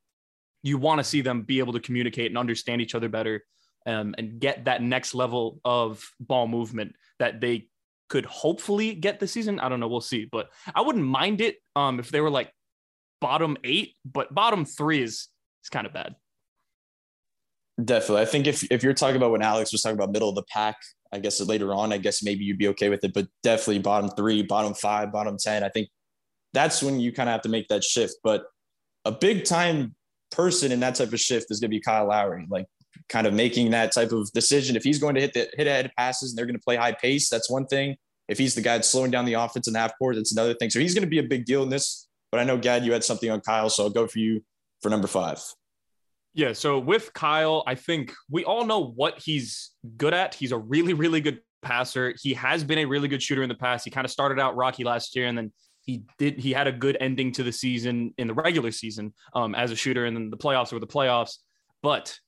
You 0.63 0.79
want 0.79 0.99
to 0.99 1.05
see 1.05 1.21
them 1.21 1.43
be 1.43 1.61
able 1.61 1.75
to 1.75 1.81
communicate 1.81 2.31
and 2.31 2.39
understand 2.39 2.81
each 2.81 2.95
other 2.95 3.09
better. 3.09 3.45
um, 3.87 4.15
and 4.19 4.41
get 4.41 4.65
that 4.65 4.83
next 4.83 5.15
level 5.15 5.61
of 5.65 6.05
ball 6.19 6.49
movement 6.49 6.97
that 7.21 7.41
they 7.41 7.69
could 8.09 8.27
hopefully 8.27 8.95
get 8.95 9.21
this 9.21 9.33
season. 9.33 9.61
I 9.61 9.69
don't 9.69 9.81
know. 9.81 9.89
We'll 9.89 10.01
see. 10.01 10.27
But 10.31 10.49
I 10.75 10.83
wouldn't 10.83 11.05
mind 11.05 11.41
it 11.41 11.57
um, 11.75 11.99
if 11.99 12.11
they 12.11 12.21
were 12.21 12.31
like 12.31 12.53
bottom 13.21 13.57
eight, 13.65 13.95
but 14.05 14.35
bottom 14.35 14.65
three 14.65 15.03
is, 15.03 15.29
is 15.65 15.69
kind 15.71 15.87
of 15.87 15.93
bad. 15.93 16.15
Definitely. 17.83 18.23
I 18.23 18.27
think 18.27 18.47
if, 18.47 18.65
if 18.71 18.83
you're 18.83 18.95
talking 18.95 19.17
about 19.17 19.33
when 19.33 19.43
Alex 19.43 19.73
was 19.73 19.83
talking 19.83 19.99
about 19.99 20.11
middle 20.11 20.29
of 20.29 20.35
the 20.35 20.45
pack, 20.51 20.77
I 21.13 21.19
guess 21.19 21.41
later 21.41 21.75
on, 21.75 21.93
I 21.93 21.99
guess 21.99 22.23
maybe 22.23 22.45
you'd 22.45 22.59
be 22.59 22.69
okay 22.69 22.89
with 22.89 23.05
it, 23.05 23.13
but 23.13 23.27
definitely 23.43 23.81
bottom 23.81 24.11
three, 24.11 24.43
bottom 24.43 24.75
five, 24.75 25.13
bottom 25.13 25.37
10. 25.39 25.63
I 25.63 25.69
think 25.69 25.89
that's 26.53 26.83
when 26.83 27.01
you 27.01 27.13
kind 27.13 27.29
of 27.29 27.33
have 27.33 27.43
to 27.43 27.49
make 27.49 27.69
that 27.69 27.85
shift. 27.85 28.15
But 28.25 28.45
a 29.05 29.13
big 29.13 29.45
time 29.45 29.95
person 30.31 30.73
in 30.73 30.81
that 30.81 30.95
type 30.95 31.13
of 31.13 31.21
shift 31.21 31.47
is 31.51 31.61
going 31.61 31.71
to 31.71 31.77
be 31.77 31.81
Kyle 31.81 32.09
Lowry. 32.09 32.47
Like 32.49 32.67
kind 33.09 33.27
of 33.27 33.35
making 33.35 33.71
that 33.71 33.93
type 33.93 34.13
of 34.13 34.31
decision. 34.33 34.77
If 34.77 34.85
he's 34.85 34.99
going 34.99 35.15
to 35.15 35.21
hit 35.21 35.33
the 35.33 35.49
hit 35.55 35.67
ahead 35.67 35.91
passes 35.97 36.31
and 36.31 36.39
they're 36.39 36.47
going 36.47 36.59
to 36.59 36.63
play 36.63 36.77
high 36.77 36.93
pace, 36.93 37.29
that's 37.29 37.51
one 37.51 37.67
thing. 37.67 37.97
If 38.29 38.39
he's 38.39 38.55
the 38.55 38.61
guy 38.61 38.77
that's 38.77 38.89
slowing 38.89 39.11
down 39.11 39.25
the 39.25 39.35
offense 39.35 39.69
in 39.69 39.75
half 39.75 39.97
court, 39.99 40.17
that's 40.17 40.33
another 40.33 40.55
thing. 40.55 40.71
So 40.71 40.81
he's 40.81 40.95
going 40.95 41.05
to 41.05 41.11
be 41.11 41.19
a 41.19 41.23
big 41.23 41.45
deal 41.45 41.63
in 41.63 41.69
this. 41.69 42.09
But 42.33 42.41
I 42.41 42.45
know 42.45 42.59
Gad, 42.59 42.85
you 42.85 42.93
had 42.93 43.05
something 43.05 43.31
on 43.31 43.41
Kyle, 43.41 43.71
so 43.71 43.85
I'll 43.85 43.91
go 43.91 44.07
for 44.07 44.19
you 44.19 44.43
for 44.83 44.91
number 44.91 45.07
five. 45.07 45.41
Yeah. 46.35 46.53
So 46.53 46.79
with 46.79 47.13
Kyle, 47.15 47.63
I 47.67 47.77
think 47.77 48.13
we 48.31 48.45
all 48.45 48.67
know 48.67 48.85
what 48.85 49.19
he's 49.19 49.71
good 49.97 50.13
at. 50.13 50.35
He's 50.35 50.53
a 50.53 50.59
really, 50.59 50.93
really 50.93 51.21
good 51.21 51.41
passer. 51.63 52.15
He 52.21 52.35
has 52.35 52.63
been 52.63 52.79
a 52.79 52.85
really 52.85 53.09
good 53.09 53.23
shooter 53.23 53.43
in 53.43 53.49
the 53.49 53.55
past. 53.55 53.85
He 53.85 53.91
kind 53.91 54.05
of 54.05 54.11
started 54.11 54.39
out 54.39 54.55
rocky 54.55 54.85
last 54.85 55.17
year 55.17 55.27
and 55.27 55.37
then 55.37 55.53
he 55.81 56.03
did 56.19 56.39
he 56.39 56.53
had 56.53 56.67
a 56.67 56.73
good 56.73 56.97
ending 57.01 57.33
to 57.33 57.43
the 57.43 57.53
season 57.53 58.13
in 58.19 58.27
the 58.27 58.35
regular 58.35 58.71
season 58.73 59.15
um, 59.35 59.55
as 59.55 59.71
a 59.71 59.77
shooter 59.77 60.05
and 60.05 60.17
then 60.17 60.31
the 60.31 60.37
playoffs 60.37 60.73
were 60.73 60.79
the 60.79 60.87
playoffs. 60.87 61.39
But 61.83 62.19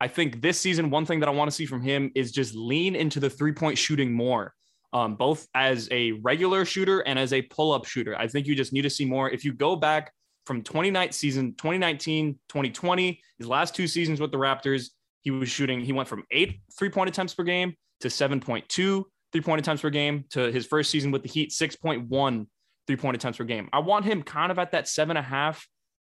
I 0.00 0.08
think 0.08 0.40
this 0.40 0.60
season, 0.60 0.90
one 0.90 1.06
thing 1.06 1.20
that 1.20 1.28
I 1.28 1.32
want 1.32 1.50
to 1.50 1.54
see 1.54 1.66
from 1.66 1.80
him 1.80 2.12
is 2.14 2.30
just 2.30 2.54
lean 2.54 2.94
into 2.94 3.20
the 3.20 3.30
three 3.30 3.52
point 3.52 3.76
shooting 3.76 4.12
more, 4.12 4.54
um, 4.92 5.16
both 5.16 5.46
as 5.54 5.88
a 5.90 6.12
regular 6.12 6.64
shooter 6.64 7.00
and 7.00 7.18
as 7.18 7.32
a 7.32 7.42
pull 7.42 7.72
up 7.72 7.84
shooter. 7.84 8.16
I 8.16 8.28
think 8.28 8.46
you 8.46 8.54
just 8.54 8.72
need 8.72 8.82
to 8.82 8.90
see 8.90 9.04
more. 9.04 9.28
If 9.28 9.44
you 9.44 9.52
go 9.52 9.76
back 9.76 10.12
from 10.46 10.62
2019 10.62 11.12
season 11.12 11.54
2019, 11.58 12.34
2020, 12.48 13.20
his 13.38 13.46
last 13.46 13.74
two 13.74 13.86
seasons 13.86 14.20
with 14.20 14.30
the 14.30 14.38
Raptors, 14.38 14.90
he 15.22 15.30
was 15.30 15.48
shooting, 15.48 15.80
he 15.80 15.92
went 15.92 16.08
from 16.08 16.22
eight 16.30 16.60
three 16.78 16.90
point 16.90 17.08
attempts 17.08 17.34
per 17.34 17.42
game 17.42 17.74
to 18.00 18.08
7.2 18.08 19.04
three 19.32 19.40
point 19.40 19.60
attempts 19.60 19.82
per 19.82 19.90
game 19.90 20.24
to 20.30 20.50
his 20.52 20.66
first 20.66 20.90
season 20.90 21.10
with 21.10 21.22
the 21.22 21.28
Heat, 21.28 21.50
6.1 21.50 22.46
three 22.86 22.96
point 22.96 23.16
attempts 23.16 23.38
per 23.38 23.44
game. 23.44 23.68
I 23.72 23.80
want 23.80 24.04
him 24.04 24.22
kind 24.22 24.50
of 24.50 24.58
at 24.58 24.72
that 24.72 24.88
seven 24.88 25.16
and 25.16 25.26
a 25.26 25.28
half 25.28 25.66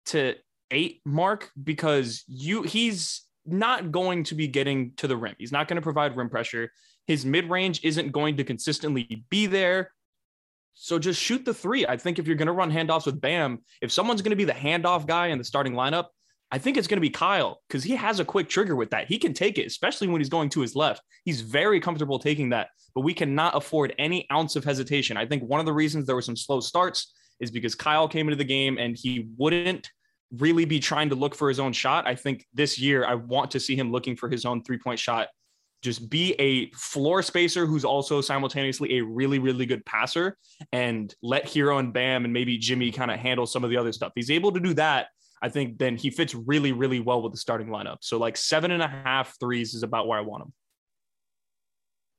to 0.07 0.35
eight 0.71 1.01
mark 1.05 1.51
because 1.63 2.23
you 2.29 2.63
he's 2.63 3.23
not 3.47 3.91
going 3.91 4.25
to 4.25 4.35
be 4.35 4.49
getting 4.49 4.93
to 4.97 5.09
the 5.09 5.17
rim. 5.17 5.35
He's 5.39 5.53
not 5.53 5.69
going 5.69 5.77
to 5.77 5.83
provide 5.83 6.17
rim 6.17 6.29
pressure. 6.29 6.73
His 7.07 7.25
mid 7.25 7.51
range 7.51 7.81
isn't 7.83 8.13
going 8.13 8.37
to 8.37 8.45
consistently 8.45 9.25
be 9.31 9.47
there. 9.47 9.93
So 10.75 10.99
just 10.99 11.21
shoot 11.21 11.45
the 11.45 11.55
three. 11.55 11.87
I 11.87 11.97
think 11.97 12.19
if 12.19 12.27
you're 12.27 12.37
going 12.37 12.47
to 12.47 12.53
run 12.53 12.71
handoffs 12.71 13.07
with 13.07 13.21
Bam, 13.21 13.61
if 13.83 13.93
someone's 13.93 14.23
going 14.23 14.31
to 14.31 14.37
be 14.37 14.45
the 14.45 14.53
handoff 14.53 15.07
guy 15.07 15.29
in 15.29 15.39
the 15.39 15.45
starting 15.45 15.75
lineup, 15.75 16.07
I 16.53 16.59
think 16.59 16.77
it's 16.77 16.89
going 16.89 16.97
to 16.97 17.03
be 17.03 17.11
Kyle 17.11 17.61
because 17.69 17.85
he 17.85 17.95
has 17.95 18.19
a 18.19 18.25
quick 18.25 18.49
trigger 18.49 18.75
with 18.75 18.91
that. 18.91 19.07
He 19.07 19.19
can 19.19 19.33
take 19.33 19.59
it, 19.59 19.67
especially 19.67 20.09
when 20.09 20.21
he's 20.21 20.29
going 20.29 20.49
to 20.51 20.61
his 20.61 20.75
left. 20.75 21.03
He's 21.25 21.43
very 21.43 21.81
comfortable 21.81 22.19
taking 22.19 22.51
that, 22.51 22.69
but 22.95 23.03
we 23.03 23.15
cannot 23.15 23.57
afford 23.57 23.95
any 23.99 24.27
ounce 24.33 24.57
of 24.57 24.65
hesitation. 24.65 25.17
I 25.17 25.27
think 25.27 25.45
one 25.45 25.61
of 25.61 25.67
the 25.67 25.73
reasons 25.73 26.07
there 26.07 26.17
were 26.17 26.23
some 26.23 26.37
slow 26.37 26.61
starts 26.61 27.13
is 27.39 27.51
because 27.51 27.75
Kyle 27.75 28.09
came 28.09 28.27
into 28.27 28.37
the 28.37 28.45
game 28.45 28.79
and 28.79 28.97
he 28.97 29.29
wouldn't 29.37 29.91
really 30.39 30.65
be 30.65 30.79
trying 30.81 31.09
to 31.09 31.15
look 31.15 31.35
for 31.35 31.49
his 31.49 31.59
own 31.59 31.73
shot. 31.73 32.07
I 32.07 32.15
think 32.15 32.47
this 32.55 32.79
year 32.79 33.05
I 33.05 33.15
want 33.15 33.51
to 33.53 33.61
see 33.61 33.77
him 33.77 33.91
looking 33.91 34.17
for 34.17 34.29
his 34.29 34.45
own 34.45 34.63
three 34.63 34.79
point 34.79 34.99
shot. 34.99 35.29
Just 35.83 36.11
be 36.11 36.35
a 36.35 36.71
floor 36.73 37.23
spacer 37.23 37.65
who's 37.65 37.85
also 37.85 38.21
simultaneously 38.21 38.99
a 38.99 39.01
really, 39.03 39.39
really 39.39 39.65
good 39.65 39.85
passer 39.87 40.37
and 40.73 41.15
let 41.23 41.47
Herro 41.47 41.79
and 41.79 41.93
Bam 41.93 42.25
and 42.25 42.33
maybe 42.35 42.59
Jimmy 42.59 42.93
kind 42.93 43.11
of 43.11 43.19
handle 43.19 43.47
some 43.47 43.65
of 43.65 43.71
the 43.71 43.79
other 43.79 43.93
stuff. 43.93 44.13
He's 44.15 44.31
able 44.31 44.53
to 44.53 44.61
do 44.61 44.75
that. 44.75 45.09
I 45.43 45.49
think 45.49 45.79
then 45.79 45.97
he 45.97 46.11
fits 46.11 46.35
really, 46.35 46.73
really 46.73 47.01
well 47.01 47.23
with 47.23 47.33
the 47.33 47.39
starting 47.39 47.69
lineup. 47.69 47.99
So 48.03 48.19
like 48.19 48.37
seven 48.37 48.73
and 48.73 48.83
a 48.83 48.89
half 48.89 49.39
threes 49.41 49.73
is 49.73 49.83
about 49.83 50.07
where 50.07 50.19
I 50.19 50.23
want 50.23 50.45
him. 50.45 50.53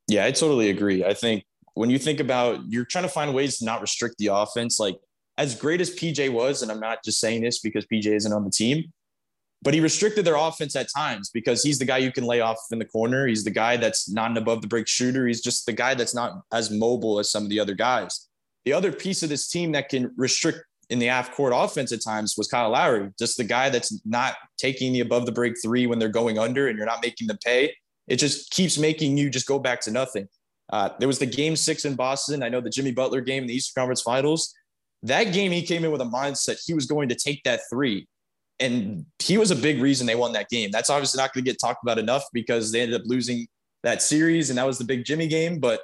Yeah, 0.07 0.25
I 0.25 0.31
totally 0.31 0.71
agree. 0.71 1.05
I 1.05 1.13
think 1.13 1.45
when 1.75 1.91
you 1.91 1.99
think 1.99 2.19
about 2.19 2.61
you're 2.67 2.85
trying 2.85 3.03
to 3.03 3.09
find 3.09 3.33
ways 3.33 3.59
to 3.59 3.65
not 3.65 3.79
restrict 3.79 4.15
the 4.17 4.27
offense, 4.27 4.79
like 4.79 4.97
as 5.41 5.55
great 5.55 5.81
as 5.81 5.89
PJ 5.89 6.31
was, 6.31 6.61
and 6.61 6.71
I'm 6.71 6.79
not 6.79 7.03
just 7.03 7.19
saying 7.19 7.41
this 7.41 7.59
because 7.59 7.83
PJ 7.87 8.05
isn't 8.05 8.31
on 8.31 8.43
the 8.43 8.51
team, 8.51 8.93
but 9.63 9.73
he 9.73 9.79
restricted 9.79 10.23
their 10.23 10.35
offense 10.35 10.75
at 10.75 10.87
times 10.95 11.31
because 11.33 11.63
he's 11.63 11.79
the 11.79 11.85
guy 11.85 11.97
you 11.97 12.11
can 12.11 12.25
lay 12.25 12.41
off 12.41 12.59
in 12.71 12.77
the 12.77 12.85
corner. 12.85 13.25
He's 13.25 13.43
the 13.43 13.49
guy 13.49 13.75
that's 13.75 14.07
not 14.07 14.29
an 14.29 14.37
above 14.37 14.61
the 14.61 14.67
break 14.67 14.87
shooter. 14.87 15.25
He's 15.25 15.41
just 15.41 15.65
the 15.65 15.73
guy 15.73 15.95
that's 15.95 16.13
not 16.13 16.43
as 16.53 16.69
mobile 16.69 17.17
as 17.17 17.31
some 17.31 17.41
of 17.41 17.49
the 17.49 17.59
other 17.59 17.73
guys. 17.73 18.27
The 18.65 18.73
other 18.73 18.91
piece 18.91 19.23
of 19.23 19.29
this 19.29 19.49
team 19.49 19.71
that 19.71 19.89
can 19.89 20.13
restrict 20.15 20.63
in 20.91 20.99
the 20.99 21.07
half 21.07 21.31
court 21.31 21.53
offense 21.55 21.91
at 21.91 22.03
times 22.03 22.35
was 22.37 22.47
Kyle 22.47 22.69
Lowry, 22.69 23.09
just 23.17 23.37
the 23.37 23.43
guy 23.43 23.69
that's 23.69 23.99
not 24.05 24.35
taking 24.59 24.93
the 24.93 24.99
above 24.99 25.25
the 25.25 25.31
break 25.31 25.55
three 25.63 25.87
when 25.87 25.97
they're 25.97 26.09
going 26.09 26.37
under 26.37 26.67
and 26.67 26.77
you're 26.77 26.85
not 26.85 27.01
making 27.01 27.25
them 27.25 27.39
pay. 27.43 27.73
It 28.07 28.17
just 28.17 28.51
keeps 28.51 28.77
making 28.77 29.17
you 29.17 29.31
just 29.31 29.47
go 29.47 29.57
back 29.57 29.81
to 29.81 29.91
nothing. 29.91 30.27
Uh, 30.71 30.89
there 30.99 31.07
was 31.07 31.17
the 31.17 31.25
game 31.25 31.55
six 31.55 31.85
in 31.85 31.95
Boston. 31.95 32.43
I 32.43 32.49
know 32.49 32.61
the 32.61 32.69
Jimmy 32.69 32.91
Butler 32.91 33.21
game 33.21 33.43
in 33.43 33.47
the 33.47 33.55
Eastern 33.55 33.81
Conference 33.81 34.01
Finals 34.01 34.53
that 35.03 35.25
game 35.33 35.51
he 35.51 35.61
came 35.61 35.83
in 35.83 35.91
with 35.91 36.01
a 36.01 36.05
mindset 36.05 36.61
he 36.65 36.73
was 36.73 36.85
going 36.85 37.09
to 37.09 37.15
take 37.15 37.43
that 37.43 37.61
three 37.69 38.07
and 38.59 39.05
he 39.19 39.37
was 39.37 39.51
a 39.51 39.55
big 39.55 39.81
reason 39.81 40.05
they 40.05 40.15
won 40.15 40.33
that 40.33 40.49
game 40.49 40.69
that's 40.71 40.89
obviously 40.89 41.17
not 41.17 41.33
going 41.33 41.43
to 41.43 41.49
get 41.49 41.59
talked 41.59 41.83
about 41.83 41.97
enough 41.97 42.23
because 42.33 42.71
they 42.71 42.81
ended 42.81 42.99
up 42.99 43.05
losing 43.05 43.47
that 43.83 44.01
series 44.01 44.49
and 44.49 44.57
that 44.57 44.65
was 44.65 44.77
the 44.77 44.83
big 44.83 45.03
jimmy 45.05 45.27
game 45.27 45.59
but 45.59 45.81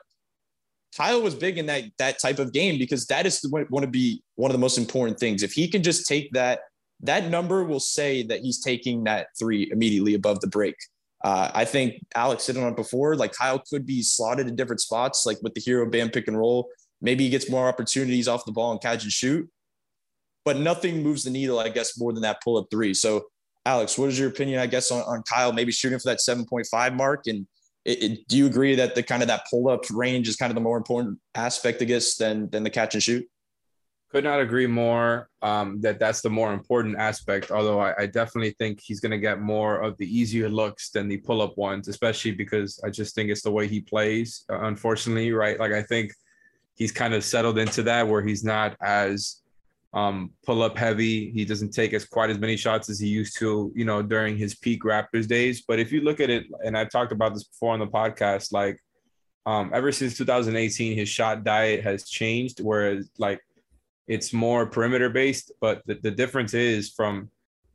kyle 0.95 1.21
was 1.21 1.35
big 1.35 1.57
in 1.57 1.65
that 1.65 1.83
that 1.97 2.19
type 2.19 2.39
of 2.39 2.53
game 2.53 2.77
because 2.77 3.05
that 3.07 3.25
is 3.25 3.43
want 3.51 3.83
to 3.83 3.89
be 3.89 4.21
one 4.35 4.51
of 4.51 4.53
the 4.53 4.59
most 4.59 4.77
important 4.77 5.19
things 5.19 5.43
if 5.43 5.51
he 5.51 5.67
can 5.67 5.83
just 5.83 6.07
take 6.07 6.31
that 6.31 6.61
that 6.99 7.29
number 7.29 7.63
will 7.63 7.79
say 7.79 8.23
that 8.23 8.41
he's 8.41 8.61
taking 8.63 9.03
that 9.03 9.27
three 9.37 9.69
immediately 9.71 10.13
above 10.13 10.39
the 10.41 10.47
break 10.47 10.75
uh, 11.23 11.49
I 11.53 11.65
think 11.65 12.05
Alex 12.15 12.45
hit 12.45 12.57
on 12.57 12.71
it 12.71 12.75
before. 12.75 13.15
Like 13.15 13.33
Kyle 13.33 13.61
could 13.69 13.85
be 13.85 14.01
slotted 14.01 14.47
in 14.47 14.55
different 14.55 14.81
spots, 14.81 15.25
like 15.25 15.37
with 15.41 15.53
the 15.53 15.61
Herro 15.61 15.91
Bam 15.91 16.09
pick 16.09 16.27
and 16.27 16.37
roll. 16.37 16.69
Maybe 17.01 17.23
he 17.23 17.29
gets 17.29 17.49
more 17.49 17.67
opportunities 17.67 18.27
off 18.27 18.45
the 18.45 18.51
ball 18.51 18.71
and 18.71 18.81
catch 18.81 19.03
and 19.03 19.11
shoot, 19.11 19.49
but 20.45 20.57
nothing 20.57 21.03
moves 21.03 21.23
the 21.23 21.29
needle, 21.29 21.59
I 21.59 21.69
guess, 21.69 21.99
more 21.99 22.13
than 22.13 22.23
that 22.23 22.41
pull 22.43 22.57
up 22.57 22.67
three. 22.71 22.93
So, 22.93 23.25
Alex, 23.65 23.97
what 23.97 24.09
is 24.09 24.17
your 24.17 24.29
opinion, 24.29 24.59
I 24.59 24.67
guess, 24.67 24.91
on, 24.91 25.01
on 25.01 25.23
Kyle 25.23 25.51
maybe 25.51 25.71
shooting 25.71 25.99
for 25.99 26.09
that 26.09 26.19
7.5 26.19 26.95
mark? 26.95 27.27
And 27.27 27.45
it, 27.85 28.03
it, 28.03 28.27
do 28.27 28.37
you 28.37 28.47
agree 28.47 28.75
that 28.75 28.95
the 28.95 29.03
kind 29.03 29.21
of 29.21 29.27
that 29.27 29.45
pull 29.49 29.69
up 29.69 29.83
range 29.91 30.27
is 30.27 30.35
kind 30.35 30.49
of 30.49 30.55
the 30.55 30.61
more 30.61 30.77
important 30.77 31.19
aspect, 31.35 31.81
I 31.81 31.85
guess, 31.85 32.15
than, 32.15 32.49
than 32.49 32.63
the 32.63 32.69
catch 32.69 32.95
and 32.95 33.03
shoot? 33.03 33.27
Could 34.09 34.23
not 34.23 34.39
agree 34.39 34.67
more 34.67 35.29
um, 35.41 35.81
that 35.81 35.99
that's 35.99 36.21
the 36.21 36.29
more 36.29 36.53
important 36.53 36.97
aspect. 36.97 37.51
Although 37.51 37.81
I, 37.81 37.93
I 37.99 38.05
definitely 38.05 38.55
think 38.57 38.79
he's 38.81 39.01
going 39.01 39.11
to 39.11 39.17
get 39.17 39.41
more 39.41 39.81
of 39.81 39.97
the 39.97 40.05
easier 40.05 40.47
looks 40.47 40.91
than 40.91 41.09
the 41.09 41.17
pull 41.17 41.41
up 41.41 41.57
ones, 41.57 41.89
especially 41.89 42.31
because 42.31 42.79
I 42.85 42.89
just 42.89 43.15
think 43.15 43.29
it's 43.29 43.41
the 43.41 43.51
way 43.51 43.67
he 43.67 43.81
plays. 43.81 44.45
Uh, 44.49 44.61
unfortunately, 44.61 45.33
right? 45.33 45.59
Like 45.59 45.73
I 45.73 45.83
think– 45.83 46.13
he's 46.77 46.91
kind 46.91 47.13
of 47.13 47.23
settled 47.23 47.57
into 47.57 47.83
that 47.83 48.07
where 48.07 48.23
he's 48.23 48.43
not 48.43 48.77
as 48.81 49.41
um, 49.93 50.31
pull 50.45 50.61
up 50.61 50.77
heavy. 50.77 51.31
He 51.31 51.43
doesn't 51.43 51.71
take 51.71 51.93
as 51.93 52.05
quite 52.05 52.29
as 52.29 52.37
many 52.37 52.55
shots 52.55 52.89
as 52.89 52.99
he 52.99 53.07
used 53.07 53.37
to, 53.39 53.71
you 53.75 53.83
know, 53.83 54.01
during 54.01 54.37
his 54.37 54.55
peak 54.55 54.83
Raptors 54.83 55.27
days. 55.27 55.63
But 55.67 55.79
if 55.79 55.91
you 55.91 56.01
look 56.01 56.19
at 56.19 56.29
it, 56.29 56.45
and 56.63 56.77
I've 56.77 56.91
talked 56.91 57.11
about 57.11 57.33
this 57.33 57.45
before 57.45 57.73
on 57.73 57.79
the 57.79 57.87
podcast, 57.87 58.53
like 58.53 58.79
um, 59.45 59.71
ever 59.73 59.91
since 59.91 60.15
2018, 60.15 60.95
his 60.95 61.09
shot 61.09 61.43
diet 61.43 61.83
has 61.83 62.07
changed, 62.07 62.59
whereas 62.59 63.09
like 63.17 63.41
it's 64.07 64.31
more 64.31 64.67
perimeter 64.67 65.09
based. 65.09 65.51
But 65.59 65.81
the, 65.87 65.95
the 65.95 66.11
difference 66.11 66.53
is 66.53 66.91
from 66.91 67.31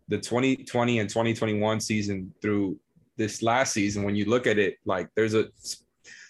the 0.08 0.18
2020 0.18 1.00
and 1.00 1.08
2021 1.08 1.80
season 1.80 2.32
through 2.40 2.78
this 3.16 3.42
last 3.42 3.72
season, 3.72 4.04
when 4.04 4.14
you 4.14 4.26
look 4.26 4.46
at 4.46 4.58
it, 4.58 4.76
like 4.84 5.08
there's 5.16 5.34
a 5.34 5.46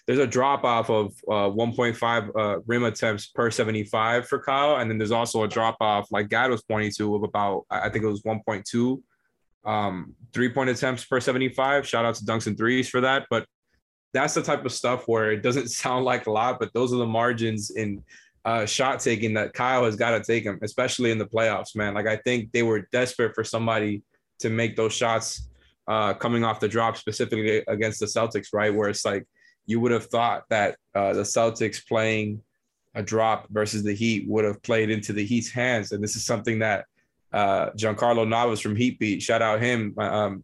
there's 0.05 0.19
a 0.19 0.27
drop 0.27 0.63
off 0.63 0.89
of 0.89 1.13
uh, 1.29 1.49
1.5 1.49 2.29
uh, 2.35 2.59
rim 2.65 2.83
attempts 2.83 3.27
per 3.27 3.49
75 3.49 4.27
for 4.27 4.39
Kyle, 4.39 4.77
and 4.77 4.89
then 4.89 4.97
there's 4.97 5.11
also 5.11 5.43
a 5.43 5.47
drop 5.47 5.77
off, 5.79 6.11
like 6.11 6.29
Gad 6.29 6.51
was 6.51 6.61
pointing 6.63 6.91
to, 6.97 7.15
of 7.15 7.23
about 7.23 7.65
I 7.69 7.89
think 7.89 8.03
it 8.03 8.07
was 8.07 8.21
1.2 8.23 9.01
um, 9.65 10.13
three 10.33 10.49
point 10.49 10.69
attempts 10.69 11.05
per 11.05 11.19
75. 11.19 11.87
Shout 11.87 12.05
out 12.05 12.15
to 12.15 12.25
Dunks 12.25 12.47
and 12.47 12.57
threes 12.57 12.89
for 12.89 13.01
that, 13.01 13.27
but 13.29 13.45
that's 14.13 14.33
the 14.33 14.41
type 14.41 14.65
of 14.65 14.71
stuff 14.71 15.07
where 15.07 15.31
it 15.31 15.41
doesn't 15.41 15.69
sound 15.71 16.05
like 16.05 16.27
a 16.27 16.31
lot, 16.31 16.59
but 16.59 16.73
those 16.73 16.93
are 16.93 16.97
the 16.97 17.05
margins 17.05 17.71
in 17.71 18.03
uh, 18.45 18.65
shot 18.65 18.99
taking 18.99 19.33
that 19.33 19.53
Kyle 19.53 19.85
has 19.85 19.95
got 19.95 20.11
to 20.11 20.21
take 20.21 20.43
him, 20.43 20.59
especially 20.63 21.11
in 21.11 21.17
the 21.17 21.25
playoffs, 21.25 21.75
man. 21.75 21.93
Like 21.93 22.07
I 22.07 22.17
think 22.17 22.51
they 22.51 22.63
were 22.63 22.87
desperate 22.91 23.33
for 23.35 23.43
somebody 23.43 24.03
to 24.39 24.49
make 24.49 24.75
those 24.75 24.93
shots 24.93 25.49
uh, 25.87 26.13
coming 26.13 26.43
off 26.43 26.59
the 26.59 26.67
drop, 26.67 26.97
specifically 26.97 27.63
against 27.67 28.01
the 28.01 28.05
Celtics, 28.05 28.47
right? 28.51 28.73
Where 28.73 28.89
it's 28.89 29.05
like 29.05 29.25
you 29.65 29.79
would 29.79 29.91
have 29.91 30.05
thought 30.05 30.43
that 30.49 30.77
uh, 30.93 31.13
the 31.13 31.21
Celtics 31.21 31.85
playing 31.85 32.41
a 32.95 33.01
drop 33.01 33.47
versus 33.49 33.83
the 33.83 33.93
Heat 33.93 34.27
would 34.27 34.45
have 34.45 34.61
played 34.61 34.89
into 34.89 35.13
the 35.13 35.25
Heat's 35.25 35.49
hands. 35.49 35.91
And 35.91 36.03
this 36.03 36.15
is 36.15 36.25
something 36.25 36.59
that 36.59 36.85
uh, 37.31 37.71
Giancarlo 37.71 38.27
Navas 38.27 38.59
from 38.59 38.75
Heat 38.75 38.99
Beat, 38.99 39.21
shout 39.21 39.41
out 39.41 39.61
him, 39.61 39.95
um, 39.97 40.43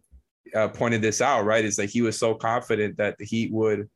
uh, 0.56 0.68
pointed 0.70 1.02
this 1.02 1.22
out, 1.22 1.46
right? 1.46 1.64
It's 1.64 1.78
like 1.78 1.90
he 1.90 2.02
was 2.02 2.18
so 2.18 2.34
confident 2.34 2.98
that 2.98 3.18
the 3.18 3.26
Heat 3.26 3.52
would 3.52 3.88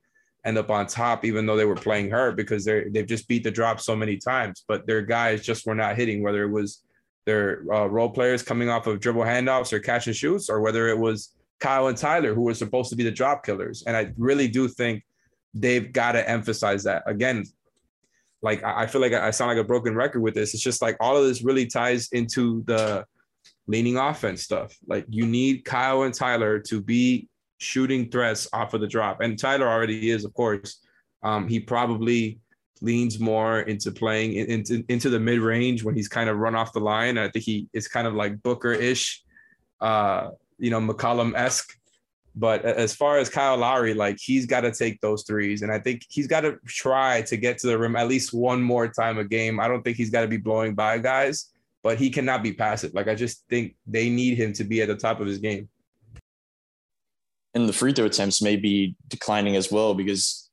end 0.46 0.58
up 0.58 0.70
on 0.70 0.86
top, 0.86 1.26
even 1.26 1.46
though 1.46 1.56
they 1.56 1.66
were 1.66 1.76
playing 1.76 2.12
hurt 2.12 2.36
because 2.36 2.66
they're 2.66 2.90
they've 2.90 3.08
just 3.08 3.28
beat 3.28 3.44
the 3.44 3.52
drop 3.52 3.80
so 3.80 3.96
many 3.96 4.18
times, 4.18 4.64
but 4.68 4.86
their 4.86 5.02
guys 5.02 5.44
just 5.44 5.66
were 5.66 5.76
not 5.76 5.96
hitting, 5.96 6.22
whether 6.22 6.44
it 6.44 6.52
was 6.52 6.84
their 7.26 7.64
uh, 7.74 7.86
role 7.86 8.10
players 8.10 8.44
coming 8.44 8.70
off 8.70 8.86
of 8.86 9.00
dribble 9.00 9.24
handoffs 9.24 9.72
or 9.72 9.80
catch 9.80 10.08
and 10.08 10.16
shoots, 10.16 10.50
or 10.50 10.60
whether 10.60 10.90
it 10.90 11.00
was 11.00 11.34
Kyle 11.60 11.88
and 11.88 11.98
Tyler 11.98 12.34
who 12.34 12.42
were 12.42 12.54
supposed 12.54 12.90
to 12.90 12.96
be 12.96 13.04
the 13.04 13.12
drop 13.12 13.46
killers. 13.46 13.84
And 13.88 13.96
I 13.96 14.12
really 14.18 14.50
do 14.50 14.68
think 14.68 15.04
they've 15.54 15.92
got 15.92 16.14
to 16.14 16.30
emphasize 16.30 16.84
that 16.84 17.04
again. 17.06 17.46
Like 18.42 18.64
I 18.64 18.88
feel 18.88 19.02
like 19.02 19.14
I 19.14 19.32
sound 19.32 19.50
like 19.50 19.64
a 19.64 19.68
broken 19.68 19.96
record 19.96 20.22
with 20.22 20.34
this. 20.34 20.54
It's 20.54 20.64
just 20.64 20.82
like 20.82 20.98
all 21.00 21.16
of 21.16 21.24
this 21.24 21.44
really 21.44 21.66
ties 21.66 22.10
into 22.12 22.64
the 22.66 23.06
leaning 23.68 23.98
offense 23.98 24.44
stuff. 24.44 24.76
Like 24.86 25.06
you 25.10 25.26
need 25.26 25.64
Kyle 25.64 26.04
and 26.04 26.14
Tyler 26.14 26.60
to 26.60 26.82
be 26.82 27.30
shooting 27.58 28.10
threats 28.10 28.48
off 28.52 28.74
of 28.74 28.82
the 28.82 28.88
drop. 28.88 29.22
And 29.22 29.40
Tyler 29.40 29.68
already 29.68 30.10
is, 30.10 30.26
of 30.26 30.34
course. 30.34 30.82
Um, 31.24 31.48
he 31.48 31.60
probably 31.60 32.40
leans 32.82 33.18
more 33.18 33.62
into 33.62 33.92
playing 33.92 34.34
into, 34.34 34.84
into 34.90 35.10
the 35.10 35.20
mid 35.20 35.40
range 35.40 35.84
when 35.84 35.96
he's 35.96 36.10
kind 36.10 36.30
of 36.30 36.38
run 36.38 36.54
off 36.54 36.74
the 36.74 36.82
line. 36.82 37.18
I 37.18 37.30
think 37.30 37.46
he 37.46 37.68
is 37.72 37.88
kind 37.88 38.06
of 38.06 38.14
like 38.14 38.44
Booker 38.44 38.74
ish, 38.74 39.24
uh, 39.80 40.32
you 40.60 40.70
know, 40.70 40.82
McCollum 40.82 41.34
esque. 41.36 41.78
But 42.36 42.66
as 42.66 42.96
far 42.96 43.20
as 43.20 43.30
Kyle 43.30 43.58
Lowry, 43.58 43.94
like 43.94 44.18
he's 44.20 44.46
got 44.46 44.62
to 44.62 44.72
take 44.72 45.00
those 45.02 45.24
threes. 45.24 45.62
And 45.62 45.72
I 45.72 45.78
think 45.78 46.04
he's 46.10 46.28
got 46.28 46.42
to 46.42 46.58
try 46.66 47.22
to 47.24 47.38
get 47.38 47.60
to 47.60 47.68
the 47.68 47.78
rim 47.78 47.96
at 47.96 48.08
least 48.08 48.34
one 48.34 48.62
more 48.62 48.88
time 48.88 49.20
a 49.20 49.24
game. 49.24 49.60
I 49.60 49.68
don't 49.68 49.84
think 49.84 49.98
he's 49.98 50.10
got 50.10 50.22
to 50.22 50.28
be 50.28 50.38
blowing 50.38 50.74
by 50.74 50.98
guys, 50.98 51.52
but 51.84 52.00
he 52.00 52.10
cannot 52.10 52.42
be 52.42 52.52
passive. 52.52 52.94
Like 52.96 53.08
I 53.08 53.14
just 53.14 53.44
think 53.50 53.76
they 53.86 54.10
need 54.10 54.38
him 54.38 54.52
to 54.54 54.64
be 54.64 54.82
at 54.82 54.88
the 54.88 54.96
top 54.96 55.20
of 55.20 55.28
his 55.28 55.38
game 55.38 55.70
and 57.54 57.70
the 57.70 57.74
free 57.74 57.94
throw 57.94 58.06
attempts 58.06 58.42
may 58.42 58.56
be 58.56 58.96
declining 59.08 59.56
as 59.56 59.72
well 59.72 59.94
because 59.94 60.50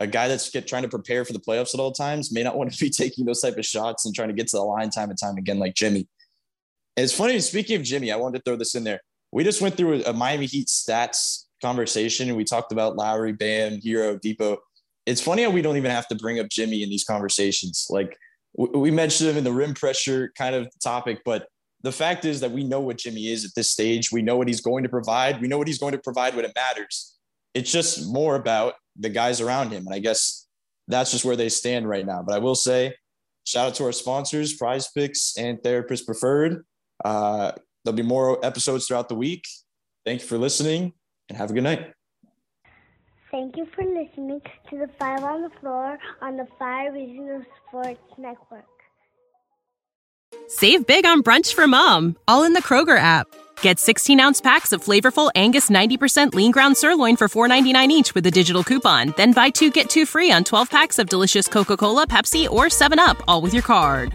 a 0.00 0.06
guy 0.06 0.28
that's 0.28 0.50
get, 0.50 0.66
trying 0.66 0.82
to 0.82 0.88
prepare 0.88 1.24
for 1.24 1.32
the 1.32 1.38
playoffs 1.38 1.74
at 1.74 1.80
all 1.80 1.92
times 1.92 2.32
may 2.32 2.42
not 2.42 2.56
want 2.58 2.72
to 2.72 2.84
be 2.84 2.90
taking 2.90 3.24
those 3.24 3.40
type 3.40 3.56
of 3.56 3.64
shots 3.64 4.06
and 4.06 4.14
trying 4.14 4.28
to 4.28 4.34
get 4.34 4.48
to 4.48 4.56
the 4.56 4.62
line 4.62 4.90
time 4.90 5.10
and 5.10 5.18
time 5.18 5.36
again 5.36 5.58
like 5.58 5.74
Jimmy. 5.74 6.08
And 6.96 7.04
it's 7.04 7.14
funny, 7.14 7.38
speaking 7.40 7.76
of 7.76 7.82
Jimmy, 7.82 8.10
I 8.10 8.16
wanted 8.16 8.38
to 8.38 8.42
throw 8.44 8.56
this 8.56 8.74
in 8.74 8.84
there. 8.84 9.00
We 9.32 9.44
just 9.44 9.60
went 9.60 9.76
through 9.76 10.02
a, 10.02 10.10
a 10.10 10.12
Miami 10.12 10.46
Heat 10.46 10.68
stats 10.68 11.44
conversation 11.62 12.28
and 12.28 12.36
we 12.36 12.44
talked 12.44 12.72
about 12.72 12.96
Lowry, 12.96 13.32
Bam, 13.32 13.80
Herro, 13.80 14.20
Dipo. 14.20 14.58
It's 15.06 15.20
funny 15.20 15.42
how 15.42 15.50
we 15.50 15.62
don't 15.62 15.76
even 15.76 15.90
have 15.90 16.08
to 16.08 16.14
bring 16.14 16.40
up 16.40 16.48
Jimmy 16.48 16.82
in 16.82 16.90
these 16.90 17.04
conversations. 17.04 17.86
Like 17.90 18.16
we 18.54 18.90
mentioned 18.90 19.30
him 19.30 19.36
in 19.36 19.44
the 19.44 19.52
rim 19.52 19.74
pressure 19.74 20.32
kind 20.36 20.54
of 20.54 20.68
topic, 20.82 21.20
but 21.24 21.46
the 21.82 21.92
fact 21.92 22.24
is 22.24 22.40
that 22.40 22.50
we 22.50 22.64
know 22.64 22.80
what 22.80 22.98
Jimmy 22.98 23.28
is 23.28 23.44
at 23.44 23.52
this 23.54 23.70
stage. 23.70 24.12
We 24.12 24.22
know 24.22 24.36
what 24.36 24.48
he's 24.48 24.60
going 24.60 24.82
to 24.82 24.88
provide. 24.88 25.40
We 25.40 25.48
know 25.48 25.56
what 25.56 25.66
he's 25.66 25.78
going 25.78 25.92
to 25.92 25.98
provide 25.98 26.34
when 26.34 26.44
it 26.44 26.52
matters. 26.54 27.16
It's 27.54 27.72
just 27.72 28.12
more 28.12 28.36
about 28.36 28.74
the 28.98 29.08
guys 29.08 29.40
around 29.40 29.70
him. 29.70 29.86
And 29.86 29.94
I 29.94 29.98
guess 29.98 30.46
that's 30.88 31.10
just 31.10 31.24
where 31.24 31.36
they 31.36 31.48
stand 31.48 31.88
right 31.88 32.04
now. 32.04 32.22
But 32.22 32.34
I 32.34 32.38
will 32.38 32.54
say, 32.54 32.94
shout 33.44 33.68
out 33.68 33.74
to 33.76 33.84
our 33.84 33.92
sponsors, 33.92 34.54
Prize 34.54 34.88
Picks 34.88 35.36
and 35.38 35.62
Therapist 35.62 36.04
Preferred. 36.04 36.64
Uh, 37.02 37.52
there'll 37.84 37.96
be 37.96 38.02
more 38.02 38.44
episodes 38.44 38.86
throughout 38.86 39.08
the 39.08 39.14
week. 39.14 39.46
Thank 40.04 40.22
you 40.22 40.26
for 40.26 40.38
listening 40.38 40.92
and 41.28 41.38
have 41.38 41.50
a 41.50 41.54
good 41.54 41.64
night. 41.64 41.92
Thank 43.30 43.56
you 43.56 43.66
for 43.74 43.84
listening 43.84 44.40
to 44.70 44.78
the 44.78 44.88
Five 44.98 45.22
on 45.22 45.42
the 45.42 45.50
Floor 45.60 45.98
on 46.20 46.36
the 46.36 46.46
Five 46.58 46.94
Reasons 46.94 47.44
Sports 47.68 48.00
Network. 48.18 48.64
Save 50.48 50.86
big 50.86 51.06
on 51.06 51.22
brunch 51.22 51.54
for 51.54 51.68
mom, 51.68 52.16
all 52.26 52.42
in 52.42 52.54
the 52.54 52.62
Kroger 52.62 52.98
app. 52.98 53.28
Get 53.62 53.78
16 53.78 54.18
ounce 54.18 54.40
packs 54.40 54.72
of 54.72 54.82
flavorful 54.82 55.30
Angus 55.34 55.70
90% 55.70 56.34
lean 56.34 56.50
ground 56.50 56.76
sirloin 56.76 57.16
for 57.16 57.28
$4.99 57.28 57.88
each 57.88 58.14
with 58.14 58.26
a 58.26 58.30
digital 58.30 58.64
coupon. 58.64 59.14
Then 59.16 59.32
buy 59.32 59.50
two 59.50 59.70
get 59.70 59.88
two 59.88 60.06
free 60.06 60.32
on 60.32 60.42
12 60.42 60.70
packs 60.70 60.98
of 60.98 61.08
delicious 61.08 61.46
Coca 61.46 61.76
Cola, 61.76 62.06
Pepsi, 62.06 62.50
or 62.50 62.64
7UP, 62.66 63.22
all 63.28 63.42
with 63.42 63.52
your 63.54 63.62
card. 63.62 64.14